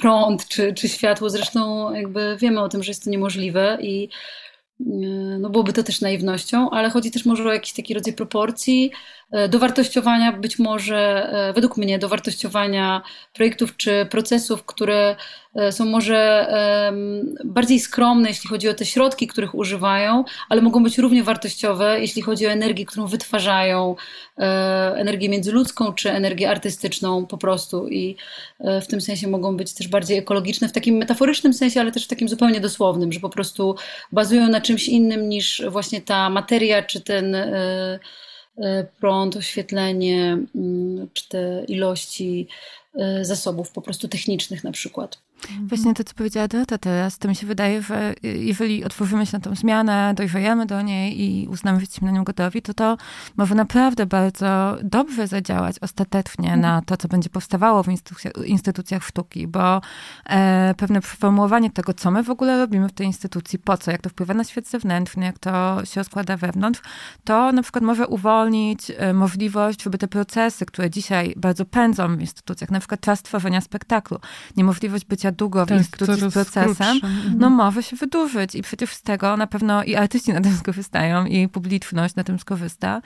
prąd 0.00 0.48
czy, 0.48 0.74
czy 0.74 0.88
światło. 0.88 1.30
Zresztą 1.30 1.92
jakby 1.94 2.36
wiemy 2.40 2.60
o 2.60 2.68
tym, 2.68 2.82
że 2.82 2.90
jest 2.90 3.04
to 3.04 3.10
niemożliwe 3.10 3.78
i 3.80 4.08
no 5.38 5.50
byłoby 5.50 5.72
to 5.72 5.82
też 5.82 6.00
naiwnością, 6.00 6.70
ale 6.70 6.90
chodzi 6.90 7.10
też 7.10 7.24
może 7.24 7.48
o 7.48 7.52
jakiś 7.52 7.72
taki 7.72 7.94
rodzaj 7.94 8.12
proporcji, 8.12 8.90
dowartościowania 9.48 10.32
być 10.32 10.58
może, 10.58 11.32
według 11.54 11.76
mnie, 11.76 11.98
dowartościowania 11.98 13.02
projektów 13.32 13.76
czy 13.76 14.06
procesów, 14.10 14.64
które 14.64 15.16
E, 15.56 15.72
są 15.72 15.84
może 15.84 16.46
bardziej 17.44 17.80
skromne, 17.80 18.28
jeśli 18.28 18.50
chodzi 18.50 18.68
o 18.68 18.74
te 18.74 18.84
środki, 18.84 19.26
których 19.26 19.54
używają, 19.54 20.24
ale 20.48 20.62
mogą 20.62 20.82
być 20.82 20.98
równie 20.98 21.22
wartościowe, 21.22 22.00
jeśli 22.00 22.22
chodzi 22.22 22.46
o 22.46 22.50
energię, 22.50 22.86
którą 22.86 23.06
wytwarzają, 23.06 23.96
e, 24.38 24.94
energię 24.96 25.28
międzyludzką 25.28 25.92
czy 25.92 26.10
energię 26.10 26.50
artystyczną 26.50 27.26
po 27.26 27.38
prostu. 27.38 27.88
I 27.88 28.16
e, 28.60 28.80
w 28.80 28.86
tym 28.86 29.00
sensie 29.00 29.28
mogą 29.28 29.56
być 29.56 29.74
też 29.74 29.88
bardziej 29.88 30.18
ekologiczne, 30.18 30.68
w 30.68 30.72
takim 30.72 30.96
metaforycznym 30.96 31.54
sensie, 31.54 31.80
ale 31.80 31.92
też 31.92 32.04
w 32.04 32.08
takim 32.08 32.28
zupełnie 32.28 32.60
dosłownym, 32.60 33.12
że 33.12 33.20
po 33.20 33.30
prostu 33.30 33.76
bazują 34.12 34.48
na 34.48 34.60
czymś 34.60 34.88
innym 34.88 35.28
niż 35.28 35.62
właśnie 35.68 36.00
ta 36.00 36.30
materia 36.30 36.82
czy 36.82 37.00
ten 37.00 37.36
prąd, 39.00 39.36
oświetlenie, 39.36 40.38
mm, 40.54 41.08
czy 41.12 41.28
te 41.28 41.64
ilości 41.68 42.48
zasobów 43.22 43.70
po 43.70 43.82
prostu 43.82 44.08
technicznych 44.08 44.64
na 44.64 44.72
przykład. 44.72 45.25
Właśnie 45.62 45.94
to, 45.94 46.04
co 46.04 46.14
powiedziała 46.14 46.48
Dorota 46.48 46.78
teraz, 46.78 47.18
to 47.18 47.28
mi 47.28 47.36
się 47.36 47.46
wydaje, 47.46 47.82
że 47.82 48.14
jeżeli 48.22 48.84
otworzymy 48.84 49.26
się 49.26 49.36
na 49.36 49.40
tą 49.40 49.54
zmianę, 49.54 50.14
dojrzejemy 50.16 50.66
do 50.66 50.82
niej 50.82 51.20
i 51.20 51.48
uznamy, 51.48 51.78
że 51.78 51.82
jesteśmy 51.82 52.06
na 52.06 52.12
nią 52.12 52.24
gotowi, 52.24 52.62
to 52.62 52.74
to 52.74 52.96
może 53.36 53.54
naprawdę 53.54 54.06
bardzo 54.06 54.76
dobrze 54.82 55.26
zadziałać 55.26 55.76
ostatecznie 55.80 56.56
na 56.56 56.82
to, 56.82 56.96
co 56.96 57.08
będzie 57.08 57.30
powstawało 57.30 57.82
w 57.82 57.88
instytucjach, 57.88 58.32
instytucjach 58.46 59.04
sztuki, 59.04 59.46
bo 59.46 59.80
e, 60.26 60.74
pewne 60.76 61.00
przeformułowanie 61.00 61.70
tego, 61.70 61.94
co 61.94 62.10
my 62.10 62.22
w 62.22 62.30
ogóle 62.30 62.58
robimy 62.58 62.88
w 62.88 62.92
tej 62.92 63.06
instytucji, 63.06 63.58
po 63.58 63.76
co, 63.78 63.90
jak 63.90 64.02
to 64.02 64.10
wpływa 64.10 64.34
na 64.34 64.44
świat 64.44 64.66
zewnętrzny, 64.66 65.24
jak 65.24 65.38
to 65.38 65.84
się 65.84 66.00
rozkłada 66.00 66.36
wewnątrz, 66.36 66.80
to 67.24 67.52
na 67.52 67.62
przykład 67.62 67.84
może 67.84 68.06
uwolnić 68.06 68.92
e, 68.96 69.12
możliwość, 69.12 69.82
żeby 69.82 69.98
te 69.98 70.08
procesy, 70.08 70.66
które 70.66 70.90
dzisiaj 70.90 71.34
bardzo 71.36 71.64
pędzą 71.64 72.16
w 72.16 72.20
instytucjach, 72.20 72.70
na 72.70 72.78
przykład 72.78 73.00
czas 73.00 73.22
tworzenia 73.22 73.60
spektaklu, 73.60 74.18
niemożliwość 74.56 75.04
bycia 75.04 75.25
bycia 75.26 75.36
długo 75.36 75.66
w 75.66 75.68
tak, 75.68 75.78
instytucji 75.78 76.30
z 76.30 76.32
procesem, 76.32 76.96
mhm. 77.02 77.38
no 77.38 77.50
może 77.50 77.82
się 77.82 77.96
wydłużyć 77.96 78.54
i 78.54 78.62
przecież 78.62 78.94
z 78.94 79.02
tego 79.02 79.36
na 79.36 79.46
pewno 79.46 79.84
i 79.84 79.94
artyści 79.94 80.32
na 80.32 80.40
tym 80.40 80.56
skorzystają 80.56 81.26
i 81.26 81.48
publiczność 81.48 82.14
na 82.14 82.24
tym 82.24 82.38
skorzysta. 82.38 83.02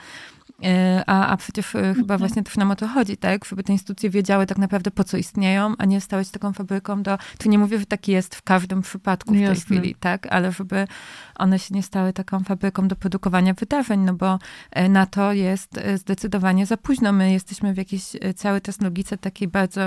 E, 0.63 1.03
a, 1.07 1.27
a 1.27 1.37
przecież 1.37 1.75
e, 1.75 1.93
chyba 1.93 2.17
właśnie 2.17 2.43
też 2.43 2.57
nam 2.57 2.71
o 2.71 2.75
to 2.75 2.87
chodzi, 2.87 3.17
tak? 3.17 3.45
Żeby 3.45 3.63
te 3.63 3.73
instytucje 3.73 4.09
wiedziały 4.09 4.45
tak 4.45 4.57
naprawdę 4.57 4.91
po 4.91 5.03
co 5.03 5.17
istnieją, 5.17 5.73
a 5.77 5.85
nie 5.85 6.01
stały 6.01 6.25
się 6.25 6.31
taką 6.31 6.53
fabryką 6.53 7.03
do... 7.03 7.17
Tu 7.37 7.49
nie 7.49 7.57
mówię, 7.57 7.79
że 7.79 7.85
tak 7.85 8.07
jest 8.07 8.35
w 8.35 8.41
każdym 8.41 8.81
przypadku 8.81 9.31
w 9.31 9.33
tej 9.33 9.43
Jasne. 9.43 9.55
chwili, 9.55 9.95
tak? 9.95 10.27
Ale 10.27 10.51
żeby 10.51 10.87
one 11.35 11.59
się 11.59 11.75
nie 11.75 11.83
stały 11.83 12.13
taką 12.13 12.43
fabryką 12.43 12.87
do 12.87 12.95
produkowania 12.95 13.53
wydarzeń, 13.53 13.99
no 13.99 14.13
bo 14.13 14.39
e, 14.71 14.89
na 14.89 15.05
to 15.05 15.33
jest 15.33 15.79
zdecydowanie 15.95 16.65
za 16.65 16.77
późno. 16.77 17.11
My 17.11 17.31
jesteśmy 17.31 17.73
w 17.73 17.77
jakiejś 17.77 18.03
cały 18.35 18.61
czas 18.61 18.81
logice 18.81 19.17
takiej 19.17 19.47
bardzo 19.47 19.81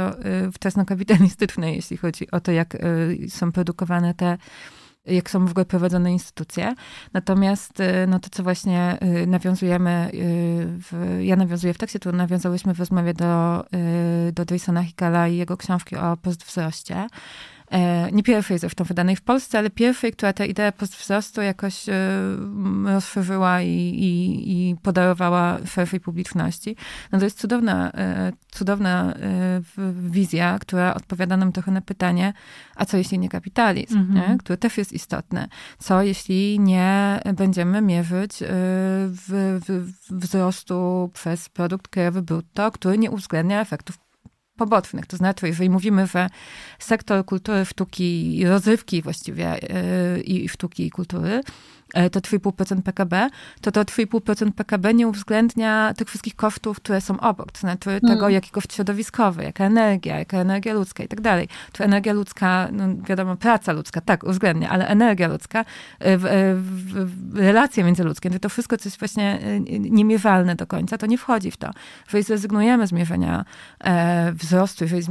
wczesnokapitalistycznej, 0.52 1.76
jeśli 1.76 1.96
chodzi 1.96 2.30
o 2.30 2.40
to, 2.40 2.52
jak 2.52 2.76
są 3.28 3.52
produkowane 3.52 4.14
te 4.14 4.38
jak 5.07 5.30
są 5.30 5.46
w 5.46 5.50
ogóle 5.50 5.64
prowadzone 5.64 6.12
instytucje. 6.12 6.74
Natomiast 7.12 7.80
y, 7.80 8.07
no 8.09 8.18
to, 8.18 8.30
co 8.30 8.42
właśnie 8.42 8.98
y, 9.22 9.26
nawiązujemy, 9.26 10.11
y, 10.14 10.18
w, 10.66 11.18
ja 11.20 11.36
nawiązuję 11.36 11.74
w 11.74 11.78
tekście, 11.78 11.98
tu 11.98 12.12
nawiązałyśmy 12.12 12.74
w 12.74 12.78
rozmowie 12.78 13.14
do, 13.14 13.64
do 14.32 14.55
Jasona 14.55 14.82
Hikala 14.82 15.28
i 15.28 15.36
jego 15.36 15.57
książki 15.57 15.96
o 15.96 16.16
postwzroście. 16.16 17.07
E, 17.70 18.12
nie 18.12 18.22
pierwszej 18.22 18.58
zresztą 18.58 18.84
wydanej 18.84 19.16
w 19.16 19.22
Polsce, 19.22 19.58
ale 19.58 19.70
pierwszej, 19.70 20.12
która 20.12 20.32
tę 20.32 20.46
ideę 20.46 20.72
postwzrostu 20.72 21.42
jakoś 21.42 21.88
e, 21.88 21.92
rozszerzyła 22.84 23.62
i, 23.62 23.68
i, 23.68 24.70
i 24.70 24.76
podarowała 24.76 25.58
szerszej 25.66 26.00
publiczności. 26.00 26.76
No 27.12 27.18
to 27.18 27.24
jest 27.24 27.38
cudowna, 27.38 27.92
e, 27.92 28.32
cudowna 28.50 29.14
wizja, 29.92 30.58
która 30.60 30.94
odpowiada 30.94 31.36
nam 31.36 31.52
trochę 31.52 31.70
na 31.70 31.80
pytanie, 31.80 32.32
a 32.76 32.84
co 32.84 32.96
jeśli 32.96 33.18
nie 33.18 33.28
kapitalizm, 33.28 33.98
mm 33.98 34.08
-hmm. 34.08 34.28
nie? 34.30 34.38
który 34.38 34.56
też 34.56 34.78
jest 34.78 34.92
istotny. 34.92 35.48
Co 35.78 36.02
jeśli 36.02 36.60
nie 36.60 37.20
będziemy 37.36 37.82
mierzyć 37.82 38.32
w, 38.40 39.60
w, 39.68 39.92
wzrostu 40.10 41.10
przez 41.14 41.48
produkt 41.48 41.88
krajowy 41.88 42.22
brutto, 42.22 42.70
który 42.70 42.98
nie 42.98 43.10
uwzględnia 43.10 43.60
efektów 43.60 44.03
pobocznych. 44.57 45.07
To 45.07 45.16
znaczy, 45.16 45.46
jeżeli 45.46 45.70
mówimy, 45.70 46.07
że 46.07 46.30
sektor 46.78 47.24
kultury, 47.24 47.64
sztuki 47.64 48.38
i 48.38 48.46
rozrywki 48.46 49.02
właściwie 49.02 49.59
yy, 50.16 50.22
i 50.22 50.48
sztuki 50.48 50.86
i 50.86 50.90
kultury 50.90 51.42
E, 51.94 52.11
to 52.11 52.20
3,5% 52.20 52.82
PKB, 52.82 53.28
to 53.61 53.72
to 53.72 53.82
3,5% 53.82 54.52
PKB 54.52 54.94
nie 54.94 55.09
uwzględnia 55.09 55.94
tych 55.96 56.09
wszystkich 56.09 56.36
kosztów, 56.36 56.76
które 56.76 57.00
są 57.00 57.20
obok, 57.20 57.52
to 57.52 57.61
znaczy 57.61 57.90
mm. 57.90 58.00
tego, 58.00 58.28
jaki 58.28 58.50
koszt 58.50 58.74
środowiskowy, 58.74 59.44
jaka 59.44 59.64
energia, 59.64 60.18
jaka 60.18 60.38
energia 60.38 60.74
ludzka 60.74 61.05
i 61.05 61.09
tak 61.09 61.20
dalej. 61.20 61.48
Tu 61.72 61.82
energia 61.82 62.12
ludzka, 62.12 62.68
no 62.72 62.84
wiadomo, 63.09 63.36
praca 63.36 63.72
ludzka, 63.72 64.00
tak, 64.00 64.24
uwzględnia, 64.24 64.70
ale 64.70 64.88
energia 64.88 65.28
ludzka, 65.28 65.64
w, 66.00 66.57
w, 66.57 67.34
w 67.34 67.38
relacje 67.38 67.84
międzyludzkie, 67.84 68.30
to 68.30 68.48
wszystko, 68.48 68.76
co 68.76 68.88
jest 68.88 68.98
właśnie 68.98 69.38
niemierzalne 69.68 70.55
do 70.55 70.66
końca, 70.66 70.98
to 70.98 71.07
nie 71.07 71.18
wchodzi 71.18 71.50
w 71.50 71.57
to. 71.57 71.70
Jeżeli 72.07 72.24
zrezygnujemy 72.24 72.86
z 72.86 72.92
mierzenia 72.92 73.44
e, 73.84 74.32
wzrostu, 74.45 74.84
jeżeli 74.84 75.03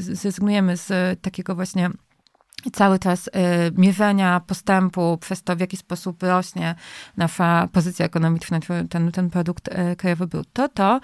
zrezygnujemy 0.00 0.76
z 0.76 1.20
takiego 1.20 1.54
właśnie 1.54 1.90
cały 2.72 2.98
czas 2.98 3.28
y, 3.28 3.30
mierzenia 3.76 4.40
postępu 4.40 5.18
przez 5.20 5.42
to, 5.42 5.56
w 5.56 5.60
jaki 5.60 5.76
sposób 5.76 6.22
rośnie 6.22 6.74
nasza 7.16 7.68
pozycja 7.72 8.06
ekonomiczna, 8.06 8.58
ten, 8.90 9.12
ten 9.12 9.30
produkt 9.30 9.68
y, 9.68 9.96
krajowy 9.96 10.26
brutto, 10.26 10.68
to 10.68 11.00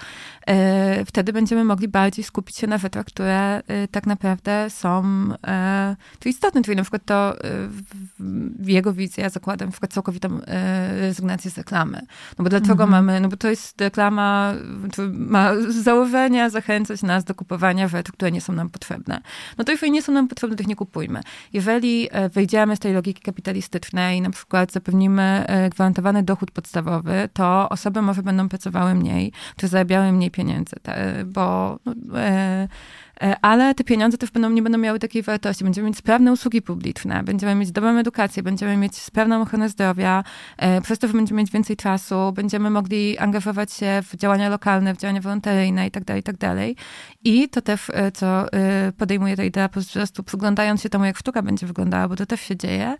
y, 0.50 1.04
wtedy 1.04 1.32
będziemy 1.32 1.64
mogli 1.64 1.88
bardziej 1.88 2.24
skupić 2.24 2.56
się 2.56 2.66
na 2.66 2.78
rzeczach, 2.78 3.06
które 3.06 3.62
y, 3.84 3.88
tak 3.88 4.06
naprawdę 4.06 4.70
są 4.70 5.04
y, 6.24 6.28
istotne. 6.28 6.62
Czyli 6.62 6.76
na 6.76 6.82
przykład 6.82 7.04
to 7.04 7.34
y, 7.34 7.40
w 8.58 8.68
jego 8.68 8.92
wizji 8.92 9.22
ja 9.22 9.28
zakładam 9.28 9.68
na 9.68 9.72
przykład 9.72 9.92
całkowitą 9.92 10.40
rezygnację 11.00 11.50
z 11.50 11.58
reklamy. 11.58 12.00
No 12.38 12.42
bo 12.44 12.50
dlaczego 12.50 12.84
mhm. 12.84 12.90
mamy, 12.90 13.20
no 13.20 13.28
bo 13.28 13.36
to 13.36 13.48
jest 13.48 13.80
reklama, 13.80 14.54
ma 15.12 15.54
z 15.54 15.74
założenia 15.74 16.50
zachęcać 16.50 17.02
nas 17.02 17.24
do 17.24 17.34
kupowania 17.34 17.88
rzeczy, 17.88 18.12
które 18.12 18.30
nie 18.30 18.40
są 18.40 18.52
nam 18.52 18.70
potrzebne. 18.70 19.20
No 19.58 19.64
to 19.64 19.72
jeżeli 19.72 19.92
nie 19.92 20.02
są 20.02 20.12
nam 20.12 20.28
potrzebne, 20.28 20.56
to 20.56 20.62
ich 20.62 20.68
nie 20.68 20.76
kupujmy. 20.76 21.20
Jeżeli 21.52 22.08
e, 22.10 22.28
wyjdziemy 22.28 22.76
z 22.76 22.78
tej 22.78 22.92
logiki 22.92 23.22
kapitalistycznej, 23.22 24.20
na 24.20 24.30
przykład 24.30 24.72
zapewnimy 24.72 25.44
e, 25.46 25.70
gwarantowany 25.70 26.22
dochód 26.22 26.50
podstawowy, 26.50 27.28
to 27.32 27.68
osoby 27.68 28.02
może 28.02 28.22
będą 28.22 28.48
pracowały 28.48 28.94
mniej, 28.94 29.32
czy 29.56 29.68
zarabiały 29.68 30.12
mniej 30.12 30.30
pieniędzy, 30.30 30.76
bo 31.26 31.78
no, 31.86 32.20
e, 32.20 32.68
ale 33.42 33.74
te 33.74 33.84
pieniądze 33.84 34.18
też 34.18 34.30
będą, 34.30 34.50
nie 34.50 34.62
będą 34.62 34.78
miały 34.78 34.98
takiej 34.98 35.22
wartości. 35.22 35.64
Będziemy 35.64 35.88
mieć 35.88 35.96
sprawne 35.96 36.32
usługi 36.32 36.62
publiczne, 36.62 37.22
będziemy 37.22 37.54
mieć 37.54 37.72
dobrą 37.72 37.98
edukację, 37.98 38.42
będziemy 38.42 38.76
mieć 38.76 38.96
sprawną 38.96 39.42
ochronę 39.42 39.68
zdrowia, 39.68 40.24
e, 40.56 40.80
przez 40.80 40.98
to 40.98 41.08
będziemy 41.08 41.40
mieć 41.40 41.50
więcej 41.50 41.76
czasu, 41.76 42.32
będziemy 42.32 42.70
mogli 42.70 43.18
angażować 43.18 43.72
się 43.72 44.02
w 44.02 44.16
działania 44.16 44.48
lokalne, 44.48 44.94
w 44.94 44.98
działania 44.98 45.20
wolontaryjne 45.20 45.86
i 45.86 45.90
tak 45.90 46.04
dalej, 46.04 46.20
i 46.20 46.22
tak. 46.22 46.36
I 47.24 47.48
to 47.48 47.60
też, 47.62 47.90
e, 47.94 48.12
co 48.12 48.46
podejmuje 48.98 49.36
ta 49.36 49.44
idea 49.44 49.68
po 49.68 49.80
prostu 49.92 50.22
przyglądając 50.22 50.82
się 50.82 50.88
temu, 50.88 51.04
jak 51.04 51.18
sztuka 51.18 51.42
będzie 51.42 51.66
wyglądała, 51.66 52.08
bo 52.08 52.16
to 52.16 52.26
też 52.26 52.40
się 52.40 52.56
dzieje, 52.56 52.96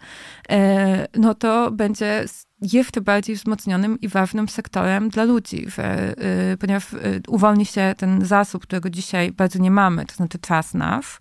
no 1.15 1.35
to 1.35 1.71
będzie 1.71 2.25
jeszcze 2.61 3.01
bardziej 3.01 3.37
wzmocnionym 3.37 4.01
i 4.01 4.09
ważnym 4.09 4.49
sektorem 4.49 5.09
dla 5.09 5.25
ludzi, 5.25 5.67
że, 5.71 6.15
y, 6.53 6.57
ponieważ 6.57 6.93
y, 6.93 7.23
uwolni 7.29 7.67
się 7.67 7.95
ten 7.97 8.25
zasób, 8.25 8.63
którego 8.63 8.91
dzisiaj 8.91 9.33
bardzo 9.33 9.59
nie 9.59 9.71
mamy, 9.71 10.07
to 10.07 10.15
znaczy 10.15 10.39
czas 10.39 10.75
nasz, 10.75 11.19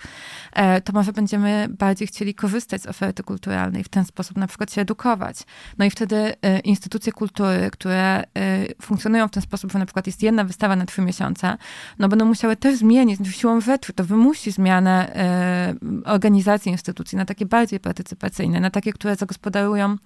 e, 0.53 0.81
to 0.81 0.93
może 0.93 1.13
będziemy 1.13 1.67
bardziej 1.69 2.07
chcieli 2.07 2.35
korzystać 2.35 2.81
z 2.81 2.87
oferty 2.87 3.23
kulturalnej, 3.23 3.83
w 3.83 3.89
ten 3.89 4.05
sposób 4.05 4.37
na 4.37 4.47
przykład 4.47 4.73
się 4.73 4.81
edukować. 4.81 5.37
No 5.77 5.85
i 5.85 5.89
wtedy 5.89 6.15
y, 6.15 6.59
instytucje 6.63 7.11
kultury, 7.11 7.69
które 7.71 8.23
funkcjonują 8.81 9.27
w 9.27 9.31
ten 9.31 9.43
sposób, 9.43 9.71
że 9.71 9.79
na 9.79 9.85
przykład 9.85 10.07
jest 10.07 10.23
jedna 10.23 10.43
wystawa 10.43 10.75
na 10.75 10.85
trzy 10.85 11.01
miesiące, 11.01 11.57
no 11.99 12.09
będą 12.09 12.25
musiały 12.25 12.55
też 12.55 12.75
zmienić, 12.75 13.17
znaczy 13.17 13.31
siłą 13.31 13.61
rzeczy 13.61 13.93
to 13.93 14.03
wymusi 14.03 14.51
zmianę 14.51 15.11
organizacji 16.05 16.71
instytucji 16.71 17.17
na 17.17 17.25
takie 17.25 17.45
bardziej 17.45 17.79
partycypacyjne, 17.79 18.59
na 18.59 18.69
takie, 18.69 18.93
które 18.93 19.15
zagospodarują 19.15 19.97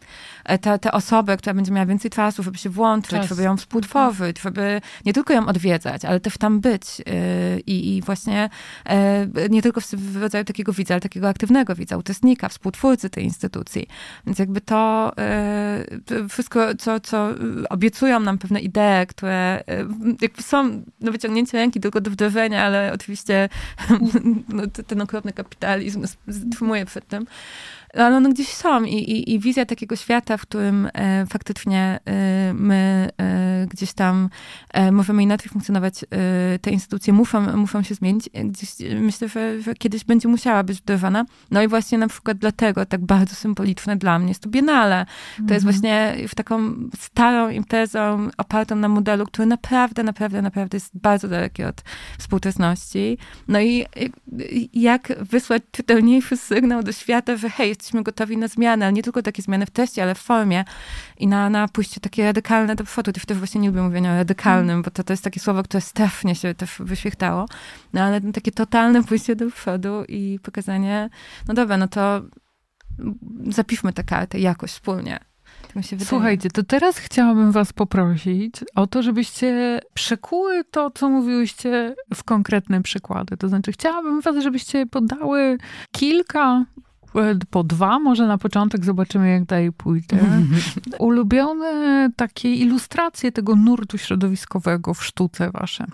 e, 0.46 0.58
te, 0.58 0.80
te 0.80 0.92
osoby, 0.92 1.19
osobę, 1.20 1.38
która 1.38 1.54
będzie 1.54 1.72
miała 1.72 1.86
więcej 1.86 2.12
czasu, 2.12 2.44
żeby 2.44 2.58
się 2.58 2.70
włączyć, 2.70 3.12
Czas. 3.12 3.30
żeby 3.30 3.44
ją 3.44 3.58
współtworzyć, 3.58 4.42
żeby 4.42 4.82
nie 5.06 5.14
tylko 5.14 5.34
ją 5.34 5.48
odwiedzać, 5.48 6.06
ale 6.06 6.20
też 6.20 6.38
tam 6.38 6.60
być. 6.60 6.84
Y, 7.00 7.60
I, 7.60 7.98
i 7.98 8.02
właśnie 8.02 8.50
e, 8.86 9.28
nie 9.50 9.62
tylko 9.62 9.82
w 9.82 10.16
rodzaju 10.16 10.46
takiego 10.46 10.74
widza, 10.74 10.94
ale 10.94 11.02
takiego 11.02 11.30
aktywnego 11.30 11.76
widza, 11.76 11.98
uczestnika, 11.98 12.50
współtwórcy 12.50 13.10
tej 13.10 13.24
instytucji. 13.24 13.88
Więc 14.26 14.40
jakby 14.40 14.62
to 14.62 15.12
e, 15.18 15.86
wszystko, 16.30 16.76
co, 16.76 17.00
co 17.00 17.30
obiecują 17.70 18.20
nam 18.20 18.38
pewne 18.38 18.60
idee, 18.60 19.08
które 19.08 19.64
jakby 20.22 20.42
są 20.42 20.84
do 21.02 21.12
wyciągnięcia 21.12 21.58
ręki 21.58 21.80
tylko 21.80 22.02
do 22.02 22.12
wdrożenia, 22.12 22.64
ale 22.64 22.92
oczywiście 22.94 23.50
no, 24.50 24.64
ten 24.88 25.02
okropny 25.02 25.34
kapitalizm 25.34 26.06
wstrzymuje 26.28 26.86
przed 26.86 27.08
tym 27.08 27.26
ale 27.94 28.18
one 28.18 28.30
gdzieś 28.30 28.48
są 28.48 28.84
i, 28.84 28.94
i, 28.94 29.34
i 29.34 29.40
wizja 29.40 29.66
takiego 29.66 29.96
świata, 29.96 30.38
w 30.38 30.42
którym 30.42 30.90
e, 30.94 31.26
faktycznie 31.26 32.00
e, 32.06 32.54
my 32.54 33.10
e, 33.18 33.68
gdzieś 33.68 33.94
tam 33.94 34.30
e, 34.74 34.92
możemy 34.92 35.24
inaczej 35.24 35.50
funkcjonować, 35.50 36.04
e, 36.04 36.60
te 36.60 36.72
instytucje 36.72 37.14
muszą, 37.14 37.58
muszą 37.58 37.84
się 37.84 37.96
zmienić. 37.96 38.30
E, 38.34 38.46
gdzieś, 38.46 38.70
myślę, 39.00 39.28
że, 39.28 39.62
że, 39.62 39.74
kiedyś 39.74 40.04
będzie 40.04 40.28
musiała 40.28 40.64
być 40.64 40.78
wdrożona. 40.78 41.26
No 41.52 41.64
i 41.64 41.68
właśnie 41.68 41.98
na 41.98 42.08
przykład 42.08 42.38
dlatego 42.38 42.86
tak 42.86 43.06
bardzo 43.06 43.36
symboliczne 43.36 43.96
dla 43.96 44.20
mnie 44.20 44.30
jest 44.30 44.42
to 44.42 44.50
Biennale. 44.50 45.06
To 45.06 45.42
mhm. 45.42 45.54
jest 45.54 45.64
właśnie 45.64 46.16
w 46.28 46.36
taką 46.36 46.74
starą 46.98 47.50
imprezą 47.50 48.30
opartą 48.38 48.76
na 48.76 48.88
modelu, 48.88 49.26
który 49.26 49.46
naprawdę, 49.46 50.04
naprawdę, 50.04 50.42
naprawdę 50.42 50.76
jest 50.76 50.98
bardzo 50.98 51.28
daleki 51.28 51.64
od 51.64 51.82
współczesności. 52.18 53.18
No 53.48 53.62
i 53.62 53.86
jak 54.74 55.14
wysłać 55.20 55.64
czytelniejszy 55.72 56.38
sygnał 56.38 56.84
do 56.84 56.92
świata, 56.92 57.36
że 57.36 57.50
hej, 57.50 57.76
jesteśmy 57.80 58.04
gotowi 58.04 58.38
na 58.38 58.48
zmiany, 58.48 58.86
ale 58.86 58.94
nie 58.94 59.04
tylko 59.04 59.22
takie 59.22 59.42
zmiany 59.42 59.66
w 59.66 59.70
teście, 59.70 60.04
ale 60.04 60.16
w 60.16 60.20
formie 60.20 60.66
i 61.18 61.28
na, 61.28 61.50
na 61.50 61.68
pójście 61.68 62.02
takie 62.02 62.24
radykalne 62.24 62.76
do 62.76 62.84
przodu. 62.84 63.12
Też 63.12 63.38
właśnie 63.38 63.62
nie 63.62 63.70
lubię 63.70 63.82
mówienia 63.82 64.14
o 64.14 64.16
radykalnym, 64.16 64.70
mm. 64.70 64.82
bo 64.82 64.92
to, 64.92 65.04
to 65.04 65.14
jest 65.14 65.24
takie 65.24 65.40
słowo, 65.40 65.64
które 65.64 65.82
strasznie 65.82 66.36
się 66.36 66.54
też 66.54 66.76
wyświechtało, 66.80 67.46
no 67.94 68.02
ale 68.02 68.22
takie 68.22 68.52
totalne 68.52 69.04
pójście 69.04 69.36
do 69.36 69.52
przodu 69.52 70.04
i 70.08 70.40
pokazanie, 70.44 71.10
no 71.48 71.54
dobra, 71.54 71.78
no 71.78 71.88
to 71.88 72.22
zapiszmy 73.50 73.94
tę 73.94 74.04
kartę 74.04 74.40
jakoś 74.40 74.72
wspólnie. 74.72 75.20
Tak 75.74 75.84
Słuchajcie, 76.06 76.50
to 76.50 76.64
teraz 76.64 76.98
chciałabym 76.98 77.52
was 77.52 77.74
poprosić 77.74 78.56
o 78.76 78.88
to, 78.88 79.04
żebyście 79.04 79.80
przekuły 79.94 80.64
to, 80.64 80.92
co 80.92 81.10
mówiłyście 81.10 81.96
w 82.16 82.24
konkretne 82.24 82.82
przykłady. 82.82 83.38
To 83.38 83.50
znaczy, 83.50 83.72
chciałabym 83.72 84.22
was, 84.22 84.44
żebyście 84.44 84.86
podały 84.86 85.58
kilka 85.92 86.66
po 87.50 87.64
dwa, 87.64 88.00
może 88.00 88.28
na 88.28 88.38
początek 88.38 88.86
zobaczymy, 88.86 89.30
jak 89.30 89.46
dalej 89.46 89.72
pójdę. 89.72 90.18
Ulubione 91.00 92.10
takie 92.16 92.56
ilustracje 92.56 93.32
tego 93.32 93.56
nurtu 93.56 93.98
środowiskowego 93.98 94.94
w 94.94 95.06
sztuce 95.06 95.52
wasze. 95.52 95.86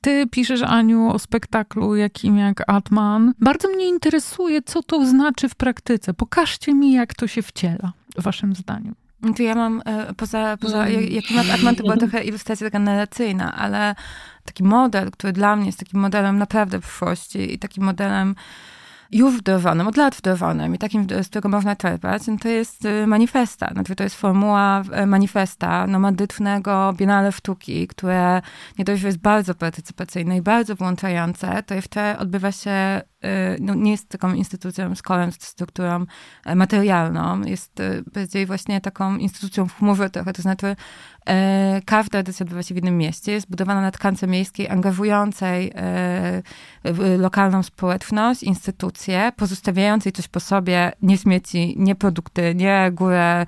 Ty 0.00 0.26
piszesz, 0.26 0.62
Aniu, 0.62 1.10
o 1.10 1.18
spektaklu 1.18 1.96
jakim 1.96 2.36
jak 2.36 2.62
Atman. 2.66 3.34
Bardzo 3.40 3.68
mnie 3.68 3.88
interesuje, 3.88 4.62
co 4.62 4.82
to 4.82 5.06
znaczy 5.06 5.48
w 5.48 5.54
praktyce. 5.54 6.14
Pokażcie 6.14 6.74
mi, 6.74 6.92
jak 6.92 7.14
to 7.14 7.26
się 7.26 7.42
wciela, 7.42 7.92
waszym 8.16 8.54
zdaniem. 8.54 8.94
To 9.36 9.42
ja 9.42 9.54
mam, 9.54 9.82
e, 9.84 10.14
poza, 10.14 10.56
poza 10.56 10.86
mm. 10.86 11.02
jakim 11.10 11.38
Atman 11.38 11.76
to 11.76 11.82
była 11.82 11.96
trochę 11.96 12.24
ilustracja 12.24 12.66
taka 12.66 12.78
narracyjna, 12.78 13.54
ale 13.54 13.94
taki 14.44 14.64
model, 14.64 15.10
który 15.10 15.32
dla 15.32 15.56
mnie 15.56 15.66
jest 15.66 15.78
takim 15.78 16.00
modelem 16.00 16.38
naprawdę 16.38 16.80
przyszłości 16.80 17.54
i 17.54 17.58
takim 17.58 17.84
modelem 17.84 18.34
już 19.14 19.38
wdrowanym, 19.38 19.88
od 19.88 19.96
lat 19.96 20.14
wdrowanym 20.14 20.74
i 20.74 20.78
takim, 20.78 21.06
z 21.22 21.28
którego 21.28 21.48
można 21.48 21.76
czerpać, 21.76 22.26
no 22.26 22.36
to 22.38 22.48
jest 22.48 22.84
y, 22.84 23.06
manifesta. 23.06 23.68
Znaczy 23.72 23.96
to 23.96 24.04
jest 24.04 24.16
formuła 24.16 24.82
y, 25.02 25.06
manifesta 25.06 25.86
nomadycznego 25.86 26.92
Biennale 26.96 27.32
Sztuki, 27.32 27.86
które 27.88 28.42
nie 28.78 28.84
dość, 28.84 29.02
że 29.02 29.08
jest 29.08 29.18
bardzo 29.18 29.54
partycypacyjne 29.54 30.36
i 30.36 30.42
bardzo 30.42 30.76
włączające, 30.76 31.62
to 31.62 31.74
jeszcze 31.74 32.18
odbywa 32.18 32.52
się 32.52 33.02
no, 33.60 33.74
nie 33.74 33.90
jest 33.90 34.08
taką 34.08 34.34
instytucją, 34.34 34.94
szkołem, 34.94 35.32
strukturą 35.32 36.06
e, 36.44 36.54
materialną. 36.54 37.42
Jest 37.42 37.80
y, 37.80 38.04
bardziej 38.14 38.46
właśnie 38.46 38.80
taką 38.80 39.16
instytucją 39.16 39.68
w 39.68 39.74
chmurze 39.78 40.10
trochę, 40.10 40.32
to 40.32 40.42
znaczy 40.42 40.76
e, 41.26 41.80
każda 41.84 42.18
edycja 42.18 42.44
odbywa 42.44 42.62
się 42.62 42.74
w 42.74 42.78
innym 42.78 42.98
mieście, 42.98 43.32
jest 43.32 43.50
budowana 43.50 43.80
na 43.80 43.90
tkance 43.90 44.26
miejskiej, 44.26 44.68
angażującej 44.68 45.72
e, 45.74 46.42
lokalną 47.18 47.62
społeczność, 47.62 48.42
instytucje, 48.42 49.32
pozostawiającej 49.36 50.12
coś 50.12 50.28
po 50.28 50.40
sobie, 50.40 50.92
nie 51.02 51.18
śmieci, 51.18 51.74
nie 51.78 51.94
produkty, 51.94 52.54
nie 52.54 52.90
górę 52.92 53.46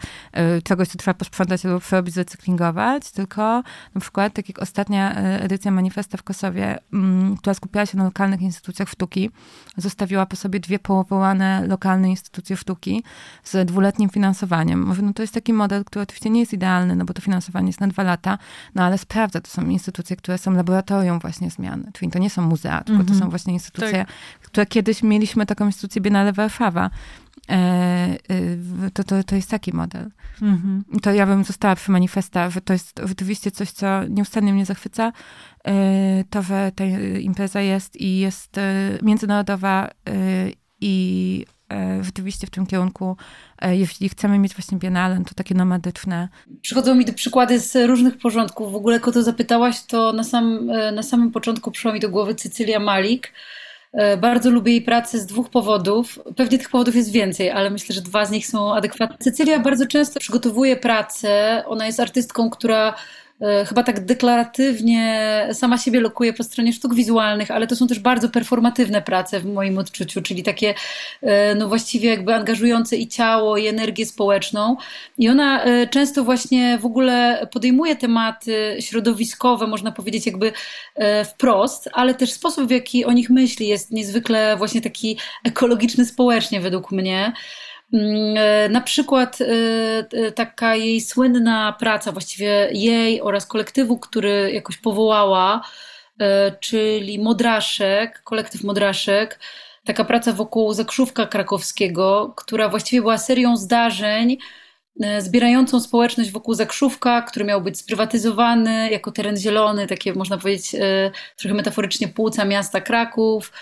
czegoś, 0.65 0.89
co 0.89 0.99
trzeba 0.99 1.15
posprzątać 1.15 1.65
lub 1.65 1.91
robić, 1.91 2.15
zrecyklingować, 2.15 3.11
tylko 3.11 3.63
na 3.95 4.01
przykład, 4.01 4.33
tak 4.33 4.49
jak 4.49 4.59
ostatnia 4.59 5.15
edycja 5.15 5.71
manifesta 5.71 6.19
w 6.19 6.23
Kosowie, 6.23 6.79
mm, 6.93 7.37
która 7.37 7.55
skupiała 7.55 7.87
się 7.87 7.99
na 7.99 8.05
lokalnych 8.05 8.41
instytucjach 8.41 8.89
sztuki, 8.89 9.31
zostawiła 9.77 10.27
po 10.27 10.37
sobie 10.37 10.61
dwie 10.61 10.79
powołane 10.79 11.67
lokalne 11.67 12.11
instytucje 12.11 12.57
sztuki 12.57 13.05
z 13.45 13.69
dwuletnim 13.69 14.11
finansowaniem. 14.11 14.87
Mówię, 14.87 15.03
no 15.03 15.13
to 15.13 15.23
jest 15.23 15.35
taki 15.35 15.53
model, 15.53 15.85
który 15.85 16.03
oczywiście 16.03 16.31
nie 16.31 16.41
jest 16.41 16.53
idealny, 16.53 16.97
no 16.97 17.05
bo 17.05 17.15
to 17.15 17.23
finansowanie 17.23 17.67
jest 17.67 17.81
na 17.81 17.89
dwa 17.89 18.03
lata, 18.03 18.39
no 18.75 18.83
ale 18.83 18.99
sprawdza, 18.99 19.41
to 19.41 19.51
są 19.51 19.69
instytucje, 19.69 20.17
które 20.17 20.39
są 20.39 20.53
laboratorium 20.53 21.19
właśnie 21.19 21.51
zmiany. 21.51 21.91
Czyli 21.93 22.11
to 22.11 22.19
nie 22.19 22.31
są 22.31 22.43
muzea, 22.43 22.85
tylko 22.85 23.05
to 23.05 23.11
mhm. 23.11 23.21
są 23.21 23.31
właśnie 23.31 23.53
instytucje, 23.53 24.05
tak. 24.05 24.09
które 24.43 24.67
kiedyś 24.67 25.03
mieliśmy 25.03 25.47
taką 25.47 25.67
instytucję 25.67 26.03
Biennale 26.03 26.33
Warszawa, 26.33 26.91
to, 28.95 29.05
to, 29.05 29.25
to 29.25 29.37
jest 29.37 29.51
taki 29.51 29.73
model. 29.73 30.11
Mhm. 30.43 30.85
To 31.03 31.13
ja 31.13 31.27
bym 31.27 31.45
została 31.45 31.77
przy 31.77 31.91
manifesta, 31.91 32.51
że 32.51 32.61
to 32.61 32.73
jest 32.73 33.01
rzeczywiście 33.05 33.51
coś, 33.51 33.71
co 33.71 34.05
nieustannie 34.05 34.53
mnie 34.53 34.67
zachwyca. 34.67 35.13
E, 35.65 36.25
to, 36.31 36.43
że 36.43 36.73
ta 36.75 36.85
impreza 37.21 37.61
jest 37.61 38.01
i 38.01 38.19
jest 38.19 38.57
międzynarodowa 39.03 39.91
i 40.81 41.47
rzeczywiście 42.01 42.47
w 42.47 42.51
tym 42.51 42.67
kierunku, 42.67 43.17
jeśli 43.71 44.09
chcemy 44.09 44.39
mieć 44.39 44.55
właśnie 44.55 44.79
biennale, 44.79 45.25
to 45.29 45.35
takie 45.35 45.55
nomadyczne. 45.55 46.29
Przychodzą 46.61 46.95
mi 46.95 47.05
do 47.05 47.13
przykłady 47.13 47.61
z 47.61 47.89
różnych 47.89 48.19
porządków. 48.19 48.73
W 48.73 48.75
ogóle, 48.75 48.97
jak 48.97 49.09
o 49.09 49.13
to 49.13 49.23
zapytałaś, 49.23 49.83
to 49.87 50.13
na, 50.13 50.25
sam, 50.25 50.67
na 50.95 51.03
samym 51.03 51.31
początku 51.31 51.71
przyszła 51.71 51.93
mi 51.93 52.01
do 52.01 52.09
głowy 52.09 52.35
Cecylia 52.35 52.81
Malik, 52.81 53.33
E, 53.33 53.33
bardzo 54.21 54.51
lubię 54.51 54.73
jej 54.73 54.83
pracę 54.83 55.19
z 55.19 55.27
dwóch 55.27 55.51
powodów. 55.51 56.19
Pewnie 56.37 56.59
tych 56.59 56.71
powodów 56.71 56.97
jest 56.97 57.11
więcej, 57.11 57.51
ale 57.51 57.71
myślę, 57.71 57.95
że 57.95 58.01
dwa 58.01 58.25
z 58.25 58.31
nich 58.31 58.47
są 58.47 58.75
adekwatne. 58.75 59.17
Cecylia 59.19 59.59
bardzo 59.59 59.87
często 59.87 60.21
przygotowuje 60.21 60.77
pracę. 60.77 61.63
Ona 61.67 61.87
jest 61.87 62.01
artystką, 62.01 62.51
która 62.51 62.95
E, 62.95 62.97
chyba 63.69 63.83
tak 63.83 64.05
deklaratywnie 64.05 65.49
sama 65.53 65.79
siebie 65.79 66.01
lokuje 66.01 66.33
po 66.33 66.43
stronie 66.43 66.73
sztuk 66.73 66.95
wizualnych, 66.95 67.51
ale 67.51 67.67
to 67.67 67.77
są 67.77 67.87
też 67.87 67.99
bardzo 67.99 68.29
performatywne 68.29 69.03
prace 69.03 69.41
w 69.41 69.45
moim 69.45 69.79
odczuciu, 69.79 70.23
czyli 70.23 70.43
takie 70.43 70.75
e, 71.23 71.55
no 71.55 71.69
właściwie 71.69 72.11
jakby 72.11 72.35
angażujące 72.35 72.97
i 72.97 73.09
ciało, 73.09 73.57
i 73.57 73.67
energię 73.67 74.07
społeczną. 74.07 74.77
I 75.19 75.29
ona 75.29 75.65
e, 75.65 75.87
często 75.87 76.25
właśnie 76.25 76.79
w 76.79 76.87
ogóle 76.87 77.47
podejmuje 77.53 77.97
tematy 77.97 78.77
środowiskowe, 78.81 79.67
można 79.67 79.93
powiedzieć 79.93 80.27
jakby 80.27 80.53
wprost, 81.25 81.89
ale 81.93 82.15
też 82.15 82.33
sposób, 82.33 82.69
w 82.69 82.71
jaki 82.71 83.05
o 83.05 83.13
nich 83.13 83.31
myśli 83.31 83.69
jest 83.69 83.91
niezwykle 83.91 84.57
właśnie 84.57 84.81
taki 84.81 85.19
ekologiczny 85.45 86.05
społecznie 86.05 86.61
według 86.61 86.93
mnie. 86.93 87.33
Mm, 87.93 88.37
e, 88.37 88.69
na 88.69 88.81
przykład 88.81 89.39
e, 89.41 89.47
e, 90.27 90.33
taka 90.33 90.75
jej 90.77 91.01
słynna 91.01 91.77
praca, 91.79 92.13
właściwie 92.13 92.69
jej 92.73 93.21
oraz 93.23 93.47
kolektywu, 93.47 93.99
który 93.99 94.51
jakoś 94.53 94.77
powołała, 94.77 95.61
czyli 96.61 97.19
Modraszek, 97.19 98.23
kolektyw 98.23 98.65
Modraszek, 98.65 99.41
taka 99.85 100.05
praca 100.05 100.33
wokół 100.33 100.73
Zakrzówka 100.73 101.27
Krakowskiego, 101.27 102.35
która 102.37 102.69
właściwie 102.69 103.03
była 103.03 103.19
serią 103.19 103.57
zdarzeń, 103.57 104.39
zbierającą 105.19 105.81
społeczność 105.81 106.31
wokół 106.31 106.55
Zakrzówka, 106.55 107.23
który 107.23 107.45
miał 107.45 107.63
być 107.63 107.79
sprywatyzowany 107.79 108.91
jako 108.91 109.13
teren 109.13 109.37
zielony, 109.37 109.87
takie 109.87 110.13
można 110.15 110.39
powiedzieć 110.39 110.77
trochę 111.37 111.55
metaforycznie 111.55 112.09
płuca 112.09 112.45
miasta 112.45 112.81
Kraków 112.81 113.53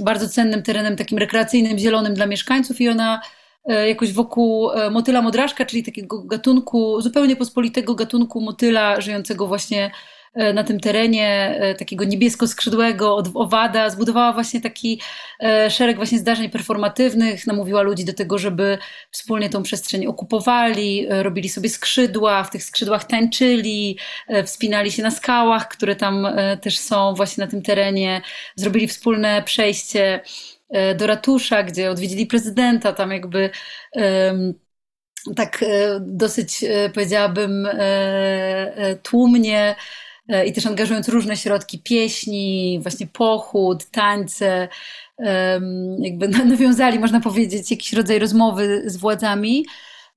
bardzo 0.00 0.28
cennym 0.28 0.62
terenem 0.62 0.96
takim 0.96 1.18
rekreacyjnym, 1.18 1.78
zielonym 1.78 2.14
dla 2.14 2.26
mieszkańców 2.26 2.80
i 2.80 2.88
ona 2.88 3.20
e, 3.64 3.88
jakoś 3.88 4.12
wokół 4.12 4.70
e, 4.70 4.90
motyla 4.90 5.22
modraszka, 5.22 5.64
czyli 5.64 5.82
takiego 5.82 6.22
gatunku, 6.22 7.00
zupełnie 7.00 7.36
pospolitego 7.36 7.94
gatunku 7.94 8.40
motyla 8.40 9.00
żyjącego 9.00 9.46
właśnie 9.46 9.90
na 10.34 10.64
tym 10.64 10.80
terenie 10.80 11.56
e, 11.60 11.74
takiego 11.74 12.04
niebiesko-skrzydłego 12.04 13.22
owada, 13.34 13.90
zbudowała 13.90 14.32
właśnie 14.32 14.60
taki 14.60 15.00
e, 15.40 15.70
szereg 15.70 15.96
właśnie 15.96 16.18
zdarzeń 16.18 16.50
performatywnych, 16.50 17.46
namówiła 17.46 17.82
ludzi 17.82 18.04
do 18.04 18.12
tego, 18.12 18.38
żeby 18.38 18.78
wspólnie 19.10 19.50
tą 19.50 19.62
przestrzeń 19.62 20.06
okupowali, 20.06 21.06
robili 21.08 21.48
sobie 21.48 21.68
skrzydła, 21.68 22.44
w 22.44 22.50
tych 22.50 22.64
skrzydłach 22.64 23.04
tańczyli, 23.04 23.98
wspinali 24.44 24.92
się 24.92 25.02
na 25.02 25.10
skałach, 25.10 25.68
które 25.68 25.96
tam 25.96 26.28
też 26.60 26.78
są 26.78 27.14
właśnie 27.14 27.44
na 27.44 27.50
tym 27.50 27.62
terenie, 27.62 28.22
zrobili 28.56 28.88
wspólne 28.88 29.42
przejście 29.42 30.20
do 30.96 31.06
ratusza, 31.06 31.62
gdzie 31.62 31.90
odwiedzili 31.90 32.26
prezydenta, 32.26 32.92
tam 32.92 33.10
jakby 33.10 33.50
tak 35.36 35.64
dosyć 36.00 36.64
powiedziałabym 36.94 37.68
tłumnie 39.02 39.74
E, 39.74 39.76
i 40.46 40.52
też 40.52 40.66
angażując 40.66 41.08
różne 41.08 41.36
środki 41.36 41.78
pieśni, 41.78 42.78
właśnie 42.82 43.06
pochód, 43.06 43.84
tańce, 43.90 44.68
jakby 45.98 46.28
nawiązali, 46.28 46.98
można 46.98 47.20
powiedzieć, 47.20 47.70
jakiś 47.70 47.92
rodzaj 47.92 48.18
rozmowy 48.18 48.82
z 48.86 48.96
władzami. 48.96 49.66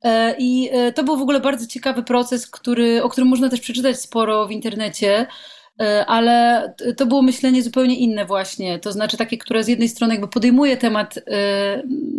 E, 0.03 0.35
I 0.39 0.69
e, 0.71 0.91
to 0.91 1.03
był 1.03 1.17
w 1.17 1.21
ogóle 1.21 1.39
bardzo 1.39 1.67
ciekawy 1.67 2.03
proces, 2.03 2.47
który, 2.47 3.03
o 3.03 3.09
którym 3.09 3.29
można 3.29 3.49
też 3.49 3.59
przeczytać 3.59 3.99
sporo 3.99 4.47
w 4.47 4.51
internecie, 4.51 5.27
ale 6.07 6.73
to 6.97 7.05
było 7.05 7.21
myślenie 7.21 7.63
zupełnie 7.63 7.95
inne 7.95 8.25
właśnie. 8.25 8.79
To 8.79 8.91
znaczy 8.91 9.17
takie, 9.17 9.37
które 9.37 9.63
z 9.63 9.67
jednej 9.67 9.89
strony 9.89 10.13
jakby 10.13 10.27
podejmuje 10.27 10.77
temat 10.77 11.19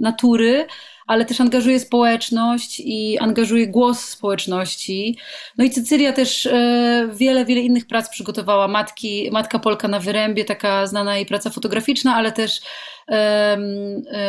natury, 0.00 0.66
ale 1.06 1.24
też 1.24 1.40
angażuje 1.40 1.80
społeczność 1.80 2.80
i 2.84 3.18
angażuje 3.18 3.66
głos 3.66 4.00
społeczności. 4.00 5.18
No 5.58 5.64
i 5.64 5.70
Cecylia 5.70 6.12
też 6.12 6.46
e, 6.46 7.08
wiele, 7.14 7.44
wiele 7.44 7.60
innych 7.60 7.86
prac 7.86 8.08
przygotowała. 8.08 8.68
Matki, 8.68 9.28
Matka 9.32 9.58
Polka 9.58 9.88
na 9.88 10.00
Wyrębie, 10.00 10.44
taka 10.44 10.86
znana 10.86 11.16
jej 11.16 11.26
praca 11.26 11.50
fotograficzna, 11.50 12.14
ale 12.14 12.32
też 12.32 12.60
e, 13.08 13.58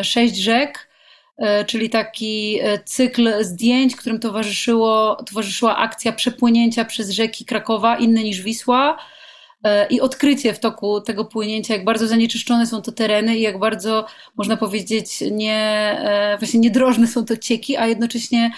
Sześć 0.03 0.36
Rzek, 0.36 0.89
e, 1.38 1.65
czyli 1.65 1.89
taki 1.89 2.59
cykl 2.86 3.43
zdjęć, 3.43 3.95
którym 3.95 4.19
towarzyszyło, 4.19 5.23
towarzyszyła 5.30 5.78
akcja 5.78 6.11
przepłynięcia 6.11 6.86
przez 6.86 7.09
rzeki 7.09 7.45
Krakowa, 7.45 7.97
inne 7.97 8.23
niż 8.23 8.41
Wisła, 8.41 8.97
i 9.89 10.01
odkrycie 10.01 10.53
w 10.53 10.59
toku 10.59 11.01
tego 11.01 11.25
płynięcia, 11.25 11.73
jak 11.73 11.85
bardzo 11.85 12.07
zanieczyszczone 12.07 12.67
są 12.67 12.81
to 12.81 12.91
tereny 12.91 13.37
i 13.37 13.41
jak 13.41 13.59
bardzo, 13.59 14.05
można 14.35 14.57
powiedzieć, 14.57 15.23
nie, 15.31 15.55
e, 16.03 16.37
właśnie 16.39 16.59
niedrożne 16.59 17.07
są 17.07 17.25
to 17.25 17.37
cieki, 17.37 17.77
a 17.77 17.87
jednocześnie 17.87 18.51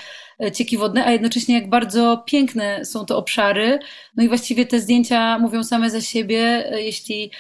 e, 0.44 0.52
cieki 0.52 0.78
wodne, 0.78 1.06
a 1.06 1.12
jednocześnie 1.12 1.56
jak 1.56 1.70
bardzo 1.70 2.24
piękne 2.26 2.86
są 2.86 3.06
to 3.06 3.18
obszary. 3.18 3.80
No 4.18 4.24
i 4.24 4.28
właściwie 4.28 4.66
te 4.66 4.80
zdjęcia 4.80 5.40
mówią 5.40 5.64
same 5.64 5.90
za 5.90 6.02
siebie. 6.02 6.72
Jeśli 6.72 7.32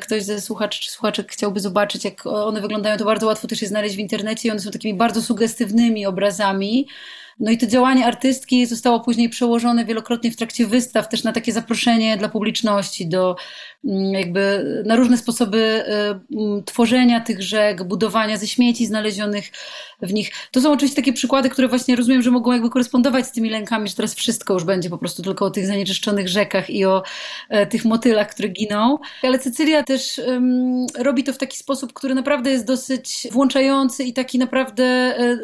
ktoś 0.00 0.22
ze 0.22 0.40
słuchaczy 0.40 0.80
czy 0.80 0.90
słuchaczek 0.90 1.32
chciałby 1.32 1.60
zobaczyć, 1.60 2.04
jak 2.04 2.26
one 2.26 2.60
wyglądają, 2.60 2.96
to 2.96 3.04
bardzo 3.04 3.26
łatwo 3.26 3.48
też 3.48 3.62
je 3.62 3.68
znaleźć 3.68 3.96
w 3.96 3.98
internecie 3.98 4.48
i 4.48 4.50
one 4.50 4.60
są 4.60 4.70
takimi 4.70 4.94
bardzo 4.94 5.22
sugestywnymi 5.22 6.06
obrazami. 6.06 6.86
No 7.40 7.50
i 7.50 7.58
to 7.58 7.66
działanie 7.66 8.06
artystki 8.06 8.66
zostało 8.66 9.00
później 9.00 9.28
przełożone 9.28 9.84
wielokrotnie 9.84 10.30
w 10.30 10.36
trakcie 10.36 10.66
wystaw 10.66 11.08
też 11.08 11.24
na 11.24 11.32
takie 11.32 11.52
zaproszenie 11.52 12.16
dla 12.16 12.28
publiczności 12.28 13.08
do 13.08 13.36
jakby 14.12 14.64
na 14.86 14.96
różne 14.96 15.16
sposoby 15.18 15.84
y, 16.58 16.62
tworzenia 16.64 17.20
tych 17.20 17.42
rzek, 17.42 17.82
budowania 17.82 18.36
ze 18.36 18.46
śmieci 18.46 18.86
znalezionych 18.86 19.50
w 20.02 20.12
nich. 20.12 20.30
To 20.50 20.60
są 20.60 20.72
oczywiście 20.72 20.96
takie 20.96 21.12
przykłady, 21.12 21.50
które 21.50 21.68
właśnie 21.68 21.96
rozumiem, 21.96 22.22
że 22.22 22.30
mogą 22.30 22.52
jakby 22.52 22.70
korespondować 22.70 23.26
z 23.26 23.32
tymi 23.32 23.50
lękami, 23.50 23.88
że 23.88 23.94
teraz 23.94 24.14
wszystko 24.14 24.54
już 24.54 24.64
będzie 24.64 24.90
po 24.90 24.98
prostu 24.98 25.22
tylko 25.22 25.44
o 25.44 25.50
tych 25.50 25.66
zanieczyszczonych 25.66 26.28
rzekach 26.28 26.70
i 26.70 26.84
o 26.84 27.02
e, 27.48 27.66
tych 27.66 27.84
motylach, 27.84 28.30
które 28.30 28.48
giną. 28.48 28.98
Ale 29.22 29.38
Cecylia 29.38 29.82
też 29.82 30.20
um, 30.26 30.86
robi 30.98 31.24
to 31.24 31.32
w 31.32 31.38
taki 31.38 31.56
sposób, 31.56 31.92
który 31.92 32.14
naprawdę 32.14 32.50
jest 32.50 32.66
dosyć 32.66 33.28
włączający 33.30 34.04
i 34.04 34.12
taki 34.12 34.38
naprawdę 34.38 34.84
e, 34.84 35.38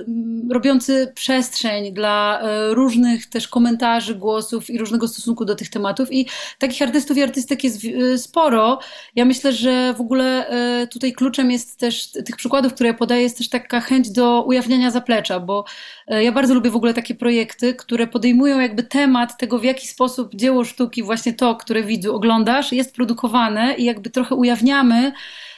robiący 0.51 1.13
przestrzeń 1.15 1.93
dla 1.93 2.41
e, 2.41 2.75
różnych 2.75 3.27
też 3.27 3.49
komentarzy, 3.49 4.15
głosów 4.15 4.71
i 4.71 4.79
różnego 4.79 5.09
stosunku 5.09 5.45
do 5.45 5.55
tych 5.55 5.71
tematów. 5.71 6.13
I 6.13 6.27
takich 6.59 6.83
artystów 6.83 7.17
i 7.17 7.23
artystek 7.23 7.65
jest 7.65 7.81
sporo. 8.29 8.79
Ja 9.17 9.25
myślę, 9.25 9.53
że 9.53 9.95
w 9.95 10.01
ogóle 10.01 10.49
e, 10.49 10.87
tutaj 10.87 11.13
kluczem 11.13 11.51
jest 11.51 11.79
też 11.79 12.11
tych 12.13 12.37
przykładów, 12.37 12.75
które 12.75 12.89
ja 12.89 12.95
podaję, 12.95 13.23
jest 13.23 13.39
też 13.39 13.49
taka 13.49 13.81
chęć 13.81 14.11
do 14.11 14.43
ujawniania 14.43 14.91
zaplecza, 14.91 15.41
bo 15.41 15.65
e, 16.07 16.25
ja 16.25 16.33
bardzo 16.33 16.55
lubię 16.55 16.71
w 16.71 16.77
ogóle 16.77 16.95
takie 16.95 17.15
projekty, 17.15 17.75
które 17.75 18.07
podejmują 18.07 18.61
jakby 18.61 18.83
temat 18.83 19.39
tego, 19.39 19.59
w 19.59 19.65
jaki 19.65 19.89
sposób 19.89 20.35
dzieło 20.35 20.65
sztuki, 20.65 21.03
właśnie 21.03 21.33
to, 21.33 21.57
które 21.57 21.83
widzu 21.83 22.15
oglądasz, 22.15 22.73
jest 22.73 22.95
produkowane 22.95 23.75
i 23.75 23.85
jakby 23.85 24.11
trochę 24.11 24.35
ujawniamy 24.35 25.13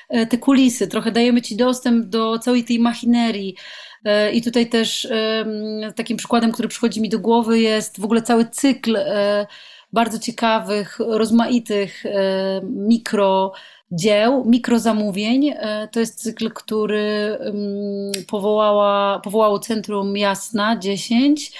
e, 0.08 0.26
te 0.26 0.38
kulisy, 0.38 0.88
trochę 0.88 1.12
dajemy 1.12 1.42
ci 1.42 1.56
dostęp 1.56 2.06
do 2.06 2.38
całej 2.38 2.64
tej 2.64 2.78
machinerii. 2.78 3.56
I 4.32 4.42
tutaj 4.42 4.68
też 4.68 5.08
takim 5.96 6.16
przykładem, 6.16 6.52
który 6.52 6.68
przychodzi 6.68 7.00
mi 7.00 7.08
do 7.08 7.18
głowy, 7.18 7.60
jest 7.60 8.00
w 8.00 8.04
ogóle 8.04 8.22
cały 8.22 8.44
cykl 8.44 8.96
bardzo 9.92 10.18
ciekawych, 10.18 10.98
rozmaitych 10.98 12.04
mikro 12.62 13.52
dzieł, 13.92 14.44
mikrozamówień. 14.44 15.48
E, 15.48 15.88
to 15.92 16.00
jest 16.00 16.22
cykl, 16.22 16.50
który 16.50 17.38
powołała, 18.28 19.20
powołało 19.20 19.58
Centrum 19.58 20.16
Jasna 20.16 20.76
10 20.78 21.52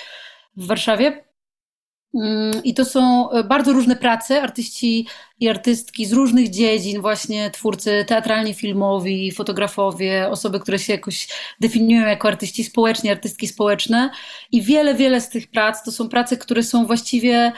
w 0.57 0.66
Warszawie. 0.66 1.24
Mm, 2.14 2.64
I 2.64 2.74
to 2.74 2.85
są 2.85 3.31
e, 3.31 3.45
bardzo 3.45 3.72
różne 3.72 3.97
prace, 3.97 4.43
artyści 4.43 5.07
i 5.41 5.49
artystki 5.49 6.07
z 6.07 6.12
różnych 6.12 6.51
dziedzin, 6.51 7.01
właśnie 7.01 7.51
twórcy 7.51 8.05
teatralni, 8.09 8.55
filmowi, 8.55 9.33
fotografowie, 9.33 10.28
osoby, 10.31 10.61
które 10.61 10.78
się 10.78 10.93
jakoś 10.93 11.28
definiują 11.61 12.07
jako 12.07 12.28
artyści 12.28 12.64
społeczni, 12.64 13.11
artystki 13.11 13.47
społeczne. 13.49 14.11
I 14.53 14.62
wiele, 14.62 14.95
wiele 14.95 15.20
z 15.20 15.28
tych 15.28 15.51
prac 15.51 15.85
to 15.85 15.93
są 15.93 16.09
prace, 16.09 16.37
które 16.37 16.62
są 16.62 16.87
właściwie 16.87 17.53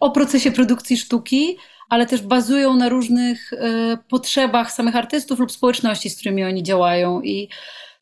o 0.00 0.10
procesie 0.10 0.52
produkcji 0.52 0.96
sztuki, 0.96 1.56
ale 1.88 2.06
też 2.06 2.22
bazują 2.22 2.74
na 2.74 2.88
różnych 2.88 3.52
e, 3.52 3.96
potrzebach 4.08 4.72
samych 4.72 4.96
artystów 4.96 5.38
lub 5.38 5.52
społeczności, 5.52 6.10
z 6.10 6.16
którymi 6.16 6.44
oni 6.44 6.62
działają. 6.62 7.22
I 7.22 7.48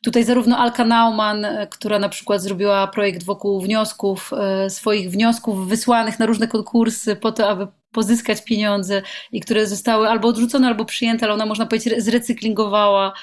tutaj 0.03 0.23
zarówno 0.23 0.57
Alka 0.57 0.85
Nauman, 0.85 1.45
e, 1.45 1.67
która 1.67 1.99
na 1.99 2.09
przykład 2.09 2.41
zrobiła 2.41 2.87
projekt 2.87 3.23
wokół 3.23 3.61
wniosków, 3.61 4.31
e, 4.33 4.69
swoich 4.69 5.11
wniosków 5.11 5.67
wysłanych 5.67 6.19
na 6.19 6.25
różne 6.25 6.47
konkursy 6.47 7.15
po 7.15 7.31
to, 7.31 7.49
aby 7.49 7.67
pozyskać 7.91 8.43
pieniądze 8.43 9.01
i 9.31 9.39
które 9.39 9.67
zostały 9.67 10.09
albo 10.09 10.27
odrzucone, 10.27 10.67
albo 10.67 10.85
przyjęte, 10.85 11.25
ale 11.25 11.33
ona 11.33 11.45
można 11.45 11.65
powiedzieć 11.65 12.03
zrecyklingowała 12.03 13.13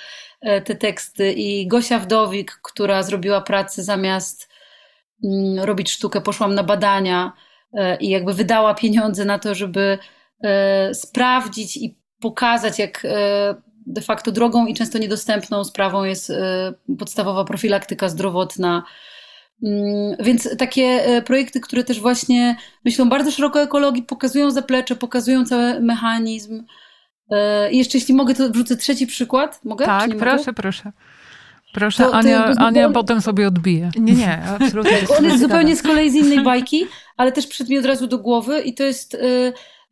te 0.65 0.75
teksty. 0.75 1.33
I 1.33 1.67
Gosia 1.67 1.99
Wdowik, 1.99 2.61
która 2.63 3.03
zrobiła 3.03 3.41
pracę 3.41 3.83
zamiast 3.83 4.49
mm, 5.25 5.65
robić 5.65 5.91
sztukę, 5.91 6.21
poszłam 6.21 6.55
na 6.55 6.63
badania 6.63 7.33
i 8.01 8.09
jakby 8.09 8.35
wydała 8.35 8.75
pieniądze 8.75 9.25
na 9.25 9.39
to, 9.39 9.55
żeby 9.55 9.99
E, 10.45 10.95
sprawdzić 10.95 11.77
i 11.77 11.99
pokazać, 12.21 12.79
jak 12.79 13.05
e, 13.05 13.55
de 13.87 14.01
facto 14.01 14.33
drogą 14.33 14.67
i 14.67 14.75
często 14.75 14.99
niedostępną 14.99 15.65
sprawą 15.65 16.05
jest 16.05 16.31
e, 16.31 16.73
podstawowa 16.99 17.45
profilaktyka 17.45 18.09
zdrowotna. 18.09 18.83
Mm, 19.65 20.17
więc 20.21 20.57
takie 20.57 21.03
projekty, 21.27 21.61
które 21.61 21.85
też 21.85 22.01
właśnie 22.01 22.57
myślą 22.85 23.09
bardzo 23.09 23.31
szeroko 23.31 23.59
o 23.59 23.63
ekologii, 23.63 24.03
pokazują 24.03 24.51
zaplecze, 24.51 24.97
pokazują 24.97 25.45
cały 25.45 25.81
mechanizm. 25.81 26.65
I 27.71 27.79
jeszcze 27.79 27.99
jeśli 27.99 28.15
mogę, 28.15 28.35
to 28.35 28.51
wrzucę 28.51 28.77
trzeci 28.77 29.07
przykład. 29.07 29.61
Mogę? 29.65 29.87
Tak, 29.87 30.11
proszę, 30.17 30.37
mogę? 30.37 30.53
proszę. 30.53 30.93
Proszę, 31.73 32.05
to, 32.05 32.15
Ania, 32.15 32.55
to, 32.55 32.61
Ania 32.61 32.91
potem 32.91 33.21
sobie 33.21 33.49
odbije. 33.49 33.91
Nie, 33.97 34.13
nie, 34.13 34.43
absolutnie. 34.43 34.99
On 35.19 35.25
jest 35.25 35.41
zupełnie 35.41 35.77
z 35.77 35.83
kolei 35.83 36.11
z 36.11 36.15
innej 36.15 36.45
bajki, 36.45 36.87
ale 37.17 37.33
też 37.33 37.47
przyszedł 37.47 37.71
mi 37.71 37.79
od 37.79 37.85
razu 37.85 38.07
do 38.07 38.19
głowy 38.19 38.61
i 38.61 38.75
to 38.75 38.83
jest 38.85 39.17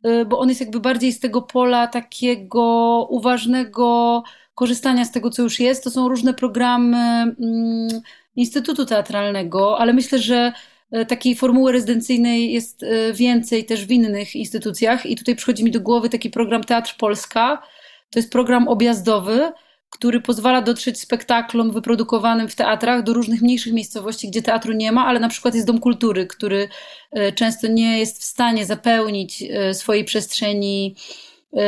Y, 0.05 0.25
bo 0.25 0.39
on 0.39 0.49
jest 0.49 0.61
jakby 0.61 0.79
bardziej 0.79 1.11
z 1.11 1.19
tego 1.19 1.41
pola 1.41 1.87
takiego 1.87 3.07
uważnego 3.09 4.23
korzystania 4.55 5.05
z 5.05 5.11
tego, 5.11 5.29
co 5.29 5.43
już 5.43 5.59
jest. 5.59 5.83
To 5.83 5.91
są 5.91 6.09
różne 6.09 6.33
programy 6.33 6.97
mm, 6.97 8.01
Instytutu 8.35 8.85
Teatralnego, 8.85 9.79
ale 9.79 9.93
myślę, 9.93 10.19
że 10.19 10.53
y, 10.95 11.05
takiej 11.05 11.35
formuły 11.35 11.71
rezydencyjnej 11.71 12.53
jest 12.53 12.83
y, 12.83 13.13
więcej 13.13 13.65
też 13.65 13.85
w 13.85 13.91
innych 13.91 14.35
instytucjach 14.35 15.05
i 15.05 15.15
tutaj 15.15 15.35
przychodzi 15.35 15.63
mi 15.63 15.71
do 15.71 15.79
głowy 15.79 16.09
taki 16.09 16.29
program 16.29 16.63
Teatr 16.63 16.95
Polska. 16.97 17.61
To 18.09 18.19
jest 18.19 18.31
program 18.31 18.67
objazdowy, 18.67 19.51
który 19.89 20.21
pozwala 20.21 20.61
dotrzeć 20.61 20.99
spektaklom 20.99 21.71
wyprodukowanym 21.71 22.47
w 22.47 22.55
teatrach 22.55 23.03
do 23.03 23.13
różnych 23.13 23.41
mniejszych 23.41 23.73
miejscowości, 23.73 24.27
gdzie 24.27 24.41
teatru 24.41 24.73
nie 24.73 24.91
ma, 24.91 25.05
ale 25.05 25.19
na 25.19 25.29
przykład 25.29 25.55
jest 25.55 25.67
Dom 25.67 25.79
Kultury, 25.79 26.27
który 26.27 26.69
e, 27.11 27.31
często 27.31 27.67
nie 27.67 27.99
jest 27.99 28.21
w 28.21 28.23
stanie 28.23 28.65
zapełnić 28.65 29.43
e, 29.43 29.73
swojej 29.73 30.05
przestrzeni 30.05 30.95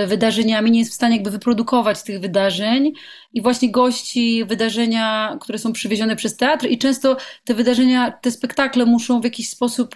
wydarzeniami, 0.08 0.72
nie 0.72 0.80
jest 0.80 0.92
w 0.92 0.96
stanie 0.96 1.16
jakby 1.16 1.32
wyprodukować 1.32 2.04
tych 2.04 2.20
wydarzeń 2.20 2.94
i 3.34 3.42
właśnie 3.42 3.72
gości 3.72 4.46
wydarzenia, 4.46 5.38
które 5.42 5.58
są 5.60 5.74
przywiezione 5.74 6.16
przez 6.16 6.38
teatr 6.38 6.66
i 6.66 6.78
często 6.78 7.18
te 7.44 7.54
wydarzenia, 7.54 8.12
te 8.12 8.32
spektakle 8.32 8.86
muszą 8.86 9.22
w 9.22 9.24
jakiś 9.24 9.50
sposób 9.50 9.96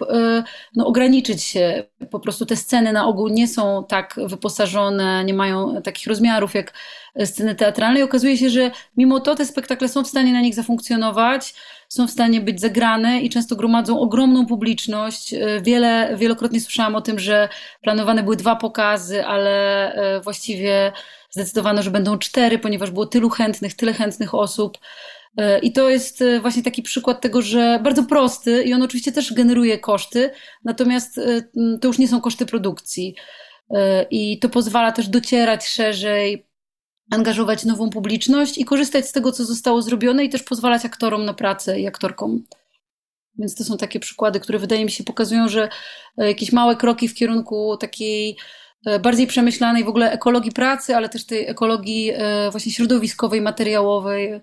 no, 0.76 0.86
ograniczyć 0.86 1.42
się. 1.42 1.84
Po 2.10 2.20
prostu 2.20 2.46
te 2.46 2.56
sceny 2.56 2.92
na 2.92 3.06
ogół 3.06 3.28
nie 3.28 3.48
są 3.48 3.84
tak 3.88 4.14
wyposażone, 4.26 5.24
nie 5.24 5.34
mają 5.34 5.82
takich 5.82 6.06
rozmiarów 6.06 6.54
jak 6.54 6.72
sceny 7.24 7.54
teatralnej. 7.54 8.02
Okazuje 8.02 8.36
się, 8.36 8.50
że 8.50 8.70
mimo 8.96 9.20
to 9.20 9.34
te 9.34 9.46
spektakle 9.46 9.88
są 9.88 10.04
w 10.04 10.08
stanie 10.08 10.32
na 10.32 10.40
nich 10.40 10.54
zafunkcjonować, 10.54 11.54
są 11.88 12.06
w 12.06 12.10
stanie 12.10 12.40
być 12.40 12.60
zagrane 12.60 13.20
i 13.20 13.30
często 13.30 13.56
gromadzą 13.56 14.00
ogromną 14.00 14.46
publiczność. 14.46 15.34
E, 15.34 15.60
wiele, 15.62 16.16
wielokrotnie 16.16 16.60
słyszałam 16.60 16.94
o 16.94 17.00
tym, 17.00 17.18
że 17.18 17.48
planowane 17.82 18.22
były 18.22 18.36
dwa 18.36 18.56
pokazy, 18.56 19.26
ale 19.26 19.92
e, 19.94 20.20
właściwie 20.20 20.92
zdecydowano, 21.30 21.82
że 21.82 21.90
będą 21.90 22.18
cztery, 22.18 22.58
ponieważ 22.58 22.90
było 22.90 23.06
tylu 23.06 23.30
chętnych, 23.30 23.74
tyle 23.74 23.92
chętnych 23.92 24.34
osób. 24.34 24.78
E, 25.36 25.58
I 25.58 25.72
to 25.72 25.90
jest 25.90 26.24
właśnie 26.40 26.62
taki 26.62 26.82
przykład 26.82 27.20
tego, 27.20 27.42
że 27.42 27.80
bardzo 27.82 28.02
prosty 28.02 28.62
i 28.62 28.74
on 28.74 28.82
oczywiście 28.82 29.12
też 29.12 29.32
generuje 29.32 29.78
koszty, 29.78 30.30
natomiast 30.64 31.20
to 31.80 31.88
już 31.88 31.98
nie 31.98 32.08
są 32.08 32.20
koszty 32.20 32.46
produkcji. 32.46 33.14
I 34.10 34.38
to 34.38 34.48
pozwala 34.48 34.92
też 34.92 35.08
docierać 35.08 35.66
szerzej, 35.66 36.45
angażować 37.10 37.64
nową 37.64 37.90
publiczność 37.90 38.58
i 38.58 38.64
korzystać 38.64 39.08
z 39.08 39.12
tego, 39.12 39.32
co 39.32 39.44
zostało 39.44 39.82
zrobione 39.82 40.24
i 40.24 40.28
też 40.28 40.42
pozwalać 40.42 40.84
aktorom 40.84 41.24
na 41.24 41.34
pracę 41.34 41.80
i 41.80 41.86
aktorkom. 41.86 42.42
Więc 43.38 43.54
to 43.54 43.64
są 43.64 43.76
takie 43.76 44.00
przykłady, 44.00 44.40
które 44.40 44.58
wydaje 44.58 44.84
mi 44.84 44.90
się 44.90 45.04
pokazują, 45.04 45.48
że 45.48 45.68
e, 46.18 46.28
jakieś 46.28 46.52
małe 46.52 46.76
kroki 46.76 47.08
w 47.08 47.14
kierunku 47.14 47.76
takiej 47.76 48.36
e, 48.86 48.98
bardziej 48.98 49.26
przemyślanej 49.26 49.84
w 49.84 49.88
ogóle 49.88 50.12
ekologii 50.12 50.52
pracy, 50.52 50.96
ale 50.96 51.08
też 51.08 51.26
tej 51.26 51.46
ekologii 51.46 52.12
e, 52.14 52.50
właśnie 52.50 52.72
środowiskowej, 52.72 53.40
materiałowej, 53.40 54.40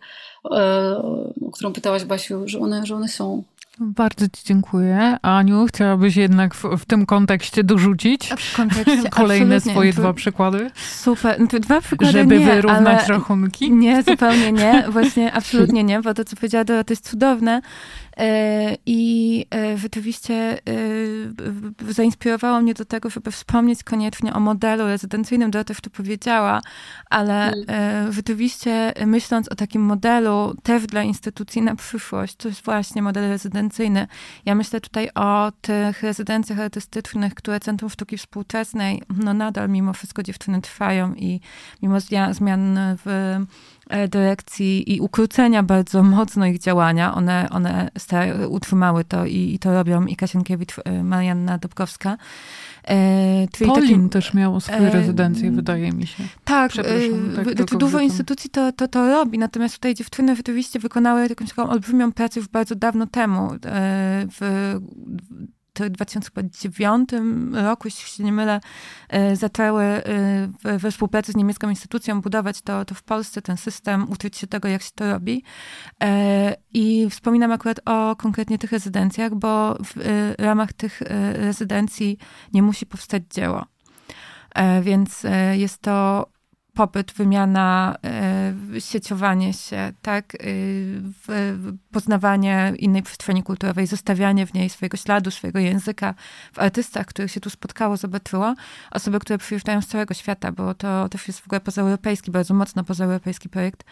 o 1.47 1.51
którą 1.53 1.73
pytałaś 1.73 2.03
Basiu, 2.03 2.47
że 2.47 2.59
one, 2.59 2.85
że 2.85 2.95
one 2.95 3.07
są. 3.07 3.43
Bardzo 3.79 4.25
Ci 4.29 4.43
dziękuję. 4.45 5.17
Aniu, 5.21 5.65
chciałabyś 5.65 6.15
jednak 6.15 6.55
w, 6.55 6.63
w 6.77 6.85
tym 6.85 7.05
kontekście 7.05 7.63
dorzucić 7.63 8.29
kontekście, 8.55 9.09
kolejne 9.19 9.61
swoje 9.61 9.93
dwa 9.93 10.13
przykłady? 10.13 10.71
Super. 10.75 11.39
No 11.39 11.59
dwa 11.59 11.81
przykłady 11.81 12.13
Żeby 12.13 12.39
nie, 12.39 12.45
wyrównać 12.45 13.07
rachunki? 13.07 13.71
Nie, 13.71 14.03
zupełnie 14.03 14.51
nie. 14.51 14.85
Właśnie 14.89 15.33
absolutnie 15.33 15.83
nie, 15.83 16.01
bo 16.01 16.13
to, 16.13 16.25
co 16.25 16.35
powiedziała 16.35 16.63
Dora, 16.63 16.83
to 16.83 16.93
jest 16.93 17.09
cudowne. 17.09 17.61
E, 18.17 18.77
I 18.85 19.45
e, 19.55 19.77
rzeczywiście 19.77 20.33
e, 21.89 21.93
zainspirowało 21.93 22.61
mnie 22.61 22.73
do 22.73 22.85
tego, 22.85 23.09
żeby 23.09 23.31
wspomnieć 23.31 23.83
koniecznie 23.83 24.33
o 24.33 24.39
modelu 24.39 24.87
rezydencyjnym. 24.87 25.51
Dora 25.51 25.63
też 25.63 25.81
to 25.81 25.89
powiedziała, 25.89 26.61
ale 27.09 27.51
mm. 27.51 28.11
rzeczywiście 28.11 28.93
myśląc 29.05 29.47
o 29.47 29.55
takim 29.55 29.81
modelu 29.81 30.55
też 30.63 30.85
dla 30.85 31.03
instytucji 31.03 31.61
na 31.61 31.75
przyszłość, 31.75 32.35
to 32.35 32.47
jest 32.47 32.61
właśnie 32.61 33.01
model 33.01 33.29
rezydencyjny. 33.29 34.07
Ja 34.45 34.55
myślę 34.55 34.81
tutaj 34.81 35.09
o 35.15 35.51
tych 35.61 36.03
rezydencjach 36.03 36.59
artystycznych, 36.59 37.33
które 37.35 37.59
Centrum 37.59 37.89
Sztuki 37.89 38.17
Współczesnej, 38.17 39.01
no 39.23 39.33
nadal 39.33 39.69
mimo 39.69 39.93
wszystko 39.93 40.23
dziewczyny 40.23 40.61
trwają 40.61 41.13
i 41.13 41.39
mimo 41.81 41.99
zmian 42.31 42.77
w 43.05 43.37
dyrekcji 44.09 44.95
i 44.95 45.01
ukrócenia 45.01 45.63
bardzo 45.63 46.03
mocno 46.03 46.45
ich 46.45 46.59
działania. 46.59 47.15
One, 47.15 47.47
one 47.49 47.89
utrzymały 48.49 49.05
to 49.05 49.25
i, 49.25 49.53
i 49.53 49.59
to 49.59 49.73
robią 49.73 50.05
i 50.05 50.15
Kasienkiewicz, 50.15 50.75
Marianna 51.03 51.57
Dobkowska. 51.57 52.17
E, 52.87 53.47
Polin 53.65 54.01
taki, 54.01 54.09
też 54.09 54.33
miał 54.33 54.59
swoje 54.59 54.87
e, 54.87 54.91
rezydencje, 54.91 55.51
wydaje 55.51 55.91
mi 55.91 56.07
się. 56.07 56.23
Tak, 56.43 56.71
e, 56.79 56.83
tak 57.55 57.69
to 57.69 57.77
dużo 57.77 57.99
instytucji 57.99 58.49
to, 58.49 58.71
to, 58.71 58.87
to 58.87 59.07
robi, 59.07 59.39
natomiast 59.39 59.75
tutaj 59.75 59.95
dziewczyny 59.95 60.35
rzeczywiście 60.35 60.79
wykonały 60.79 61.27
jakąś 61.29 61.49
taką 61.49 61.69
olbrzymią 61.69 62.11
pracę 62.11 62.39
już 62.39 62.49
bardzo 62.49 62.75
dawno 62.75 63.07
temu. 63.07 63.53
E, 63.53 63.57
w, 64.31 64.39
w 65.29 65.62
2009 65.89 67.09
roku, 67.53 67.87
jeśli 67.87 68.09
się 68.09 68.23
nie 68.23 68.31
mylę, 68.31 68.61
e, 69.09 69.35
zaczęły 69.35 69.83
e, 69.83 70.03
we 70.77 70.91
współpracy 70.91 71.31
z 71.31 71.35
niemiecką 71.35 71.69
instytucją 71.69 72.21
budować 72.21 72.61
to, 72.61 72.85
to 72.85 72.95
w 72.95 73.03
Polsce, 73.03 73.41
ten 73.41 73.57
system, 73.57 74.11
uczyć 74.11 74.37
się 74.37 74.47
tego, 74.47 74.67
jak 74.67 74.81
się 74.81 74.91
to 74.95 75.11
robi. 75.11 75.43
E, 76.03 76.55
I 76.73 77.09
wspominam 77.09 77.51
akurat 77.51 77.79
o 77.85 78.15
konkretnie 78.15 78.57
tych 78.57 78.71
rezydencjach, 78.71 79.35
bo 79.35 79.77
w 79.85 79.93
ramach 80.37 80.73
tych 80.73 81.01
rezydencji 81.33 82.17
nie 82.53 82.61
musi 82.61 82.85
powstać 82.85 83.23
dzieło. 83.29 83.65
Więc 84.81 85.23
jest 85.53 85.81
to 85.81 86.27
popyt, 86.73 87.11
wymiana, 87.11 87.97
y, 88.75 88.81
sieciowanie 88.81 89.53
się, 89.53 89.93
tak, 90.01 90.35
y, 90.35 91.01
poznawanie 91.91 92.73
innej 92.79 93.03
przestrzeni 93.03 93.43
kulturowej, 93.43 93.87
zostawianie 93.87 94.45
w 94.45 94.53
niej 94.53 94.69
swojego 94.69 94.97
śladu, 94.97 95.31
swojego 95.31 95.59
języka 95.59 96.13
w 96.53 96.59
artystach, 96.59 97.05
których 97.05 97.31
się 97.31 97.39
tu 97.39 97.49
spotkało, 97.49 97.97
zobaczyło. 97.97 98.55
Osoby, 98.91 99.19
które 99.19 99.37
przyjeżdżają 99.37 99.81
z 99.81 99.87
całego 99.87 100.13
świata, 100.13 100.51
bo 100.51 100.73
to 100.73 101.09
też 101.09 101.27
jest 101.27 101.39
w 101.39 101.47
ogóle 101.47 101.61
pozaeuropejski, 101.61 102.31
bardzo 102.31 102.53
mocno 102.53 102.83
pozaeuropejski 102.83 103.49
projekt. 103.49 103.83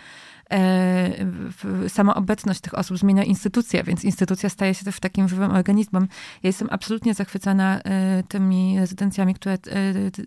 E, 0.52 1.90
sama 1.90 2.16
obecność 2.16 2.62
tych 2.62 2.78
osób 2.78 2.98
zmienia 2.98 3.24
instytucję, 3.24 3.84
więc 3.84 4.04
instytucja 4.04 4.50
staje 4.50 4.74
się 4.74 4.86
też 4.86 5.00
takim 5.00 5.30
żywym 5.30 5.52
organizmem. 5.52 6.08
Ja 6.44 6.48
jestem 6.48 6.68
absolutnie 6.72 7.14
zachwycona 7.14 7.82
e, 7.82 8.24
tymi 8.28 8.80
rezydencjami, 8.80 9.34
które 9.34 9.54
e, 9.54 9.58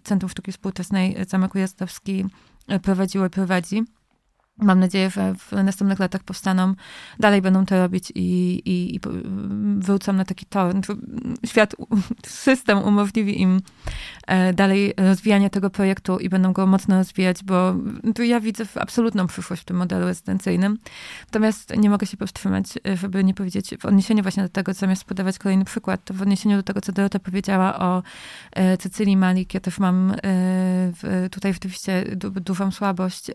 Centrum 0.02 0.30
Sztuki 0.30 0.52
Współczesnej 0.52 1.16
Zamek 1.28 1.54
Ujazdowski 1.54 2.24
prowadziło 2.82 3.26
i 3.26 3.30
prowadzi. 3.30 3.84
Mam 4.58 4.80
nadzieję, 4.80 5.10
że 5.10 5.34
w 5.34 5.52
następnych 5.52 5.98
latach 5.98 6.22
powstaną, 6.22 6.74
dalej 7.20 7.42
będą 7.42 7.66
to 7.66 7.78
robić 7.78 8.12
i, 8.14 8.52
i, 8.64 8.94
i 8.94 9.00
wrócą 9.78 10.12
na 10.12 10.24
taki 10.24 10.46
tor. 10.46 10.74
Świat, 11.46 11.76
system 12.26 12.78
umożliwi 12.78 13.40
im 13.40 13.60
e, 14.26 14.52
dalej 14.52 14.94
rozwijanie 14.96 15.50
tego 15.50 15.70
projektu 15.70 16.18
i 16.18 16.28
będą 16.28 16.52
go 16.52 16.66
mocno 16.66 16.96
rozwijać, 16.96 17.44
bo 17.44 17.74
tu 18.14 18.22
ja 18.22 18.40
widzę 18.40 18.64
absolutną 18.74 19.26
przyszłość 19.26 19.62
w 19.62 19.64
tym 19.64 19.76
modelu 19.76 20.06
rezydencyjnym. 20.06 20.78
Natomiast 21.26 21.76
nie 21.76 21.90
mogę 21.90 22.06
się 22.06 22.16
powstrzymać, 22.16 22.66
żeby 22.94 23.24
nie 23.24 23.34
powiedzieć 23.34 23.74
w 23.80 23.84
odniesieniu 23.84 24.22
właśnie 24.22 24.42
do 24.42 24.48
tego, 24.48 24.72
zamiast 24.72 25.04
podawać 25.04 25.38
kolejny 25.38 25.64
przykład, 25.64 26.04
to 26.04 26.14
w 26.14 26.22
odniesieniu 26.22 26.56
do 26.56 26.62
tego, 26.62 26.80
co 26.80 26.92
Dorota 26.92 27.18
powiedziała 27.18 27.78
o 27.78 28.02
e, 28.52 28.76
Cecylii 28.76 29.16
Malik, 29.16 29.54
ja 29.54 29.60
też 29.60 29.78
mam 29.78 30.14
e, 30.24 31.28
tutaj 31.30 31.52
rzeczywiście 31.52 32.04
dużą 32.40 32.70
słabość 32.70 33.30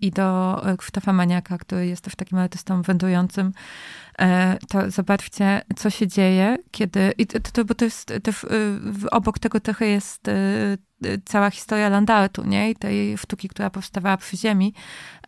i 0.00 0.10
do 0.10 0.39
Krzysztofa 0.78 1.12
Maniaka, 1.12 1.58
który 1.58 1.86
jest 1.86 2.04
też 2.04 2.16
takim 2.16 2.38
artystą 2.38 2.82
wędrującym, 2.82 3.52
e, 4.18 4.58
to 4.68 4.90
zobaczcie, 4.90 5.62
co 5.76 5.90
się 5.90 6.06
dzieje, 6.06 6.56
kiedy. 6.70 7.12
I 7.18 7.26
to, 7.26 7.40
to 7.40 7.64
bo 7.64 7.74
to 7.74 7.84
jest 7.84 8.12
też 8.22 8.46
obok 9.10 9.38
tego 9.38 9.60
trochę 9.60 9.86
jest 9.86 10.28
e, 10.28 10.34
cała 11.24 11.50
historia 11.50 11.88
landartu, 11.88 12.46
nie? 12.46 12.70
I 12.70 12.76
tej 12.76 13.18
sztuki, 13.18 13.48
która 13.48 13.70
powstawała 13.70 14.16
przy 14.16 14.36
ziemi. 14.36 14.74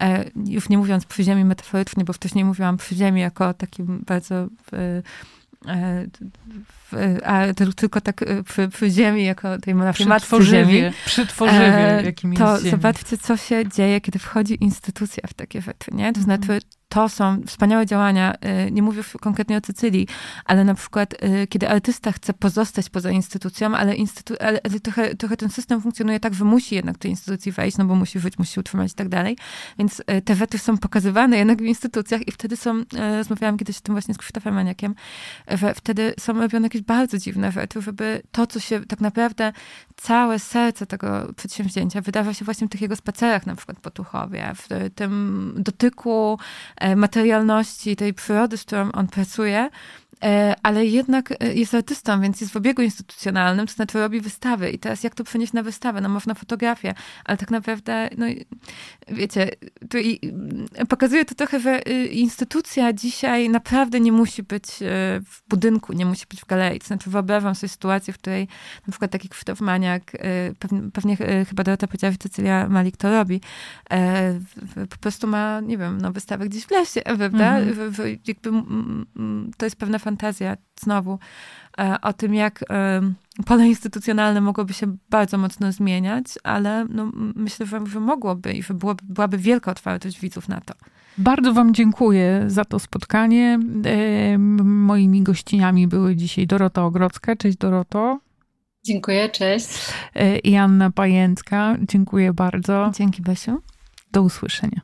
E, 0.01 0.25
już 0.47 0.69
nie 0.69 0.79
mówiąc 0.79 1.05
przy 1.07 1.25
ziemi 1.25 1.45
metaforycznie, 1.45 2.05
bo 2.05 2.13
wcześniej 2.13 2.45
mówiłam 2.45 2.77
przy 2.77 2.95
ziemi 2.95 3.21
jako 3.21 3.55
takim 3.55 4.05
bardzo 4.07 4.47
a 7.25 7.43
tylko 7.77 8.01
tak 8.01 8.25
przy, 8.45 8.69
przy 8.69 8.91
ziemi, 8.91 9.25
jako 9.25 9.59
tej 9.59 9.75
naszej 9.75 10.07
matce 10.07 10.43
ziemi. 10.43 10.83
Przy 11.05 11.27
tworzywie, 11.27 12.03
jakim 12.05 12.35
To 12.35 12.53
jest 12.53 12.71
zobaczcie, 12.71 13.19
co 13.19 13.37
się 13.37 13.69
dzieje, 13.69 14.01
kiedy 14.01 14.19
wchodzi 14.19 14.65
instytucja 14.65 15.29
w 15.29 15.35
takie 15.35 15.63
rzeczy, 15.63 15.91
nie? 15.95 16.13
To 16.13 16.21
znaczy, 16.21 16.59
to 16.93 17.09
są 17.09 17.43
wspaniałe 17.47 17.87
działania. 17.87 18.35
Y, 18.67 18.71
nie 18.71 18.83
mówię 18.83 19.03
konkretnie 19.21 19.57
o 19.57 19.61
Cycylii, 19.61 20.09
ale 20.45 20.65
na 20.65 20.75
przykład, 20.75 21.15
y, 21.15 21.47
kiedy 21.47 21.69
artysta 21.69 22.13
chce 22.13 22.33
pozostać 22.33 22.91
poza 22.91 23.11
instytucją, 23.11 23.75
ale, 23.77 23.95
instytu 23.95 24.35
ale 24.41 24.61
trochę, 24.81 25.15
trochę 25.15 25.37
ten 25.37 25.51
system 25.51 25.81
funkcjonuje 25.81 26.21
tak, 26.21 26.35
że 26.35 26.45
musi 26.45 26.75
jednak 26.75 26.99
do 26.99 27.09
instytucji 27.09 27.53
wejść, 27.53 27.79
no 27.79 27.85
bo 27.85 27.95
musi 27.95 28.21
żyć, 28.21 28.39
musi 28.39 28.61
utrzymać 28.61 28.93
i 28.93 28.95
tak 28.95 29.09
dalej. 29.09 29.37
Więc 29.79 30.01
y, 30.01 30.23
te 30.23 30.35
wety 30.35 30.59
są 30.59 30.79
pokazywane 30.79 31.39
jednak 31.39 31.59
w 31.59 31.65
instytucjach 31.65 32.29
i 32.29 32.33
wtedy 32.33 32.57
są, 32.57 32.83
rozmawiałam 33.19 33.59
kiedyś 33.59 33.79
o 33.79 33.81
tym 33.81 33.95
właśnie 33.95 34.15
z 34.15 34.19
Krzysztofem 34.19 34.55
Maniakiem, 34.55 34.95
że 35.49 35.75
wtedy 35.75 36.15
są 36.21 36.33
robione 36.33 36.67
jakieś 36.67 36.83
bardzo 36.83 37.19
dziwne 37.19 37.51
wety, 37.51 37.83
żeby 37.83 38.23
to, 38.33 38.47
co 38.47 38.61
się 38.61 38.87
tak 38.87 39.01
naprawdę, 39.01 39.53
całe 40.03 40.39
serce 40.39 40.87
tego 40.87 41.33
przedsięwzięcia 41.37 42.01
wydawa 42.01 42.35
się 42.35 42.45
właśnie 42.45 42.67
w 42.67 42.71
tych 42.71 42.81
jego 42.81 42.97
spacerach, 42.97 43.47
na 43.47 43.57
przykład 43.57 43.81
po 43.81 43.91
Tuchowie, 43.91 44.53
w 44.55 44.91
tym 44.95 45.55
dotyku 45.57 46.39
E, 46.77 46.97
materialności 46.97 47.97
tej 47.97 48.15
przyrody, 48.15 48.57
z 48.57 48.65
którą 48.65 48.93
on 48.93 49.07
pracuje, 49.07 49.71
ale 50.63 50.87
jednak 50.87 51.33
e, 51.41 51.55
jest 51.55 51.75
artystą, 51.75 52.21
więc 52.21 52.41
jest 52.41 52.53
w 52.53 52.57
obiegu 52.57 52.83
instytucjonalnym, 52.83 53.67
to 53.67 53.73
znaczy 53.73 53.99
robi 53.99 54.21
wystawy. 54.21 54.71
I 54.71 54.79
teraz 54.79 55.05
jak 55.05 55.15
to 55.15 55.25
przenieść 55.25 55.53
na 55.53 55.63
wystawę? 55.63 56.01
No 56.01 56.09
można 56.09 56.35
fotografię, 56.35 56.95
ale 57.25 57.39
tak 57.39 57.51
naprawdę, 57.51 58.11
no 58.19 58.27
wiecie, 59.09 59.51
to 59.91 59.99
i, 59.99 60.21
pokazuje 60.89 61.25
to 61.25 61.35
trochę, 61.35 61.61
że 61.61 61.89
y, 61.89 62.07
instytucja 62.07 62.93
dzisiaj 62.93 63.49
naprawdę 63.49 64.01
nie 64.01 64.13
musi 64.13 64.43
być 64.43 64.65
e, 64.65 64.87
w 65.25 65.43
budynku, 65.49 65.93
nie 65.93 66.07
musi 66.07 66.27
być 66.31 66.41
w 66.41 66.47
galerii. 66.47 66.81
To 66.81 66.87
znaczy 66.87 67.11
wyobrażam 67.11 67.55
sobie 67.55 67.69
sytuację, 67.69 68.13
w 68.13 68.19
której 68.19 68.49
na 68.87 68.91
przykład 68.91 69.11
taki 69.11 69.29
Krzysztof 69.29 69.61
Maniak, 69.61 70.13
pewnie, 70.59 70.81
pewnie 70.93 71.17
chyba 71.49 71.65
Dorota 71.65 71.87
powiedziała, 71.87 72.13
że 72.13 72.19
Cecylia 72.19 72.69
Malik 72.69 72.97
to 72.97 73.11
robi, 73.11 73.41
po 74.91 74.97
prostu 75.01 75.27
ma, 75.27 75.61
nie 75.61 75.79
wiem, 75.79 75.99
no 76.01 76.13
wystawę 76.13 76.49
gdzieś 76.49 76.65
w 76.65 76.71
lesie, 76.71 77.01
prawda? 77.19 77.59
Mhm. 77.59 79.51
To 79.57 79.67
jest 79.67 79.77
pewna 79.77 79.99
fantazja 79.99 80.12
znowu 80.81 81.19
e, 81.79 81.97
o 82.03 82.13
tym, 82.13 82.35
jak 82.35 82.65
e, 82.71 83.01
pole 83.47 83.69
instytucjonalne 83.69 84.41
mogłoby 84.41 84.73
się 84.73 84.97
bardzo 85.11 85.39
mocno 85.39 85.73
zmieniać, 85.73 86.25
ale 86.43 86.87
no, 86.89 87.11
myślę, 87.15 87.67
że 87.67 88.01
mogłoby 88.01 88.53
i 88.53 88.63
że 88.63 88.75
byłoby, 88.75 89.03
byłaby 89.05 89.39
wielka 89.39 89.71
otwartość 89.71 90.21
widzów 90.21 90.49
na 90.49 90.61
to. 90.61 90.75
Bardzo 91.19 91.53
Wam 91.53 91.75
dziękuję 91.75 92.45
za 92.47 92.65
to 92.65 92.79
spotkanie. 92.79 93.59
E, 93.85 94.39
moimi 94.39 95.23
gościniami 95.23 95.89
były 95.89 96.17
dzisiaj 96.17 96.47
Dorota 96.47 96.85
Ogrodzka. 96.85 97.37
Cześć 97.37 97.59
Doroto. 97.59 98.21
Dziękuję, 98.85 99.29
cześć. 99.29 99.69
I 100.45 100.57
Anna 100.57 100.91
Pajęcka. 100.91 101.77
Dziękuję 101.89 102.33
bardzo. 102.33 102.91
Dzięki 102.95 103.23
Besiu. 103.23 103.63
Do 104.13 104.23
usłyszenia. 104.23 104.81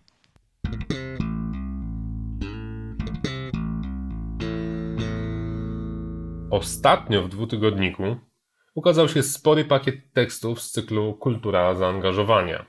Ostatnio 6.51 7.22
w 7.22 7.28
dwutygodniku 7.28 8.16
ukazał 8.74 9.09
się 9.09 9.22
spory 9.22 9.64
pakiet 9.64 10.12
tekstów 10.12 10.61
z 10.62 10.70
cyklu 10.70 11.14
Kultura 11.14 11.74
zaangażowania. 11.74 12.66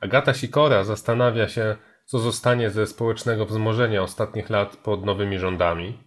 Agata 0.00 0.34
Sikora 0.34 0.84
zastanawia 0.84 1.48
się, 1.48 1.76
co 2.04 2.18
zostanie 2.18 2.70
ze 2.70 2.86
społecznego 2.86 3.46
wzmożenia 3.46 4.02
ostatnich 4.02 4.50
lat 4.50 4.76
pod 4.76 5.04
nowymi 5.04 5.38
rządami. 5.38 5.98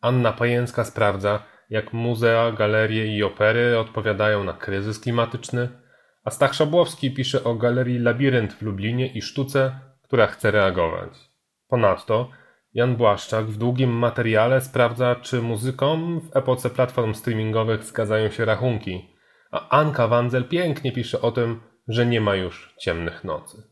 Anna 0.00 0.32
Pajęcka 0.32 0.84
sprawdza, 0.84 1.42
jak 1.70 1.92
muzea, 1.92 2.52
galerie 2.52 3.16
i 3.16 3.22
opery 3.22 3.78
odpowiadają 3.78 4.44
na 4.44 4.52
kryzys 4.52 5.00
klimatyczny, 5.00 5.68
a 6.24 6.30
Stach 6.30 6.54
Szabłowski 6.54 7.10
pisze 7.10 7.44
o 7.44 7.54
galerii 7.54 7.98
Labirynt 7.98 8.52
w 8.52 8.62
Lublinie 8.62 9.12
i 9.12 9.22
sztuce, 9.22 9.80
która 10.02 10.26
chce 10.26 10.50
reagować. 10.50 11.12
Ponadto 11.68 12.30
Jan 12.76 12.96
Błaszczak 12.96 13.46
w 13.46 13.56
długim 13.56 13.90
materiale 13.90 14.60
sprawdza, 14.60 15.14
czy 15.14 15.42
muzykom 15.42 16.20
w 16.20 16.36
epoce 16.36 16.70
platform 16.70 17.14
streamingowych 17.14 17.84
zgadzają 17.84 18.30
się 18.30 18.44
rachunki, 18.44 19.08
a 19.50 19.68
Anka 19.68 20.08
Wanzel 20.08 20.44
pięknie 20.44 20.92
pisze 20.92 21.20
o 21.20 21.32
tym, 21.32 21.60
że 21.88 22.06
nie 22.06 22.20
ma 22.20 22.34
już 22.34 22.74
ciemnych 22.80 23.24
nocy. 23.24 23.62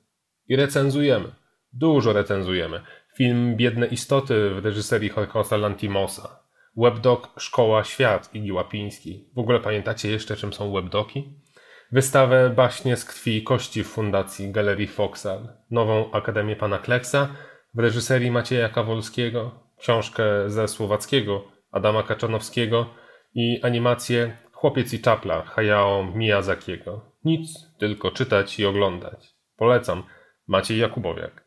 I 0.48 0.56
recenzujemy, 0.56 1.32
dużo 1.72 2.12
recenzujemy. 2.12 2.80
Film 3.16 3.56
Biedne 3.56 3.86
Istoty 3.86 4.50
w 4.50 4.64
reżyserii 4.64 5.12
Jorge'a 5.12 5.60
Lantimosa, 5.60 6.40
webdoc 6.76 7.28
Szkoła 7.38 7.84
Świat 7.84 8.34
Igi 8.34 8.52
Łapiński. 8.52 9.30
W 9.34 9.38
ogóle 9.38 9.60
pamiętacie 9.60 10.10
jeszcze, 10.10 10.36
czym 10.36 10.52
są 10.52 10.72
webdoki? 10.72 11.40
Wystawę 11.92 12.50
Baśnie 12.50 12.96
z 12.96 13.04
krwi 13.04 13.36
i 13.36 13.42
kości 13.42 13.84
w 13.84 13.88
Fundacji 13.88 14.52
Galerii 14.52 14.86
Foxal, 14.86 15.48
nową 15.70 16.12
Akademię 16.12 16.56
Pana 16.56 16.78
Kleksa, 16.78 17.28
w 17.74 17.78
reżyserii 17.78 18.30
Macieja 18.30 18.68
Kawolskiego, 18.68 19.50
książkę 19.78 20.24
ze 20.46 20.68
słowackiego 20.68 21.44
Adama 21.72 22.02
Kaczanowskiego 22.02 22.86
i 23.34 23.60
animację 23.62 24.36
Chłopiec 24.52 24.92
i 24.92 25.00
czapla 25.00 25.42
Hayao 25.42 26.04
Miyazakiego. 26.14 27.00
Nic, 27.24 27.50
tylko 27.78 28.10
czytać 28.10 28.58
i 28.58 28.66
oglądać. 28.66 29.34
Polecam. 29.56 30.02
Maciej 30.46 30.78
Jakubowiak. 30.78 31.44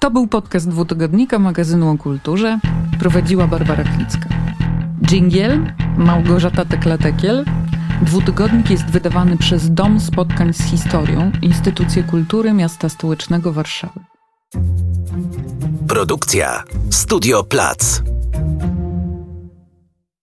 To 0.00 0.10
był 0.10 0.26
podcast 0.26 0.70
dwutygodnika 0.70 1.38
magazynu 1.38 1.90
o 1.90 1.98
kulturze. 1.98 2.58
Prowadziła 3.00 3.46
Barbara 3.46 3.84
Klicka. 3.84 4.28
Dżingiel 5.02 5.74
Małgorzata 5.96 6.64
Tekla-Tekiel. 6.64 7.44
Dwutygodnik 8.02 8.70
jest 8.70 8.90
wydawany 8.90 9.36
przez 9.36 9.74
Dom 9.74 10.00
Spotkań 10.00 10.52
z 10.52 10.70
Historią, 10.70 11.32
Instytucję 11.42 12.02
Kultury 12.02 12.52
Miasta 12.52 12.88
Stołecznego 12.88 13.52
Warszawy. 13.52 14.00
Produkcja 15.88 16.62
Studio 16.90 17.44
Plac. 17.44 18.02